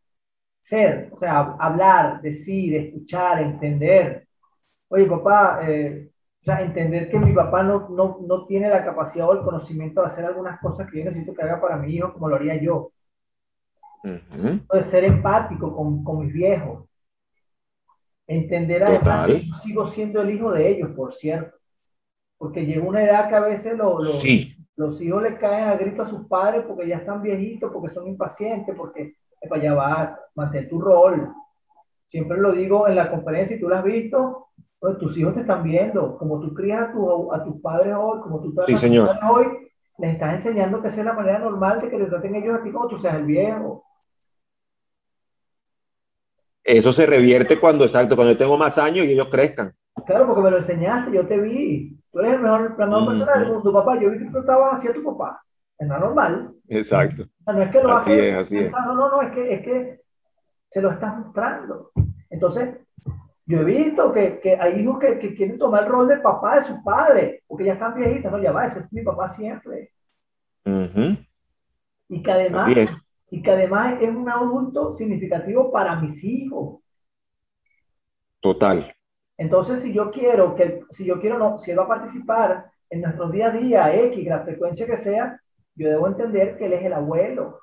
ser, 0.59 1.09
o 1.13 1.17
sea, 1.17 1.55
hablar, 1.59 2.21
decir, 2.21 2.75
escuchar, 2.75 3.41
entender. 3.41 4.27
Oye, 4.89 5.05
papá, 5.05 5.59
eh, 5.63 6.09
sea, 6.47 6.61
entender 6.61 7.09
que 7.09 7.19
mi 7.19 7.33
papá 7.33 7.61
no, 7.63 7.89
no, 7.89 8.19
no, 8.25 8.45
tiene 8.45 8.69
la 8.69 8.83
capacidad 8.83 9.27
o 9.27 9.33
el 9.33 9.41
conocimiento 9.41 10.01
de 10.01 10.07
hacer 10.07 10.25
algunas 10.25 10.59
cosas 10.59 10.89
que 10.89 10.99
yo 10.99 11.05
necesito 11.05 11.33
que 11.33 11.43
haga 11.43 11.59
para 11.59 11.77
mi 11.77 11.93
hijo 11.93 12.13
como 12.13 12.29
lo 12.29 12.35
haría 12.35 12.61
yo. 12.61 12.91
De 14.03 14.83
ser 14.83 15.03
empático 15.03 15.75
con, 15.75 16.03
con 16.03 16.19
mis 16.19 16.33
viejos, 16.33 16.87
Entender 18.29 18.83
además 18.83 19.25
que 19.27 19.45
yo 19.45 19.53
sigo 19.53 19.85
siendo 19.85 20.21
el 20.21 20.31
hijo 20.31 20.51
de 20.51 20.69
ellos, 20.69 20.91
por 20.91 21.13
cierto. 21.13 21.57
Porque 22.37 22.65
llega 22.65 22.85
una 22.85 23.03
edad 23.03 23.29
que 23.29 23.35
a 23.35 23.39
veces 23.39 23.77
los, 23.77 24.23
los 24.75 25.01
hijos 25.01 25.23
le 25.23 25.37
caen 25.37 25.69
a 25.69 25.75
grito 25.77 26.01
a 26.01 26.05
sus 26.05 26.27
padres 26.27 26.65
porque 26.67 26.87
ya 26.87 26.97
están 26.97 27.21
viejitos, 27.21 27.71
porque 27.71 27.89
son 27.89 28.05
impacientes, 28.05 28.75
porque 28.75 29.15
para 29.49 29.61
allá 29.61 29.73
va, 29.73 30.19
mantén 30.35 30.67
tu 30.67 30.79
rol. 30.79 31.33
Siempre 32.07 32.37
lo 32.37 32.51
digo 32.51 32.87
en 32.87 32.95
la 32.95 33.09
conferencia, 33.09 33.55
y 33.55 33.59
tú 33.59 33.69
lo 33.69 33.77
has 33.77 33.83
visto, 33.83 34.46
pues, 34.79 34.97
tus 34.99 35.17
hijos 35.17 35.33
te 35.33 35.41
están 35.41 35.63
viendo, 35.63 36.17
como 36.17 36.39
tú 36.39 36.53
crías 36.53 36.89
a, 36.89 36.91
tu, 36.91 37.33
a 37.33 37.43
tus 37.43 37.61
padres 37.61 37.95
hoy, 37.97 38.19
como 38.21 38.41
tú 38.41 38.53
tratas 38.53 38.83
a 38.83 38.87
tus 38.87 38.99
padres 38.99 39.23
hoy, 39.29 39.45
les 39.97 40.13
estás 40.13 40.33
enseñando 40.35 40.81
que 40.81 40.89
sea 40.89 41.03
la 41.03 41.13
manera 41.13 41.39
normal 41.39 41.81
de 41.81 41.89
que 41.89 41.97
te 41.97 42.05
traten 42.05 42.35
ellos 42.35 42.59
a 42.59 42.63
ti 42.63 42.71
como 42.71 42.87
tú 42.87 42.97
seas 42.97 43.15
el 43.15 43.25
viejo. 43.25 43.83
Eso 46.63 46.91
se 46.91 47.05
revierte 47.05 47.59
cuando, 47.59 47.85
exacto, 47.85 48.15
cuando 48.15 48.33
yo 48.33 48.37
tengo 48.37 48.57
más 48.57 48.77
años 48.77 49.05
y 49.05 49.13
ellos 49.13 49.29
crezcan. 49.31 49.73
Claro, 50.05 50.27
porque 50.27 50.41
me 50.41 50.51
lo 50.51 50.57
enseñaste, 50.57 51.15
yo 51.15 51.25
te 51.25 51.39
vi. 51.39 51.97
Tú 52.11 52.19
eres 52.19 52.33
el 52.33 52.41
mejor, 52.41 52.75
la 52.77 52.85
mejor 52.85 53.07
persona 53.07 53.39
del 53.39 53.53
mundo, 53.53 53.73
papá. 53.73 53.99
Yo 53.99 54.11
vi 54.11 54.19
que 54.19 54.25
tú 54.25 54.39
estabas 54.39 54.75
hacia 54.75 54.93
tu 54.93 55.03
papá. 55.03 55.41
Es 55.79 55.87
normal. 55.87 56.53
Exacto. 56.67 57.25
no 57.45 57.61
es 57.61 57.71
que 57.71 57.81
lo 57.81 57.93
así 57.93 58.11
es, 58.11 58.35
así 58.35 58.57
es. 58.57 58.71
No, 58.71 58.95
no, 58.95 59.09
no, 59.09 59.21
es 59.21 59.31
que, 59.31 59.53
es 59.53 59.61
que 59.61 60.01
se 60.69 60.81
lo 60.81 60.91
estás 60.91 61.17
mostrando. 61.17 61.91
Entonces, 62.29 62.75
yo 63.47 63.61
he 63.61 63.63
visto 63.63 64.11
que, 64.11 64.39
que 64.39 64.55
hay 64.55 64.81
hijos 64.81 64.99
que, 64.99 65.19
que, 65.19 65.33
quieren 65.33 65.57
tomar 65.57 65.83
el 65.83 65.89
rol 65.89 66.07
de 66.07 66.17
papá 66.17 66.57
de 66.57 66.63
sus 66.63 66.79
padres, 66.83 67.41
porque 67.47 67.63
ya 67.63 67.73
están 67.73 67.95
viejitos, 67.95 68.31
no, 68.31 68.39
ya 68.39 68.51
va, 68.51 68.65
ese 68.65 68.79
es 68.79 68.91
mi 68.91 69.01
papá 69.03 69.29
siempre. 69.29 69.91
Y 72.09 72.21
que 72.21 72.31
además 72.31 73.01
y 73.29 73.41
que 73.41 73.51
además 73.51 74.01
es 74.01 74.09
un 74.09 74.29
adulto 74.29 74.93
significativo 74.93 75.71
para 75.71 75.95
mis 75.99 76.23
hijos. 76.23 76.81
Total. 78.41 78.93
Entonces, 79.37 79.81
si 79.81 79.93
yo 79.93 80.11
quiero 80.11 80.55
que, 80.55 80.83
si 80.91 81.05
yo 81.05 81.19
quiero, 81.19 81.37
no, 81.37 81.59
si 81.59 81.71
él 81.71 81.79
va 81.79 81.83
a 81.83 81.89
participar 81.89 82.71
en 82.89 83.01
nuestros 83.01 83.31
día 83.31 83.47
a 83.47 83.51
día, 83.51 83.95
X, 84.05 84.25
la 84.25 84.43
frecuencia 84.43 84.85
que 84.85 84.97
sea, 84.97 85.41
yo 85.75 85.89
debo 85.89 86.07
entender 86.07 86.57
que 86.57 86.65
él 86.65 86.73
es 86.73 86.83
el 86.83 86.93
abuelo. 86.93 87.59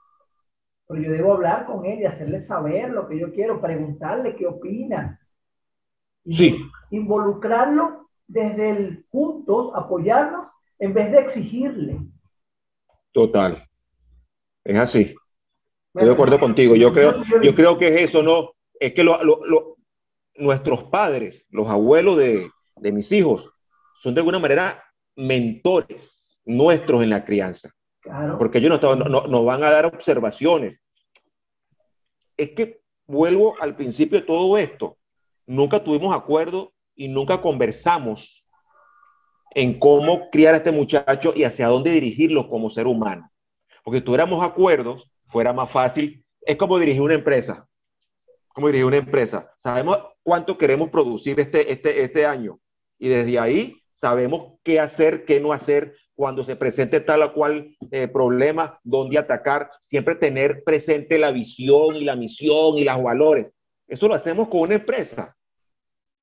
Pero 0.86 1.00
yo 1.00 1.12
debo 1.12 1.32
hablar 1.32 1.64
con 1.64 1.84
él 1.86 2.00
y 2.00 2.04
hacerle 2.04 2.40
saber 2.40 2.90
lo 2.90 3.08
que 3.08 3.18
yo 3.18 3.32
quiero, 3.32 3.60
preguntarle 3.60 4.36
qué 4.36 4.46
opina. 4.46 5.18
Sí. 6.28 6.58
Involucrarlo 6.90 8.08
desde 8.26 8.70
el 8.70 9.06
juntos, 9.10 9.70
apoyarnos, 9.74 10.46
en 10.78 10.94
vez 10.94 11.12
de 11.12 11.18
exigirle. 11.18 12.00
Total. 13.12 13.68
Es 14.64 14.78
así. 14.78 15.14
Estoy 15.94 16.08
de 16.08 16.14
acuerdo 16.14 16.40
contigo. 16.40 16.74
Yo 16.74 16.92
creo, 16.92 17.22
yo 17.42 17.54
creo 17.54 17.78
que 17.78 17.88
es 17.88 18.10
eso, 18.10 18.22
¿no? 18.22 18.52
Es 18.80 18.92
que 18.92 19.04
lo, 19.04 19.22
lo, 19.22 19.76
nuestros 20.34 20.84
padres, 20.84 21.46
los 21.50 21.68
abuelos 21.68 22.16
de, 22.16 22.50
de 22.76 22.92
mis 22.92 23.12
hijos, 23.12 23.50
son 24.00 24.14
de 24.14 24.20
alguna 24.20 24.38
manera 24.38 24.82
mentores 25.16 26.38
nuestros 26.44 27.02
en 27.02 27.10
la 27.10 27.24
crianza. 27.24 27.70
Claro. 28.00 28.36
Porque 28.38 28.58
ellos 28.58 28.70
nos 28.70 28.98
no, 28.98 29.26
no, 29.26 29.44
van 29.44 29.62
a 29.62 29.70
dar 29.70 29.86
observaciones. 29.86 30.82
Es 32.36 32.50
que 32.50 32.82
vuelvo 33.06 33.54
al 33.60 33.76
principio 33.76 34.20
de 34.20 34.26
todo 34.26 34.58
esto. 34.58 34.98
Nunca 35.46 35.82
tuvimos 35.82 36.16
acuerdo 36.16 36.72
y 36.94 37.08
nunca 37.08 37.40
conversamos 37.40 38.46
en 39.54 39.78
cómo 39.78 40.30
criar 40.30 40.54
a 40.54 40.58
este 40.58 40.72
muchacho 40.72 41.32
y 41.34 41.44
hacia 41.44 41.68
dónde 41.68 41.92
dirigirlo 41.92 42.48
como 42.48 42.70
ser 42.70 42.86
humano. 42.86 43.30
Porque 43.84 43.98
si 43.98 44.04
tuviéramos 44.04 44.44
acuerdos, 44.44 45.04
fuera 45.28 45.52
más 45.52 45.70
fácil. 45.70 46.24
Es 46.42 46.56
como 46.56 46.78
dirigir 46.78 47.02
una 47.02 47.14
empresa. 47.14 47.68
Como 48.54 48.68
dirigir 48.68 48.86
una 48.86 48.96
empresa. 48.96 49.50
Sabemos 49.58 49.98
cuánto 50.22 50.58
queremos 50.58 50.90
producir 50.90 51.38
este, 51.38 51.70
este, 51.70 52.02
este 52.02 52.26
año. 52.26 52.58
Y 52.98 53.08
desde 53.08 53.38
ahí 53.38 53.76
sabemos 53.90 54.54
qué 54.62 54.80
hacer, 54.80 55.24
qué 55.24 55.40
no 55.40 55.52
hacer, 55.52 55.94
cuando 56.14 56.44
se 56.44 56.56
presente 56.56 57.00
tal 57.00 57.22
o 57.22 57.32
cual 57.32 57.76
eh, 57.90 58.08
problema, 58.08 58.78
dónde 58.84 59.18
atacar, 59.18 59.70
siempre 59.80 60.14
tener 60.14 60.62
presente 60.64 61.18
la 61.18 61.32
visión 61.32 61.96
y 61.96 62.04
la 62.04 62.16
misión 62.16 62.78
y 62.78 62.84
los 62.84 63.02
valores. 63.02 63.50
Eso 63.86 64.08
lo 64.08 64.14
hacemos 64.14 64.48
con 64.48 64.60
una 64.60 64.74
empresa. 64.74 65.36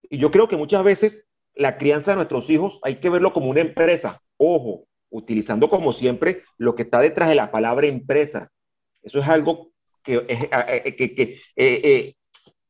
Y 0.04 0.18
yo 0.18 0.32
creo 0.32 0.48
que 0.48 0.58
muchas 0.58 0.84
veces 0.84 1.24
la 1.54 1.78
crianza 1.78 2.12
de 2.12 2.16
nuestros 2.16 2.50
hijos 2.50 2.80
hay 2.84 2.96
que 2.96 3.10
verlo 3.10 3.34
como 3.34 3.50
una 3.50 3.62
empresa. 3.62 4.22
Ojo, 4.38 4.88
utilizando 5.10 5.70
como 5.70 5.94
siempre 5.94 6.44
lo 6.58 6.76
que 6.76 6.84
está 6.84 7.00
detrás 7.00 7.30
de 7.30 7.36
la 7.36 7.52
palabra 7.52 7.88
empresa. 7.88 8.52
Eso 9.04 9.20
es 9.20 9.28
algo 9.28 9.72
que 10.04 10.16
eh, 10.16 10.50
eh, 10.52 10.96
que, 11.56 12.16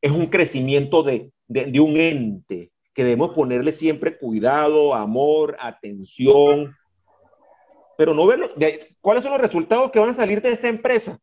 es 0.02 0.12
un 0.12 0.28
crecimiento 0.28 1.04
de, 1.04 1.32
de, 1.48 1.80
un 1.80 1.96
ente 1.96 2.72
que 2.94 3.04
debemos 3.04 3.34
ponerle 3.34 3.72
siempre 3.72 4.18
cuidado, 4.18 4.96
amor, 4.96 5.56
atención, 5.60 6.76
pero 7.98 8.14
no 8.14 8.26
ver 8.26 8.50
cuáles 9.00 9.24
son 9.24 9.32
los 9.32 9.42
resultados 9.42 9.92
que 9.92 10.00
van 10.00 10.10
a 10.10 10.14
salir 10.14 10.42
de 10.42 10.52
esa 10.52 10.68
empresa, 10.68 11.20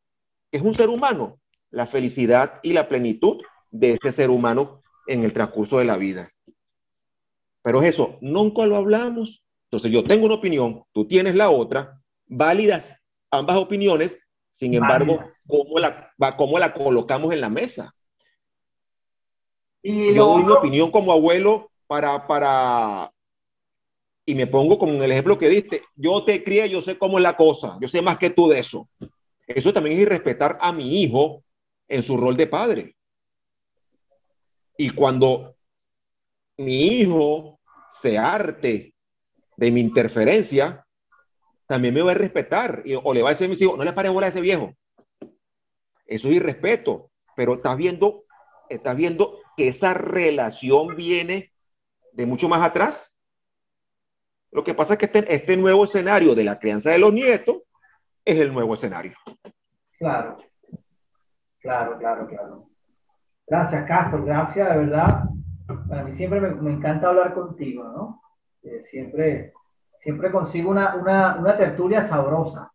que 0.51 0.59
es 0.59 0.63
un 0.63 0.75
ser 0.75 0.89
humano, 0.89 1.41
la 1.71 1.87
felicidad 1.87 2.61
y 2.63 2.73
la 2.73 2.89
plenitud 2.89 3.43
de 3.71 3.93
ese 3.93 4.13
ser 4.13 4.31
humano 4.31 4.83
en 5.07 5.25
el 5.25 5.33
transcurso 5.33 5.79
de 5.79 5.85
la 5.85 5.97
vida. 5.97 6.31
Pero 7.63 7.83
es 7.83 7.95
eso, 7.95 8.19
nunca 8.21 8.67
lo 8.67 8.77
hablamos. 8.77 9.43
Entonces 9.71 9.91
yo 9.91 10.05
tengo 10.05 10.27
una 10.27 10.37
opinión, 10.37 10.85
tú 10.93 11.07
tienes 11.07 11.35
la 11.35 11.51
otra, 11.51 12.01
válidas 12.27 12.95
ambas 13.31 13.57
opiniones, 13.57 14.19
sin 14.51 14.75
embargo, 14.75 15.21
¿cómo 15.47 15.79
la, 15.79 16.13
cómo 16.37 16.59
la 16.59 16.73
colocamos 16.73 17.33
en 17.33 17.41
la 17.41 17.49
mesa? 17.49 17.95
Y 19.83 20.15
yo 20.15 20.27
doy 20.27 20.45
mi 20.45 20.53
opinión 20.53 20.91
como 20.91 21.13
abuelo 21.13 21.71
para, 21.87 22.27
para, 22.27 23.13
y 24.27 24.35
me 24.35 24.47
pongo 24.47 24.79
como 24.79 24.93
en 24.93 25.03
el 25.03 25.13
ejemplo 25.13 25.39
que 25.39 25.49
diste, 25.49 25.83
yo 25.95 26.25
te 26.25 26.43
crié, 26.43 26.69
yo 26.69 26.83
sé 26.83 26.99
cómo 26.99 27.19
es 27.19 27.23
la 27.23 27.37
cosa, 27.37 27.79
yo 27.81 27.89
sé 27.89 28.03
más 28.03 28.19
que 28.19 28.31
tú 28.31 28.49
de 28.49 28.59
eso. 28.59 28.89
Eso 29.47 29.73
también 29.73 29.99
es 29.99 30.09
respetar 30.09 30.59
a 30.61 30.73
mi 30.73 31.03
hijo 31.03 31.43
en 31.89 32.03
su 32.03 32.17
rol 32.17 32.37
de 32.37 32.47
padre. 32.47 32.97
Y 34.79 34.91
cuando 34.91 35.55
mi 36.57 37.01
hijo 37.01 37.61
se 37.91 38.17
arte 38.17 38.95
de 39.57 39.71
mi 39.71 39.81
interferencia, 39.81 40.87
también 41.67 41.93
me 41.93 42.01
va 42.01 42.13
a 42.13 42.15
respetar 42.15 42.83
o 43.05 43.13
le 43.13 43.21
va 43.21 43.29
a 43.29 43.33
decir 43.33 43.47
a 43.47 43.51
mis 43.51 43.61
hijos, 43.61 43.77
no 43.77 43.85
le 43.85 43.93
pares 43.93 44.13
bola 44.13 44.29
a 44.29 44.31
ese 44.31 44.41
viejo. 44.41 44.73
Eso 46.07 46.29
es 46.29 46.37
irrespeto, 46.37 47.11
pero 47.37 47.55
estás 47.55 47.77
viendo, 47.77 48.25
estás 48.71 48.97
viendo 48.97 49.39
que 49.55 49.69
esa 49.69 49.93
relación 49.93 50.97
viene 50.97 51.53
de 52.13 52.25
mucho 52.25 52.49
más 52.49 52.63
atrás 52.63 53.13
lo 54.51 54.65
que 54.65 54.75
pasa 54.75 54.95
es 54.95 54.99
que 54.99 55.07
este, 55.07 55.35
este, 55.35 55.57
nuevo 55.57 55.85
escenario 55.85 56.35
de 56.35 56.45
la 56.45 56.59
crianza 56.59 56.91
de 56.91 56.99
los 56.99 57.13
nietos 57.13 57.59
es 58.25 58.39
el 58.39 58.53
nuevo 58.53 58.75
escenario. 58.75 59.17
Claro, 59.99 60.39
claro, 61.61 61.99
claro, 61.99 62.27
claro. 62.27 62.71
Gracias, 63.49 63.87
Castro, 63.87 64.25
gracias, 64.25 64.69
de 64.71 64.79
verdad. 64.79 65.25
Para 65.89 66.05
mí 66.05 66.13
siempre 66.13 66.41
me, 66.41 66.73
encanta 66.73 67.09
hablar 67.09 67.35
contigo, 67.35 67.85
¿no? 67.85 68.23
Eh, 68.63 68.83
siempre, 68.83 69.53
siempre 69.95 70.31
consigo 70.31 70.71
una, 70.71 70.97
una, 70.97 71.37
una 71.37 71.57
tertulia 71.57 72.03
sabrosa. 72.03 72.71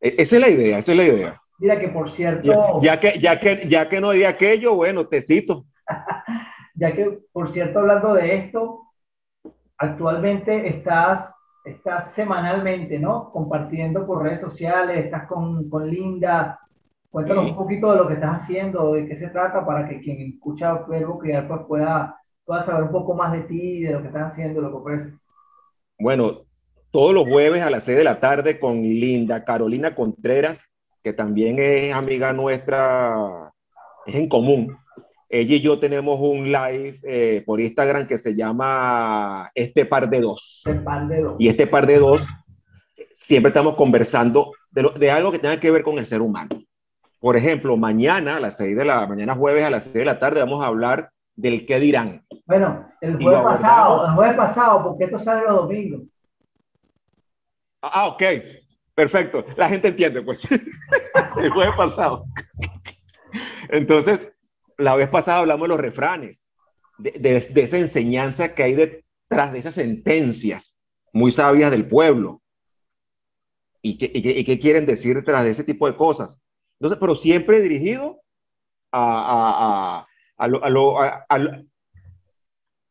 E, 0.00 0.14
esa 0.18 0.36
es 0.36 0.42
la 0.42 0.48
idea, 0.48 0.78
esa 0.78 0.92
es 0.92 0.98
la 0.98 1.04
idea. 1.04 1.42
Mira 1.58 1.80
que 1.80 1.88
por 1.88 2.10
cierto. 2.10 2.80
Ya, 2.80 3.00
que, 3.00 3.18
ya, 3.18 3.40
que, 3.40 3.56
ya 3.68 3.88
que 3.88 4.00
no 4.00 4.10
di 4.10 4.24
aquello, 4.24 4.74
bueno, 4.74 5.06
te 5.06 5.22
cito. 5.22 5.64
ya 6.74 6.92
que, 6.92 7.18
por 7.32 7.52
cierto, 7.52 7.80
hablando 7.80 8.14
de 8.14 8.36
esto, 8.36 8.82
actualmente 9.78 10.68
estás, 10.68 11.32
estás 11.64 12.12
semanalmente, 12.12 12.98
¿no? 12.98 13.30
Compartiendo 13.32 14.06
por 14.06 14.22
redes 14.22 14.40
sociales, 14.40 15.04
estás 15.04 15.26
con, 15.26 15.68
con 15.68 15.88
Linda. 15.88 16.60
Cuéntanos 17.16 17.50
un 17.52 17.56
poquito 17.56 17.90
de 17.90 17.96
lo 17.96 18.06
que 18.06 18.12
estás 18.12 18.42
haciendo, 18.42 18.92
de 18.92 19.08
qué 19.08 19.16
se 19.16 19.28
trata, 19.28 19.64
para 19.64 19.88
que 19.88 20.00
quien 20.00 20.34
escucha 20.34 20.84
Verbo 20.86 21.18
Criar 21.18 21.48
pues 21.48 21.62
pueda, 21.66 22.20
pueda 22.44 22.60
saber 22.60 22.82
un 22.82 22.90
poco 22.90 23.14
más 23.14 23.32
de 23.32 23.40
ti, 23.44 23.84
de 23.84 23.92
lo 23.94 24.02
que 24.02 24.08
estás 24.08 24.32
haciendo, 24.32 24.60
lo 24.60 24.68
que 24.68 24.76
ofreces. 24.76 25.14
Bueno, 25.98 26.42
todos 26.90 27.14
los 27.14 27.24
jueves 27.24 27.62
a 27.62 27.70
las 27.70 27.84
6 27.84 27.96
de 27.96 28.04
la 28.04 28.20
tarde 28.20 28.60
con 28.60 28.82
Linda 28.82 29.46
Carolina 29.46 29.94
Contreras, 29.94 30.62
que 31.02 31.14
también 31.14 31.58
es 31.58 31.94
amiga 31.94 32.34
nuestra, 32.34 33.50
es 34.04 34.14
en 34.14 34.28
común. 34.28 34.76
Ella 35.30 35.54
y 35.54 35.60
yo 35.62 35.80
tenemos 35.80 36.20
un 36.20 36.52
live 36.52 37.00
eh, 37.02 37.42
por 37.46 37.62
Instagram 37.62 38.06
que 38.06 38.18
se 38.18 38.34
llama 38.34 39.50
Este 39.54 39.86
Par 39.86 40.10
de 40.10 40.20
Dos. 40.20 40.64
Este 40.66 40.84
par 40.84 41.08
de 41.08 41.22
dos. 41.22 41.36
Y 41.38 41.48
este 41.48 41.66
par 41.66 41.86
de 41.86 41.98
dos, 41.98 42.26
siempre 43.14 43.48
estamos 43.48 43.74
conversando 43.74 44.52
de, 44.70 44.90
de 44.98 45.10
algo 45.10 45.32
que 45.32 45.38
tenga 45.38 45.58
que 45.58 45.70
ver 45.70 45.82
con 45.82 45.98
el 45.98 46.04
ser 46.04 46.20
humano. 46.20 46.50
Por 47.20 47.36
ejemplo, 47.36 47.76
mañana 47.76 48.36
a 48.36 48.40
las 48.40 48.56
6 48.56 48.76
de 48.76 48.84
la 48.84 49.06
mañana, 49.06 49.34
jueves 49.34 49.64
a 49.64 49.70
las 49.70 49.84
6 49.84 49.94
de 49.94 50.04
la 50.04 50.18
tarde, 50.18 50.40
vamos 50.40 50.64
a 50.64 50.68
hablar 50.68 51.10
del 51.34 51.66
qué 51.66 51.78
dirán. 51.78 52.24
Bueno, 52.44 52.88
el 53.00 53.22
jueves 53.22 53.40
pasado, 53.40 54.06
el 54.06 54.14
jueves 54.14 54.36
pasado, 54.36 54.84
porque 54.84 55.04
esto 55.04 55.18
sale 55.18 55.44
los 55.44 55.54
domingos. 55.54 56.02
Ah, 57.82 58.06
ok. 58.08 58.22
Perfecto. 58.94 59.44
La 59.56 59.68
gente 59.68 59.88
entiende, 59.88 60.22
pues. 60.22 60.38
el 61.36 61.50
jueves 61.50 61.74
pasado. 61.76 62.24
Entonces, 63.68 64.32
la 64.78 64.96
vez 64.96 65.08
pasada 65.08 65.40
hablamos 65.40 65.64
de 65.64 65.68
los 65.68 65.80
refranes, 65.80 66.50
de, 66.98 67.36
esa 67.36 67.78
enseñanza 67.78 68.54
que 68.54 68.62
hay 68.62 68.74
detrás 68.74 69.52
de 69.52 69.58
esas 69.58 69.74
sentencias 69.74 70.76
muy 71.12 71.30
sabias 71.30 71.70
del 71.70 71.86
pueblo. 71.86 72.42
¿Y 73.82 73.98
qué, 73.98 74.58
quieren 74.58 74.86
decir 74.86 75.14
detrás 75.14 75.44
de 75.44 75.50
ese 75.50 75.62
tipo 75.62 75.86
de 75.86 75.96
cosas? 75.96 76.38
Entonces, 76.78 76.98
pero 77.00 77.16
siempre 77.16 77.60
dirigido 77.60 78.20
a, 78.92 80.06
a, 80.36 80.48
lo, 80.48 80.60
a, 80.64 80.68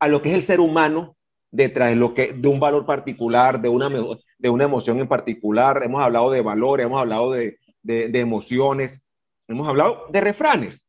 lo, 0.08 0.22
que 0.22 0.30
es 0.30 0.36
el 0.36 0.44
ser 0.44 0.60
humano 0.60 1.16
detrás 1.52 1.90
de, 1.90 1.96
lo 1.96 2.14
que, 2.14 2.34
de 2.34 2.48
un 2.48 2.60
valor 2.60 2.86
particular, 2.86 3.62
de 3.62 3.70
una, 3.70 3.90
de 3.90 4.50
una 4.50 4.64
emoción 4.64 5.00
en 5.00 5.08
particular. 5.08 5.82
Hemos 5.84 6.02
hablado 6.02 6.32
de 6.32 6.42
valores, 6.42 6.86
hemos 6.86 7.00
hablado 7.00 7.32
de, 7.32 7.60
de 7.84 8.20
emociones, 8.20 9.02
hemos 9.48 9.68
hablado 9.68 10.08
de 10.12 10.22
refranes 10.22 10.86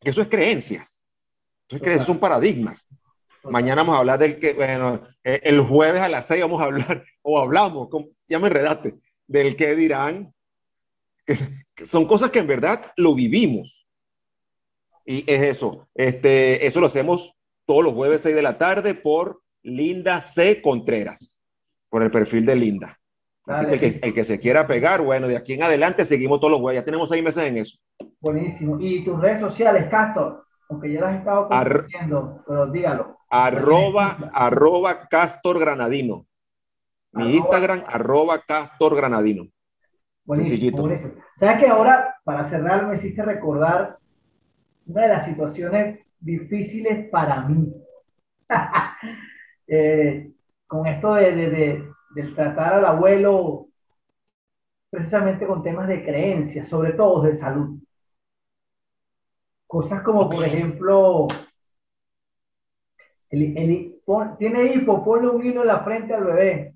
que 0.00 0.10
eso 0.10 0.22
es 0.22 0.28
creencias. 0.28 1.04
Eso 1.68 1.84
es 1.84 2.02
son 2.02 2.18
paradigmas. 2.18 2.86
Mañana 3.44 3.82
vamos 3.82 3.96
a 3.96 4.00
hablar 4.00 4.18
del 4.18 4.38
que, 4.38 4.54
bueno, 4.54 5.02
eh, 5.24 5.40
el 5.44 5.60
jueves 5.60 6.02
a 6.02 6.08
las 6.08 6.26
seis 6.26 6.42
vamos 6.42 6.60
a 6.60 6.64
hablar, 6.64 7.04
o 7.22 7.38
hablamos, 7.38 7.88
ya 8.28 8.38
me 8.38 8.48
enredaste, 8.48 8.96
del 9.26 9.56
que 9.56 9.74
dirán, 9.74 10.34
que, 11.74 11.86
son 11.86 12.06
cosas 12.06 12.30
que 12.30 12.40
en 12.40 12.46
verdad 12.46 12.92
lo 12.96 13.14
vivimos. 13.14 13.86
Y 15.04 15.24
es 15.30 15.42
eso, 15.42 15.88
este, 15.94 16.66
eso 16.66 16.80
lo 16.80 16.86
hacemos 16.86 17.34
todos 17.66 17.82
los 17.82 17.94
jueves 17.94 18.20
6 18.22 18.34
de 18.34 18.42
la 18.42 18.58
tarde 18.58 18.94
por 18.94 19.42
Linda 19.62 20.20
C. 20.20 20.62
Contreras, 20.62 21.42
por 21.88 22.02
el 22.02 22.10
perfil 22.10 22.46
de 22.46 22.56
Linda. 22.56 23.00
Así 23.46 23.66
que 23.66 23.98
el, 24.02 24.14
que 24.14 24.22
se 24.22 24.38
quiera 24.38 24.66
pegar, 24.66 25.02
bueno, 25.02 25.26
de 25.26 25.36
aquí 25.36 25.54
en 25.54 25.62
adelante 25.62 26.04
seguimos 26.04 26.38
todos 26.38 26.52
los 26.52 26.60
güeyes. 26.60 26.82
Ya 26.82 26.84
tenemos 26.84 27.08
seis 27.08 27.22
meses 27.22 27.42
en 27.44 27.56
eso. 27.56 27.78
Buenísimo. 28.20 28.78
¿Y 28.80 29.04
tus 29.04 29.20
redes 29.20 29.40
sociales, 29.40 29.88
Castor? 29.90 30.44
Aunque 30.68 30.92
ya 30.92 31.00
las 31.00 31.14
he 31.14 31.18
estado 31.18 31.48
compartiendo, 31.48 32.44
pero 32.46 32.66
dígalo. 32.66 33.18
Arroba, 33.28 34.30
arroba 34.32 35.08
Castor 35.08 35.58
Granadino. 35.58 36.26
Mi 37.12 37.36
Instagram, 37.36 37.82
arroba 37.88 38.40
Castor 38.46 38.94
Granadino. 38.94 39.48
Buenísimo, 40.30 40.82
buenísimo. 40.82 41.14
¿Sabes 41.38 41.58
que 41.58 41.66
ahora, 41.66 42.14
para 42.22 42.44
cerrar, 42.44 42.86
me 42.86 42.94
hiciste 42.94 43.20
recordar 43.20 43.98
una 44.86 45.02
de 45.02 45.08
las 45.08 45.24
situaciones 45.24 46.06
difíciles 46.20 47.08
para 47.10 47.42
mí? 47.48 47.74
Eh, 49.72 50.32
con 50.66 50.84
esto 50.88 51.14
de, 51.14 51.32
de, 52.16 52.22
tratar 52.34 52.74
al 52.74 52.84
abuelo 52.84 53.68
precisamente 54.90 55.46
con 55.46 55.62
temas 55.62 55.86
de 55.86 56.02
creencias, 56.04 56.66
sobre 56.66 56.94
todo 56.94 57.22
de 57.22 57.36
salud. 57.36 57.78
Cosas 59.68 60.02
como, 60.02 60.28
por 60.28 60.44
ejemplo, 60.44 61.28
tiene 63.28 64.72
hipo, 64.74 65.04
ponle 65.04 65.28
un 65.28 65.44
hilo 65.44 65.60
en 65.60 65.68
la 65.68 65.84
frente 65.84 66.14
al 66.14 66.24
bebé. 66.24 66.74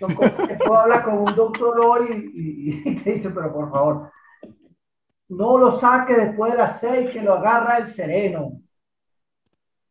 Son 0.00 0.14
cosas 0.14 0.48
que 0.48 0.56
tú 0.56 0.72
hablas 0.72 1.02
con 1.02 1.18
un 1.18 1.34
doctor 1.36 1.78
hoy 1.78 2.32
y, 2.34 2.96
te 3.02 3.12
dice, 3.12 3.28
pero 3.28 3.52
por 3.52 3.70
favor, 3.70 4.10
no 5.28 5.58
lo 5.58 5.72
saque 5.72 6.14
después 6.14 6.52
de 6.52 6.58
las 6.58 6.80
seis, 6.80 7.10
que 7.10 7.20
lo 7.20 7.34
agarra 7.34 7.76
el 7.76 7.90
sereno. 7.90 8.62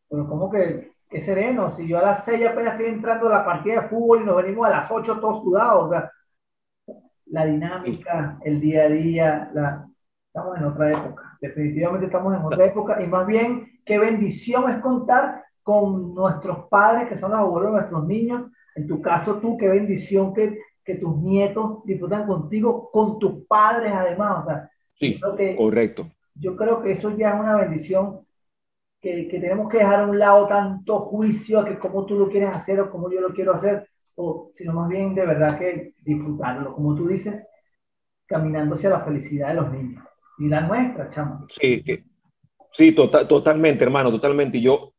Pero 0.09 0.27
¿cómo 0.27 0.49
que, 0.49 0.93
qué 1.07 1.21
sereno? 1.21 1.71
Si 1.71 1.87
yo 1.87 1.99
a 1.99 2.01
las 2.01 2.25
seis 2.25 2.43
apenas 2.47 2.73
estoy 2.73 2.87
entrando 2.87 3.27
a 3.27 3.37
la 3.37 3.45
partida 3.45 3.81
de 3.81 3.87
fútbol 3.89 4.21
y 4.21 4.25
nos 4.25 4.37
venimos 4.37 4.65
a 4.65 4.71
las 4.71 4.89
ocho 4.89 5.19
todos 5.19 5.43
sudados. 5.43 5.85
O 5.85 5.89
sea, 5.91 6.11
la 7.27 7.45
dinámica, 7.45 8.39
el 8.43 8.59
día 8.59 8.85
a 8.85 8.89
día, 8.89 9.51
la, 9.53 9.87
estamos 10.25 10.57
en 10.57 10.63
otra 10.63 10.91
época. 10.91 11.37
Definitivamente 11.39 12.07
estamos 12.07 12.35
en 12.35 12.43
otra 12.43 12.65
época 12.65 12.99
y 12.99 13.05
más 13.05 13.27
bien 13.27 13.79
qué 13.85 13.99
bendición 13.99 14.71
es 14.71 14.81
contar 14.81 15.45
con 15.61 16.15
nuestros 16.15 16.67
padres, 16.67 17.07
que 17.07 17.15
son 17.15 17.29
los 17.29 17.41
abuelos 17.41 17.73
de 17.73 17.77
nuestros 17.77 18.07
niños. 18.07 18.51
En 18.79 18.87
tu 18.87 19.01
caso, 19.01 19.39
tú, 19.39 19.57
qué 19.57 19.67
bendición 19.67 20.33
que, 20.33 20.57
que 20.85 20.95
tus 20.95 21.17
nietos 21.17 21.83
disfrutan 21.83 22.25
contigo, 22.25 22.89
con 22.91 23.19
tus 23.19 23.45
padres 23.45 23.91
además. 23.93 24.43
O 24.43 24.47
sea, 24.47 24.71
sí, 24.95 25.19
correcto. 25.57 26.09
Yo 26.35 26.55
creo 26.55 26.81
que 26.81 26.91
eso 26.91 27.15
ya 27.17 27.31
es 27.31 27.39
una 27.41 27.57
bendición 27.57 28.21
que, 29.01 29.27
que, 29.27 29.39
tenemos 29.41 29.69
que 29.69 29.79
dejar 29.79 29.99
a 29.99 30.07
un 30.07 30.17
lado 30.17 30.47
tanto 30.47 30.99
juicio 31.01 31.59
a 31.59 31.65
que 31.65 31.77
cómo 31.77 32.05
tú 32.05 32.15
lo 32.15 32.29
quieres 32.29 32.51
hacer 32.51 32.79
o 32.79 32.89
cómo 32.89 33.11
yo 33.11 33.19
lo 33.19 33.33
quiero 33.33 33.53
hacer, 33.53 33.89
o 34.15 34.49
sino 34.53 34.71
más 34.71 34.87
bien 34.87 35.13
de 35.13 35.25
verdad 35.25 35.59
que 35.59 35.93
disfrutarlo, 36.01 36.73
como 36.73 36.95
tú 36.95 37.07
dices, 37.07 37.43
caminando 38.25 38.75
hacia 38.75 38.91
la 38.91 39.01
felicidad 39.01 39.49
de 39.49 39.55
los 39.55 39.71
niños 39.73 40.05
y 40.37 40.47
la 40.47 40.61
nuestra, 40.61 41.09
chamo. 41.09 41.47
Sí, 41.49 41.83
sí 42.71 42.93
tota-, 42.93 43.27
totalmente, 43.27 43.83
hermano, 43.83 44.09
totalmente. 44.09 44.57
Y 44.57 44.61
yo, 44.61 44.93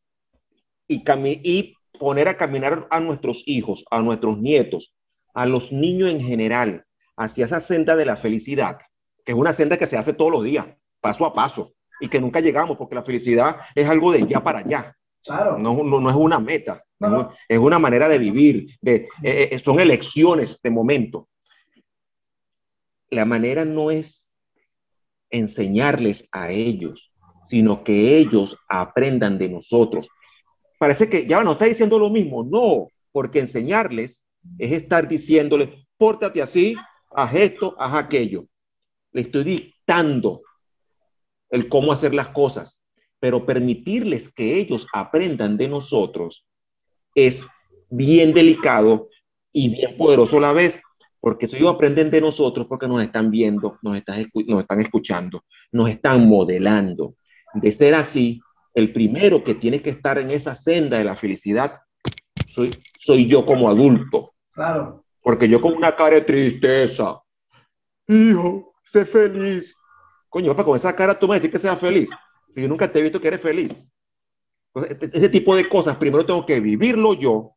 y, 0.87 1.03
y 1.43 1.73
poner 2.01 2.27
a 2.27 2.35
caminar 2.35 2.87
a 2.89 2.99
nuestros 2.99 3.43
hijos, 3.45 3.85
a 3.91 4.01
nuestros 4.01 4.39
nietos, 4.39 4.91
a 5.35 5.45
los 5.45 5.71
niños 5.71 6.09
en 6.09 6.19
general, 6.19 6.83
hacia 7.15 7.45
esa 7.45 7.59
senda 7.59 7.95
de 7.95 8.05
la 8.05 8.17
felicidad, 8.17 8.79
que 9.23 9.33
es 9.33 9.37
una 9.37 9.53
senda 9.53 9.77
que 9.77 9.85
se 9.85 9.97
hace 9.97 10.11
todos 10.11 10.31
los 10.31 10.43
días, 10.43 10.65
paso 10.99 11.27
a 11.27 11.35
paso, 11.35 11.75
y 11.99 12.07
que 12.07 12.19
nunca 12.19 12.39
llegamos, 12.39 12.75
porque 12.75 12.95
la 12.95 13.03
felicidad 13.03 13.57
es 13.75 13.87
algo 13.87 14.11
de 14.11 14.25
ya 14.25 14.43
para 14.43 14.59
allá. 14.59 14.97
Claro. 15.23 15.59
No, 15.59 15.83
no, 15.83 16.09
es 16.09 16.15
una 16.15 16.39
meta, 16.39 16.83
es 17.47 17.59
una 17.59 17.77
manera 17.77 18.09
de 18.09 18.17
vivir, 18.17 18.79
de, 18.81 19.07
eh, 19.21 19.49
eh, 19.51 19.59
son 19.59 19.79
elecciones 19.79 20.59
de 20.63 20.71
momento. 20.71 21.29
La 23.11 23.25
manera 23.25 23.63
no 23.63 23.91
es 23.91 24.27
enseñarles 25.29 26.27
a 26.31 26.49
ellos, 26.49 27.13
sino 27.45 27.83
que 27.83 28.17
ellos 28.17 28.57
aprendan 28.67 29.37
de 29.37 29.49
nosotros 29.49 30.09
parece 30.81 31.07
que 31.07 31.27
ya 31.27 31.43
no 31.43 31.51
está 31.51 31.65
diciendo 31.65 31.99
lo 31.99 32.09
mismo. 32.09 32.43
No, 32.43 32.87
porque 33.11 33.37
enseñarles 33.37 34.25
es 34.57 34.71
estar 34.71 35.07
diciéndoles, 35.07 35.69
pórtate 35.95 36.41
así, 36.41 36.75
haz 37.11 37.35
esto, 37.35 37.75
haz 37.77 37.93
aquello. 37.93 38.47
Le 39.11 39.21
estoy 39.21 39.43
dictando 39.43 40.41
el 41.51 41.69
cómo 41.69 41.91
hacer 41.91 42.15
las 42.15 42.29
cosas, 42.29 42.79
pero 43.19 43.45
permitirles 43.45 44.33
que 44.33 44.57
ellos 44.57 44.87
aprendan 44.91 45.55
de 45.55 45.67
nosotros 45.67 46.47
es 47.13 47.45
bien 47.91 48.33
delicado 48.33 49.07
y 49.53 49.69
bien 49.69 49.95
poderoso 49.97 50.39
a 50.39 50.41
la 50.41 50.53
vez, 50.53 50.81
porque 51.19 51.45
ellos 51.45 51.75
aprenden 51.75 52.09
de 52.09 52.21
nosotros 52.21 52.65
porque 52.65 52.87
nos 52.87 53.03
están 53.03 53.29
viendo, 53.29 53.77
nos 53.83 53.97
están, 53.97 54.25
nos 54.47 54.61
están 54.61 54.81
escuchando, 54.81 55.43
nos 55.71 55.91
están 55.91 56.27
modelando. 56.27 57.13
De 57.53 57.71
ser 57.71 57.93
así, 57.93 58.41
el 58.73 58.93
primero 58.93 59.43
que 59.43 59.55
tiene 59.55 59.81
que 59.81 59.89
estar 59.89 60.17
en 60.17 60.31
esa 60.31 60.55
senda 60.55 60.97
de 60.97 61.03
la 61.03 61.15
felicidad 61.15 61.79
soy, 62.45 62.77
soy 62.99 63.27
yo 63.27 63.45
como 63.45 63.69
adulto. 63.69 64.33
Claro. 64.51 65.03
Porque 65.21 65.47
yo 65.47 65.61
con 65.61 65.73
una 65.73 65.95
cara 65.95 66.15
de 66.15 66.21
tristeza, 66.21 67.21
hijo, 68.07 68.73
sé 68.83 69.05
feliz. 69.05 69.75
Coño, 70.29 70.51
papá, 70.51 70.65
con 70.65 70.75
esa 70.75 70.95
cara 70.95 71.17
tú 71.17 71.27
me 71.27 71.35
decís 71.35 71.51
que 71.51 71.59
sea 71.59 71.75
feliz. 71.75 72.09
Si 72.53 72.61
yo 72.61 72.67
nunca 72.67 72.91
te 72.91 72.99
he 72.99 73.03
visto 73.03 73.19
que 73.21 73.27
eres 73.27 73.41
feliz. 73.41 73.91
Este, 74.89 75.09
ese 75.13 75.29
tipo 75.29 75.55
de 75.55 75.67
cosas, 75.67 75.97
primero 75.97 76.25
tengo 76.25 76.45
que 76.45 76.59
vivirlo 76.59 77.13
yo 77.13 77.55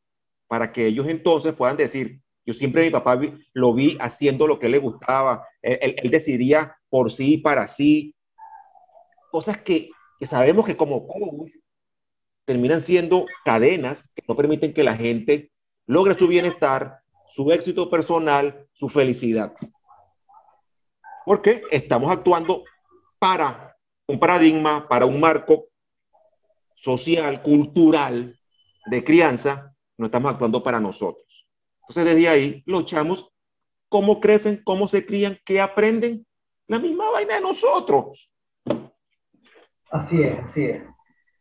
para 0.48 0.72
que 0.72 0.86
ellos 0.86 1.06
entonces 1.08 1.54
puedan 1.54 1.76
decir, 1.76 2.20
yo 2.44 2.52
siempre 2.54 2.84
mi 2.84 2.90
papá 2.90 3.18
lo 3.54 3.72
vi 3.72 3.96
haciendo 4.00 4.46
lo 4.46 4.58
que 4.58 4.68
le 4.68 4.78
gustaba, 4.78 5.46
él, 5.62 5.94
él 5.96 6.10
decidía 6.10 6.76
por 6.90 7.10
sí, 7.10 7.38
para 7.38 7.66
sí, 7.66 8.14
cosas 9.30 9.58
que 9.58 9.90
que 10.18 10.26
sabemos 10.26 10.66
que 10.66 10.76
como 10.76 11.06
terminan 12.44 12.80
siendo 12.80 13.26
cadenas 13.44 14.10
que 14.14 14.22
no 14.28 14.36
permiten 14.36 14.74
que 14.74 14.84
la 14.84 14.96
gente 14.96 15.50
logre 15.86 16.18
su 16.18 16.28
bienestar, 16.28 17.00
su 17.28 17.50
éxito 17.52 17.90
personal, 17.90 18.66
su 18.72 18.88
felicidad. 18.88 19.52
Porque 21.24 21.62
estamos 21.70 22.10
actuando 22.10 22.64
para 23.18 23.76
un 24.06 24.18
paradigma, 24.18 24.86
para 24.88 25.06
un 25.06 25.18
marco 25.18 25.68
social, 26.76 27.42
cultural 27.42 28.38
de 28.86 29.02
crianza, 29.02 29.74
no 29.96 30.06
estamos 30.06 30.32
actuando 30.32 30.62
para 30.62 30.80
nosotros. 30.80 31.24
Entonces, 31.80 32.04
desde 32.04 32.28
ahí, 32.28 32.62
los 32.66 32.84
chamos, 32.86 33.30
cómo 33.88 34.20
crecen, 34.20 34.60
cómo 34.64 34.88
se 34.88 35.06
crían, 35.06 35.38
qué 35.44 35.60
aprenden, 35.60 36.26
la 36.66 36.78
misma 36.78 37.10
vaina 37.10 37.36
de 37.36 37.40
nosotros. 37.40 38.30
Así 39.94 40.20
es, 40.20 40.36
así 40.40 40.64
es. 40.64 40.82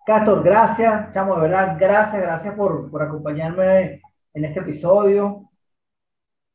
Castor, 0.05 0.43
gracias, 0.43 1.11
chamo, 1.11 1.33
de 1.37 1.41
verdad, 1.41 1.75
gracias, 1.79 2.21
gracias 2.21 2.53
por, 2.53 2.91
por 2.91 3.01
acompañarme 3.01 3.99
en 4.31 4.45
este 4.45 4.59
episodio 4.59 5.49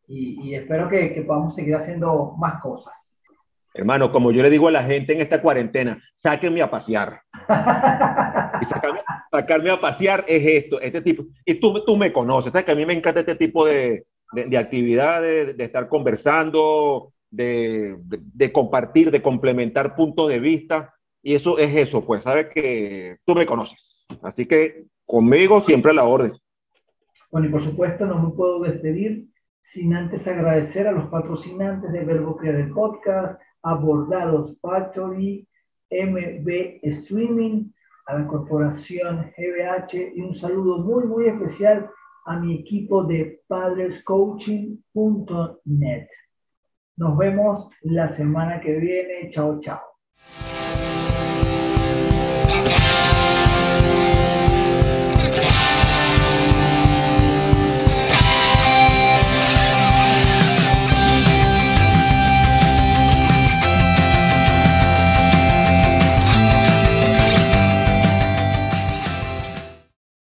y, 0.07 0.49
y 0.49 0.55
espero 0.55 0.89
que, 0.89 1.13
que, 1.13 1.23
podamos 1.23 1.57
seguir 1.57 1.75
haciendo 1.75 2.37
más 2.39 2.63
cosas. 2.63 2.95
Hermano, 3.75 4.13
como 4.13 4.31
yo 4.31 4.45
le 4.45 4.51
digo 4.51 4.69
a 4.69 4.71
la 4.71 4.85
gente 4.85 5.13
en 5.13 5.21
esta 5.21 5.43
cuarentena, 5.43 6.01
sáquenme 6.15 6.63
a 6.63 6.71
pasear. 6.71 7.21
y 8.61 8.65
sacarme, 8.65 9.71
a 9.73 9.81
pasear 9.81 10.25
es 10.29 10.65
esto, 10.65 10.81
este 10.81 11.01
tipo. 11.01 11.25
Y 11.45 11.55
tú, 11.55 11.85
tú 11.85 11.97
me 11.97 12.13
conoces, 12.13 12.53
sabes 12.53 12.65
que 12.65 12.73
a 12.73 12.77
mí 12.77 12.87
me 12.87 12.95
encanta 12.95 13.21
este 13.21 13.35
tipo 13.35 13.67
de, 13.67 14.07
de, 14.35 14.45
de 14.45 14.57
actividades, 14.57 15.57
de, 15.57 15.65
estar 15.65 15.89
conversando, 15.89 17.13
de, 17.29 17.97
de 17.99 18.53
compartir, 18.53 19.11
de 19.11 19.21
complementar 19.21 19.97
puntos 19.97 20.29
de 20.29 20.39
vista 20.39 20.95
y 21.23 21.35
eso 21.35 21.59
es 21.59 21.75
eso, 21.75 22.05
pues 22.05 22.23
sabes 22.23 22.49
que 22.55 23.17
tú 23.25 23.35
me 23.35 23.47
conoces. 23.47 24.07
Así 24.23 24.47
que 24.47 24.85
conmigo 25.05 25.61
siempre 25.63 25.91
a 25.91 25.95
la 25.95 26.05
orden. 26.05 26.33
Bueno, 27.31 27.49
y 27.49 27.51
por 27.51 27.61
supuesto 27.61 28.07
no 28.07 28.23
me 28.23 28.31
puedo 28.35 28.61
despedir 28.61 29.29
sin 29.61 29.95
antes 29.95 30.27
agradecer 30.27 30.87
a 30.87 30.93
los 30.93 31.09
patrocinantes 31.09 31.93
de 31.93 32.05
Verbo 32.05 32.37
Crear 32.37 32.55
el 32.57 32.71
Podcast, 32.71 33.39
a 33.63 33.75
Bordados 33.75 34.57
Factory, 34.63 35.47
MB 35.91 36.79
Streaming, 36.83 37.71
a 38.07 38.19
la 38.19 38.27
corporación 38.27 39.31
GBH 39.37 40.17
y 40.17 40.23
un 40.23 40.35
saludo 40.35 40.79
muy, 40.79 41.05
muy 41.05 41.27
especial 41.27 41.91
a 42.25 42.39
mi 42.39 42.61
equipo 42.61 43.05
de 43.05 43.43
padrescoaching.net. 43.47 46.09
Nos 46.97 47.17
vemos 47.17 47.69
la 47.83 48.09
semana 48.09 48.61
que 48.61 48.75
viene. 48.77 49.31
Chao, 49.31 49.61
chao. 49.61 49.81